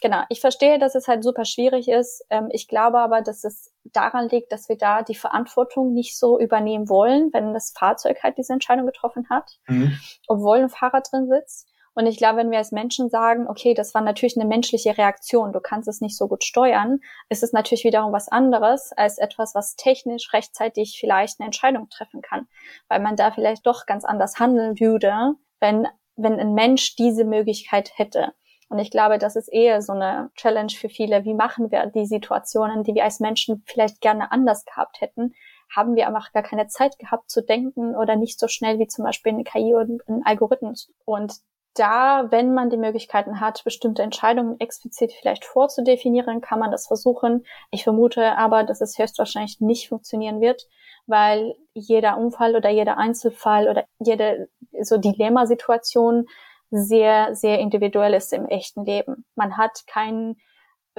Genau, 0.00 0.22
ich 0.28 0.40
verstehe, 0.40 0.78
dass 0.78 0.94
es 0.94 1.08
halt 1.08 1.24
super 1.24 1.44
schwierig 1.44 1.88
ist. 1.88 2.24
Ähm, 2.30 2.48
ich 2.52 2.68
glaube 2.68 2.98
aber, 3.00 3.20
dass 3.20 3.42
es 3.42 3.72
daran 3.84 4.28
liegt, 4.28 4.52
dass 4.52 4.68
wir 4.68 4.76
da 4.76 5.02
die 5.02 5.16
Verantwortung 5.16 5.92
nicht 5.92 6.16
so 6.16 6.38
übernehmen 6.38 6.88
wollen, 6.88 7.30
wenn 7.32 7.52
das 7.52 7.72
Fahrzeug 7.76 8.22
halt 8.22 8.38
diese 8.38 8.52
Entscheidung 8.52 8.86
getroffen 8.86 9.28
hat, 9.28 9.58
mhm. 9.66 9.98
obwohl 10.28 10.58
ein 10.58 10.68
Fahrer 10.68 11.00
drin 11.00 11.28
sitzt. 11.28 11.66
Und 11.98 12.06
ich 12.06 12.16
glaube, 12.16 12.36
wenn 12.36 12.52
wir 12.52 12.58
als 12.58 12.70
Menschen 12.70 13.10
sagen, 13.10 13.48
okay, 13.48 13.74
das 13.74 13.92
war 13.92 14.02
natürlich 14.02 14.36
eine 14.38 14.48
menschliche 14.48 14.96
Reaktion, 14.96 15.52
du 15.52 15.58
kannst 15.58 15.88
es 15.88 16.00
nicht 16.00 16.16
so 16.16 16.28
gut 16.28 16.44
steuern, 16.44 17.00
ist 17.28 17.42
es 17.42 17.52
natürlich 17.52 17.82
wiederum 17.82 18.12
was 18.12 18.28
anderes 18.28 18.92
als 18.92 19.18
etwas, 19.18 19.52
was 19.56 19.74
technisch 19.74 20.32
rechtzeitig 20.32 20.96
vielleicht 21.00 21.40
eine 21.40 21.46
Entscheidung 21.46 21.88
treffen 21.88 22.22
kann. 22.22 22.46
Weil 22.86 23.00
man 23.00 23.16
da 23.16 23.32
vielleicht 23.32 23.66
doch 23.66 23.84
ganz 23.84 24.04
anders 24.04 24.38
handeln 24.38 24.78
würde, 24.78 25.32
wenn, 25.58 25.88
wenn 26.14 26.38
ein 26.38 26.54
Mensch 26.54 26.94
diese 26.94 27.24
Möglichkeit 27.24 27.90
hätte. 27.96 28.32
Und 28.68 28.78
ich 28.78 28.92
glaube, 28.92 29.18
das 29.18 29.34
ist 29.34 29.48
eher 29.48 29.82
so 29.82 29.92
eine 29.92 30.30
Challenge 30.36 30.70
für 30.70 30.88
viele. 30.88 31.24
Wie 31.24 31.34
machen 31.34 31.72
wir 31.72 31.84
die 31.86 32.06
Situationen, 32.06 32.84
die 32.84 32.94
wir 32.94 33.02
als 33.02 33.18
Menschen 33.18 33.64
vielleicht 33.66 34.00
gerne 34.00 34.30
anders 34.30 34.64
gehabt 34.64 35.00
hätten? 35.00 35.34
Haben 35.74 35.96
wir 35.96 36.06
einfach 36.06 36.30
gar 36.32 36.44
keine 36.44 36.68
Zeit 36.68 36.96
gehabt 37.00 37.28
zu 37.28 37.42
denken 37.42 37.96
oder 37.96 38.14
nicht 38.14 38.38
so 38.38 38.46
schnell 38.46 38.78
wie 38.78 38.86
zum 38.86 39.04
Beispiel 39.04 39.32
eine 39.32 39.42
KI 39.42 39.74
oder 39.74 39.88
ein 40.06 40.22
Algorithmus. 40.24 40.92
Und 41.04 41.40
da, 41.78 42.30
wenn 42.30 42.54
man 42.54 42.70
die 42.70 42.76
Möglichkeiten 42.76 43.40
hat, 43.40 43.62
bestimmte 43.64 44.02
Entscheidungen 44.02 44.58
explizit 44.60 45.12
vielleicht 45.12 45.44
vorzudefinieren, 45.44 46.40
kann 46.40 46.58
man 46.58 46.70
das 46.70 46.86
versuchen. 46.86 47.44
Ich 47.70 47.84
vermute 47.84 48.36
aber, 48.36 48.64
dass 48.64 48.80
es 48.80 48.98
höchstwahrscheinlich 48.98 49.60
nicht 49.60 49.88
funktionieren 49.88 50.40
wird, 50.40 50.66
weil 51.06 51.54
jeder 51.74 52.18
Unfall 52.18 52.56
oder 52.56 52.70
jeder 52.70 52.98
Einzelfall 52.98 53.68
oder 53.68 53.84
jede 53.98 54.48
so 54.82 54.98
Dilemmasituation 54.98 56.26
sehr, 56.70 57.34
sehr 57.34 57.58
individuell 57.58 58.14
ist 58.14 58.32
im 58.32 58.46
echten 58.46 58.84
Leben. 58.84 59.24
Man 59.34 59.56
hat 59.56 59.86
keinen 59.86 60.36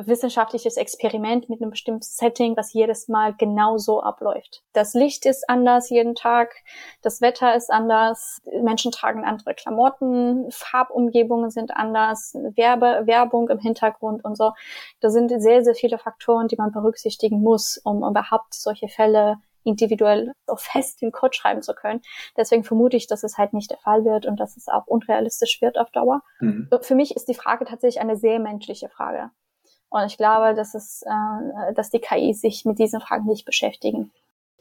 wissenschaftliches 0.07 0.77
Experiment 0.77 1.49
mit 1.49 1.61
einem 1.61 1.71
bestimmten 1.71 2.01
Setting, 2.01 2.55
was 2.57 2.73
jedes 2.73 3.07
Mal 3.07 3.33
genau 3.33 3.77
so 3.77 4.01
abläuft. 4.01 4.63
Das 4.73 4.93
Licht 4.93 5.25
ist 5.25 5.49
anders 5.49 5.89
jeden 5.89 6.15
Tag, 6.15 6.55
das 7.01 7.21
Wetter 7.21 7.55
ist 7.55 7.71
anders, 7.71 8.39
Menschen 8.61 8.91
tragen 8.91 9.25
andere 9.25 9.53
Klamotten, 9.53 10.49
Farbumgebungen 10.51 11.49
sind 11.49 11.75
anders, 11.75 12.33
Werbe, 12.55 13.01
Werbung 13.05 13.49
im 13.49 13.59
Hintergrund 13.59 14.23
und 14.23 14.37
so. 14.37 14.51
Da 14.99 15.09
sind 15.09 15.29
sehr, 15.41 15.63
sehr 15.63 15.75
viele 15.75 15.97
Faktoren, 15.97 16.47
die 16.47 16.57
man 16.57 16.71
berücksichtigen 16.71 17.41
muss, 17.41 17.79
um 17.83 18.03
überhaupt 18.03 18.53
solche 18.53 18.87
Fälle 18.87 19.37
individuell 19.63 20.33
so 20.47 20.55
fest 20.55 21.01
den 21.01 21.11
Code 21.11 21.35
schreiben 21.35 21.61
zu 21.61 21.73
können. 21.73 22.01
Deswegen 22.37 22.63
vermute 22.63 22.97
ich, 22.97 23.07
dass 23.07 23.23
es 23.23 23.37
halt 23.37 23.53
nicht 23.53 23.69
der 23.69 23.77
Fall 23.77 24.05
wird 24.05 24.25
und 24.25 24.39
dass 24.39 24.57
es 24.57 24.67
auch 24.67 24.87
unrealistisch 24.87 25.61
wird 25.61 25.77
auf 25.77 25.91
Dauer. 25.91 26.21
Mhm. 26.39 26.69
Für 26.81 26.95
mich 26.95 27.15
ist 27.15 27.27
die 27.27 27.33
Frage 27.33 27.65
tatsächlich 27.65 28.01
eine 28.01 28.17
sehr 28.17 28.39
menschliche 28.39 28.89
Frage. 28.89 29.31
Und 29.89 30.05
ich 30.05 30.17
glaube, 30.17 30.53
dass 30.55 30.75
es, 30.75 31.03
äh, 31.03 31.73
dass 31.73 31.89
die 31.89 31.99
KI 31.99 32.33
sich 32.33 32.65
mit 32.65 32.79
diesen 32.79 33.01
Fragen 33.01 33.25
nicht 33.25 33.45
beschäftigen. 33.45 34.11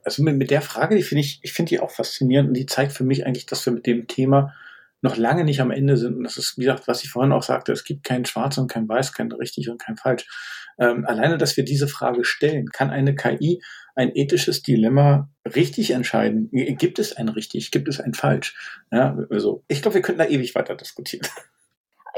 Also 0.05 0.23
mit, 0.23 0.37
mit 0.37 0.51
der 0.51 0.63
Frage, 0.63 0.97
die 0.97 1.03
finde 1.03 1.21
ich, 1.21 1.41
ich 1.43 1.53
finde 1.53 1.71
die 1.71 1.81
auch 1.81 1.91
faszinierend 1.91 2.49
und 2.49 2.55
die 2.55 2.67
zeigt 2.67 2.93
für 2.93 3.05
mich 3.05 3.27
eigentlich, 3.27 3.47
dass 3.47 3.65
wir 3.67 3.73
mit 3.73 3.87
dem 3.87 4.07
Thema 4.07 4.55
noch 5.01 5.17
lange 5.17 5.45
nicht 5.45 5.61
am 5.61 5.71
Ende 5.71 5.97
sind. 5.97 6.17
Und 6.17 6.25
das 6.25 6.39
ist, 6.39 6.59
wie 6.59 6.63
gesagt, 6.63 6.89
was 6.89 7.05
ich 7.05 7.11
vorhin 7.11 7.33
auch 7.33 7.43
sagte, 7.43 7.73
es 7.73 7.85
gibt 7.85 8.05
kein 8.05 8.25
Schwarz 8.25 8.59
und 8.59 8.71
kein 8.71 8.89
Weiß, 8.89 9.13
kein 9.13 9.31
richtig 9.31 9.69
und 9.69 9.79
kein 9.81 9.97
falsch. 9.97 10.27
Ähm, 10.79 11.05
alleine, 11.07 11.39
dass 11.39 11.57
wir 11.57 11.65
diese 11.65 11.89
Frage 11.89 12.25
stellen, 12.25 12.67
kann 12.67 12.91
eine 12.91 13.15
KI 13.15 13.61
ein 13.95 14.13
ethisches 14.15 14.63
Dilemma 14.63 15.29
richtig 15.45 15.91
entscheiden? 15.91 16.51
Gibt 16.53 16.99
es 16.99 17.17
ein 17.17 17.29
richtig? 17.29 17.71
Gibt 17.71 17.89
es 17.89 18.01
ein 18.01 18.15
falsch? 18.15 18.57
Ja, 18.93 19.19
also 19.31 19.65
ich 19.69 19.83
glaube, 19.83 19.97
wir 19.97 20.03
könnten 20.03 20.21
da 20.21 20.27
ewig 20.27 20.55
weiter 20.55 20.77
diskutieren. 20.77 21.27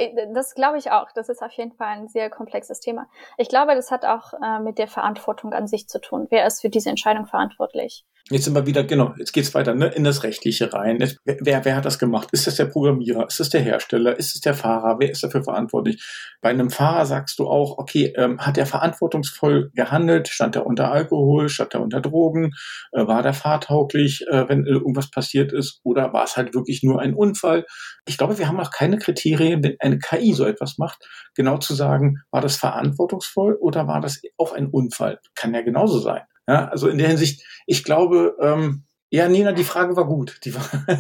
Äh, 0.01 0.32
das 0.32 0.55
glaube 0.55 0.78
ich 0.78 0.90
auch. 0.90 1.12
Das 1.12 1.28
ist 1.28 1.42
auf 1.42 1.53
jeden 1.53 1.72
Fall 1.72 1.88
ein 1.88 2.09
sehr 2.09 2.30
komplexes 2.30 2.80
Thema. 2.80 3.07
Ich 3.36 3.48
glaube, 3.48 3.74
das 3.74 3.90
hat 3.90 4.05
auch 4.05 4.32
äh, 4.34 4.59
mit 4.61 4.78
der 4.78 4.88
Verantwortung 4.88 5.53
an 5.53 5.66
sich 5.66 5.88
zu 5.88 6.01
tun. 6.01 6.26
Wer 6.30 6.46
ist 6.46 6.61
für 6.61 6.70
diese 6.70 6.90
Entscheidung 6.90 7.26
verantwortlich? 7.26 8.05
Jetzt 8.32 8.44
sind 8.44 8.54
wir 8.54 8.64
wieder, 8.64 8.84
genau, 8.84 9.12
jetzt 9.18 9.32
geht's 9.32 9.54
weiter, 9.54 9.74
ne, 9.74 9.88
in 9.88 10.04
das 10.04 10.22
Rechtliche 10.22 10.72
rein. 10.72 11.00
Jetzt, 11.00 11.18
wer, 11.24 11.64
wer 11.64 11.74
hat 11.74 11.84
das 11.84 11.98
gemacht? 11.98 12.28
Ist 12.30 12.46
das 12.46 12.54
der 12.54 12.66
Programmierer? 12.66 13.26
Ist 13.26 13.40
das 13.40 13.50
der 13.50 13.60
Hersteller? 13.60 14.16
Ist 14.16 14.36
es 14.36 14.40
der 14.40 14.54
Fahrer? 14.54 14.98
Wer 15.00 15.10
ist 15.10 15.24
dafür 15.24 15.42
verantwortlich? 15.42 16.00
Bei 16.40 16.50
einem 16.50 16.70
Fahrer 16.70 17.06
sagst 17.06 17.40
du 17.40 17.48
auch, 17.48 17.78
okay, 17.78 18.12
ähm, 18.16 18.38
hat 18.38 18.56
er 18.56 18.66
verantwortungsvoll 18.66 19.72
gehandelt? 19.74 20.28
Stand 20.28 20.54
er 20.54 20.64
unter 20.64 20.92
Alkohol? 20.92 21.48
Stand 21.48 21.74
er 21.74 21.80
unter 21.80 22.00
Drogen? 22.00 22.52
Äh, 22.92 23.08
war 23.08 23.24
der 23.24 23.34
fahrtauglich, 23.34 24.24
äh, 24.28 24.48
wenn 24.48 24.64
irgendwas 24.64 25.10
passiert 25.10 25.52
ist? 25.52 25.80
Oder 25.82 26.12
war 26.12 26.22
es 26.22 26.36
halt 26.36 26.54
wirklich 26.54 26.84
nur 26.84 27.00
ein 27.00 27.14
Unfall? 27.14 27.66
Ich 28.06 28.16
glaube, 28.16 28.38
wir 28.38 28.46
haben 28.46 28.58
noch 28.58 28.70
keine 28.70 28.98
Kriterien, 28.98 29.64
wenn 29.64 29.74
eine 29.80 29.98
KI 29.98 30.34
so 30.34 30.44
etwas 30.44 30.78
macht, 30.78 31.04
genau 31.34 31.58
zu 31.58 31.74
sagen, 31.74 32.18
war 32.30 32.40
das 32.40 32.56
verantwortungsvoll 32.56 33.56
oder 33.60 33.88
war 33.88 34.00
das 34.00 34.22
auch 34.36 34.52
ein 34.52 34.68
Unfall? 34.68 35.18
Kann 35.34 35.52
ja 35.52 35.62
genauso 35.62 35.98
sein. 35.98 36.22
Ja, 36.51 36.66
also 36.66 36.88
in 36.88 36.98
der 36.98 37.07
Hinsicht, 37.07 37.46
ich 37.64 37.84
glaube, 37.84 38.36
ähm, 38.40 38.82
ja, 39.09 39.28
Nina, 39.28 39.53
die 39.53 39.62
Frage 39.62 39.94
war 39.94 40.05
gut. 40.05 40.40
Die 40.44 40.53
war 40.53 40.64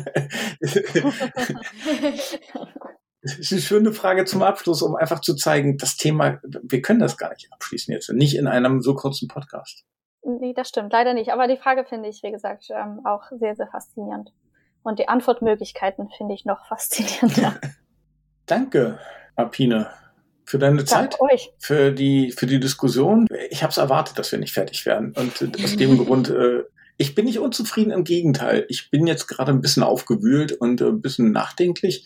Das 3.22 3.36
ist 3.36 3.50
eine 3.50 3.60
schöne 3.60 3.92
Frage 3.92 4.24
zum 4.26 4.44
Abschluss, 4.44 4.80
um 4.80 4.94
einfach 4.94 5.20
zu 5.20 5.34
zeigen, 5.34 5.76
das 5.76 5.96
Thema, 5.96 6.38
wir 6.62 6.80
können 6.82 7.00
das 7.00 7.18
gar 7.18 7.30
nicht 7.30 7.52
abschließen 7.52 7.92
jetzt, 7.92 8.12
nicht 8.12 8.36
in 8.36 8.46
einem 8.46 8.80
so 8.80 8.94
kurzen 8.94 9.26
Podcast. 9.26 9.84
Nee, 10.22 10.54
das 10.54 10.68
stimmt, 10.68 10.92
leider 10.92 11.14
nicht. 11.14 11.32
Aber 11.32 11.48
die 11.48 11.56
Frage 11.56 11.84
finde 11.84 12.08
ich, 12.08 12.22
wie 12.22 12.30
gesagt, 12.30 12.68
ähm, 12.70 13.00
auch 13.04 13.24
sehr, 13.40 13.56
sehr 13.56 13.66
faszinierend. 13.66 14.30
Und 14.84 15.00
die 15.00 15.08
Antwortmöglichkeiten 15.08 16.10
finde 16.16 16.34
ich 16.34 16.44
noch 16.44 16.64
faszinierender. 16.66 17.56
Danke, 18.46 19.00
Apine 19.34 19.90
für 20.50 20.58
deine 20.58 20.84
Zeit, 20.84 21.20
euch. 21.20 21.52
für 21.60 21.92
die 21.92 22.32
für 22.32 22.46
die 22.46 22.58
Diskussion. 22.58 23.28
Ich 23.50 23.62
habe 23.62 23.70
es 23.70 23.76
erwartet, 23.76 24.18
dass 24.18 24.32
wir 24.32 24.38
nicht 24.40 24.52
fertig 24.52 24.84
werden 24.84 25.14
und 25.16 25.62
aus 25.62 25.76
dem 25.76 25.96
Grund 25.96 26.28
äh, 26.28 26.64
ich 26.96 27.14
bin 27.14 27.24
nicht 27.26 27.38
unzufrieden, 27.38 27.92
im 27.92 28.02
Gegenteil. 28.02 28.66
Ich 28.68 28.90
bin 28.90 29.06
jetzt 29.06 29.28
gerade 29.28 29.52
ein 29.52 29.60
bisschen 29.60 29.84
aufgewühlt 29.84 30.52
und 30.52 30.80
äh, 30.80 30.86
ein 30.86 31.00
bisschen 31.00 31.30
nachdenklich. 31.30 32.04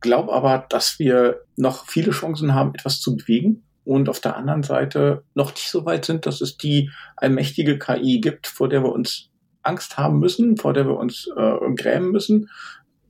Glaube 0.00 0.32
aber, 0.32 0.64
dass 0.68 1.00
wir 1.00 1.42
noch 1.56 1.86
viele 1.86 2.12
Chancen 2.12 2.54
haben, 2.54 2.72
etwas 2.74 3.00
zu 3.00 3.16
bewegen 3.16 3.64
und 3.84 4.08
auf 4.08 4.20
der 4.20 4.36
anderen 4.36 4.62
Seite 4.62 5.24
noch 5.34 5.50
nicht 5.50 5.68
so 5.68 5.84
weit 5.84 6.04
sind, 6.04 6.24
dass 6.24 6.40
es 6.40 6.56
die 6.56 6.90
allmächtige 7.16 7.80
KI 7.80 8.20
gibt, 8.20 8.46
vor 8.46 8.68
der 8.68 8.84
wir 8.84 8.92
uns 8.92 9.28
Angst 9.62 9.98
haben 9.98 10.20
müssen, 10.20 10.56
vor 10.56 10.72
der 10.72 10.86
wir 10.86 10.96
uns 10.96 11.28
äh, 11.36 11.74
grämen 11.74 12.12
müssen, 12.12 12.48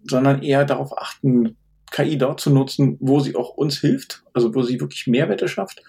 sondern 0.04 0.42
eher 0.42 0.64
darauf 0.64 0.96
achten, 0.98 1.56
KI 1.92 2.18
dort 2.18 2.40
zu 2.40 2.50
nutzen, 2.50 2.96
wo 3.00 3.20
sie 3.20 3.36
auch 3.36 3.50
uns 3.50 3.78
hilft, 3.78 4.24
also 4.32 4.54
wo 4.54 4.62
sie 4.62 4.80
wirklich 4.80 5.06
Mehrwerte 5.06 5.46
schafft. 5.46 5.82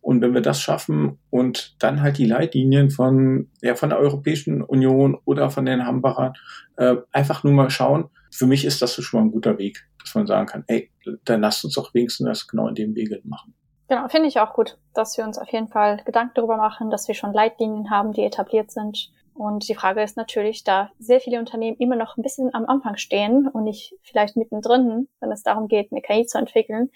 Und 0.00 0.20
wenn 0.20 0.34
wir 0.34 0.40
das 0.40 0.60
schaffen 0.60 1.18
und 1.30 1.74
dann 1.80 2.00
halt 2.00 2.18
die 2.18 2.26
Leitlinien 2.26 2.90
von, 2.90 3.50
ja, 3.60 3.74
von 3.74 3.88
der 3.88 3.98
Europäischen 3.98 4.62
Union 4.62 5.18
oder 5.24 5.50
von 5.50 5.66
den 5.66 5.84
Hamburgern 5.84 6.34
äh, 6.76 6.94
einfach 7.10 7.42
nur 7.42 7.54
mal 7.54 7.70
schauen, 7.70 8.08
für 8.30 8.46
mich 8.46 8.64
ist 8.64 8.82
das 8.82 8.94
schon 8.94 9.18
mal 9.18 9.26
ein 9.26 9.32
guter 9.32 9.58
Weg, 9.58 9.88
dass 10.00 10.14
man 10.14 10.28
sagen 10.28 10.46
kann, 10.46 10.64
ey, 10.68 10.92
dann 11.24 11.40
lasst 11.40 11.64
uns 11.64 11.74
doch 11.74 11.92
wenigstens 11.92 12.28
das 12.28 12.46
genau 12.46 12.68
in 12.68 12.76
dem 12.76 12.94
Wege 12.94 13.20
machen. 13.24 13.54
Genau, 13.88 14.06
finde 14.08 14.28
ich 14.28 14.38
auch 14.38 14.52
gut, 14.52 14.78
dass 14.94 15.16
wir 15.16 15.24
uns 15.24 15.38
auf 15.38 15.48
jeden 15.48 15.68
Fall 15.68 16.00
Gedanken 16.04 16.32
darüber 16.34 16.56
machen, 16.56 16.90
dass 16.90 17.08
wir 17.08 17.14
schon 17.14 17.32
Leitlinien 17.32 17.90
haben, 17.90 18.12
die 18.12 18.22
etabliert 18.22 18.70
sind 18.70 19.10
und 19.36 19.68
die 19.68 19.74
Frage 19.74 20.02
ist 20.02 20.16
natürlich, 20.16 20.64
da 20.64 20.90
sehr 20.98 21.20
viele 21.20 21.38
Unternehmen 21.38 21.76
immer 21.78 21.96
noch 21.96 22.16
ein 22.16 22.22
bisschen 22.22 22.54
am 22.54 22.66
Anfang 22.66 22.96
stehen 22.96 23.48
und 23.48 23.64
nicht 23.64 23.94
vielleicht 24.02 24.36
mittendrin, 24.36 25.08
wenn 25.20 25.32
es 25.32 25.42
darum 25.42 25.68
geht, 25.68 25.92
eine 25.92 26.00
KI 26.00 26.26
zu 26.26 26.38
entwickeln, 26.38 26.90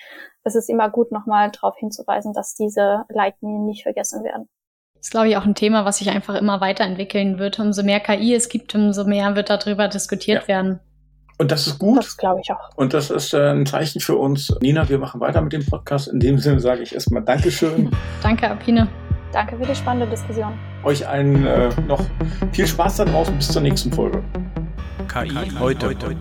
ist 0.45 0.57
es 0.57 0.69
immer 0.69 0.89
gut, 0.91 1.13
nochmal 1.13 1.51
darauf 1.51 1.77
hinzuweisen, 1.77 2.33
dass 2.33 2.55
diese 2.55 3.05
Leitlinien 3.09 3.67
nicht 3.67 3.83
vergessen 3.83 4.25
werden. 4.25 4.49
Das 4.95 5.07
ist, 5.07 5.11
glaube 5.11 5.29
ich, 5.29 5.37
auch 5.37 5.45
ein 5.45 5.55
Thema, 5.55 5.85
was 5.85 5.99
sich 5.99 6.11
einfach 6.11 6.35
immer 6.35 6.61
weiterentwickeln 6.61 7.39
wird. 7.39 7.59
Umso 7.59 7.83
mehr 7.83 8.01
KI 8.01 8.35
es 8.35 8.49
gibt, 8.49 8.75
umso 8.75 9.05
mehr 9.05 9.35
wird 9.35 9.49
darüber 9.49 9.89
diskutiert 9.89 10.43
ja. 10.43 10.49
werden. 10.49 10.81
Und 11.39 11.51
das 11.51 11.67
ist 11.67 11.79
gut. 11.79 11.99
Das 11.99 12.19
glaube 12.19 12.41
ich 12.43 12.53
auch. 12.53 12.69
Und 12.77 12.93
das 12.93 13.09
ist 13.09 13.33
äh, 13.33 13.51
ein 13.51 13.65
Zeichen 13.65 14.01
für 14.01 14.17
uns. 14.17 14.55
Nina, 14.61 14.91
wir 14.91 14.99
machen 14.99 15.21
weiter 15.23 15.41
mit 15.41 15.55
dem 15.55 15.65
Podcast. 15.65 16.09
In 16.09 16.21
dem 16.21 16.39
Sinne 16.39 16.61
sage 16.61 16.83
ich 16.83 16.93
erstmal 16.93 17.23
Dankeschön. 17.23 17.91
Danke, 18.23 18.51
Apine. 18.51 18.89
Danke 19.33 19.57
für 19.57 19.65
die 19.65 19.75
spannende 19.75 20.07
Diskussion. 20.07 20.53
Euch 20.83 21.07
allen 21.07 21.47
äh, 21.47 21.69
noch 21.87 22.03
viel 22.53 22.67
Spaß 22.67 22.97
da 22.97 23.05
draußen 23.05 23.37
bis 23.37 23.49
zur 23.49 23.63
nächsten 23.63 23.93
Folge. 23.93 24.23
KI, 25.09 25.29
KI 25.29 25.51
heute. 25.59 25.87
heute. 25.89 26.17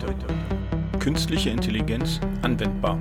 künstliche 0.98 1.50
Intelligenz 1.50 2.20
anwendbar? 2.42 2.98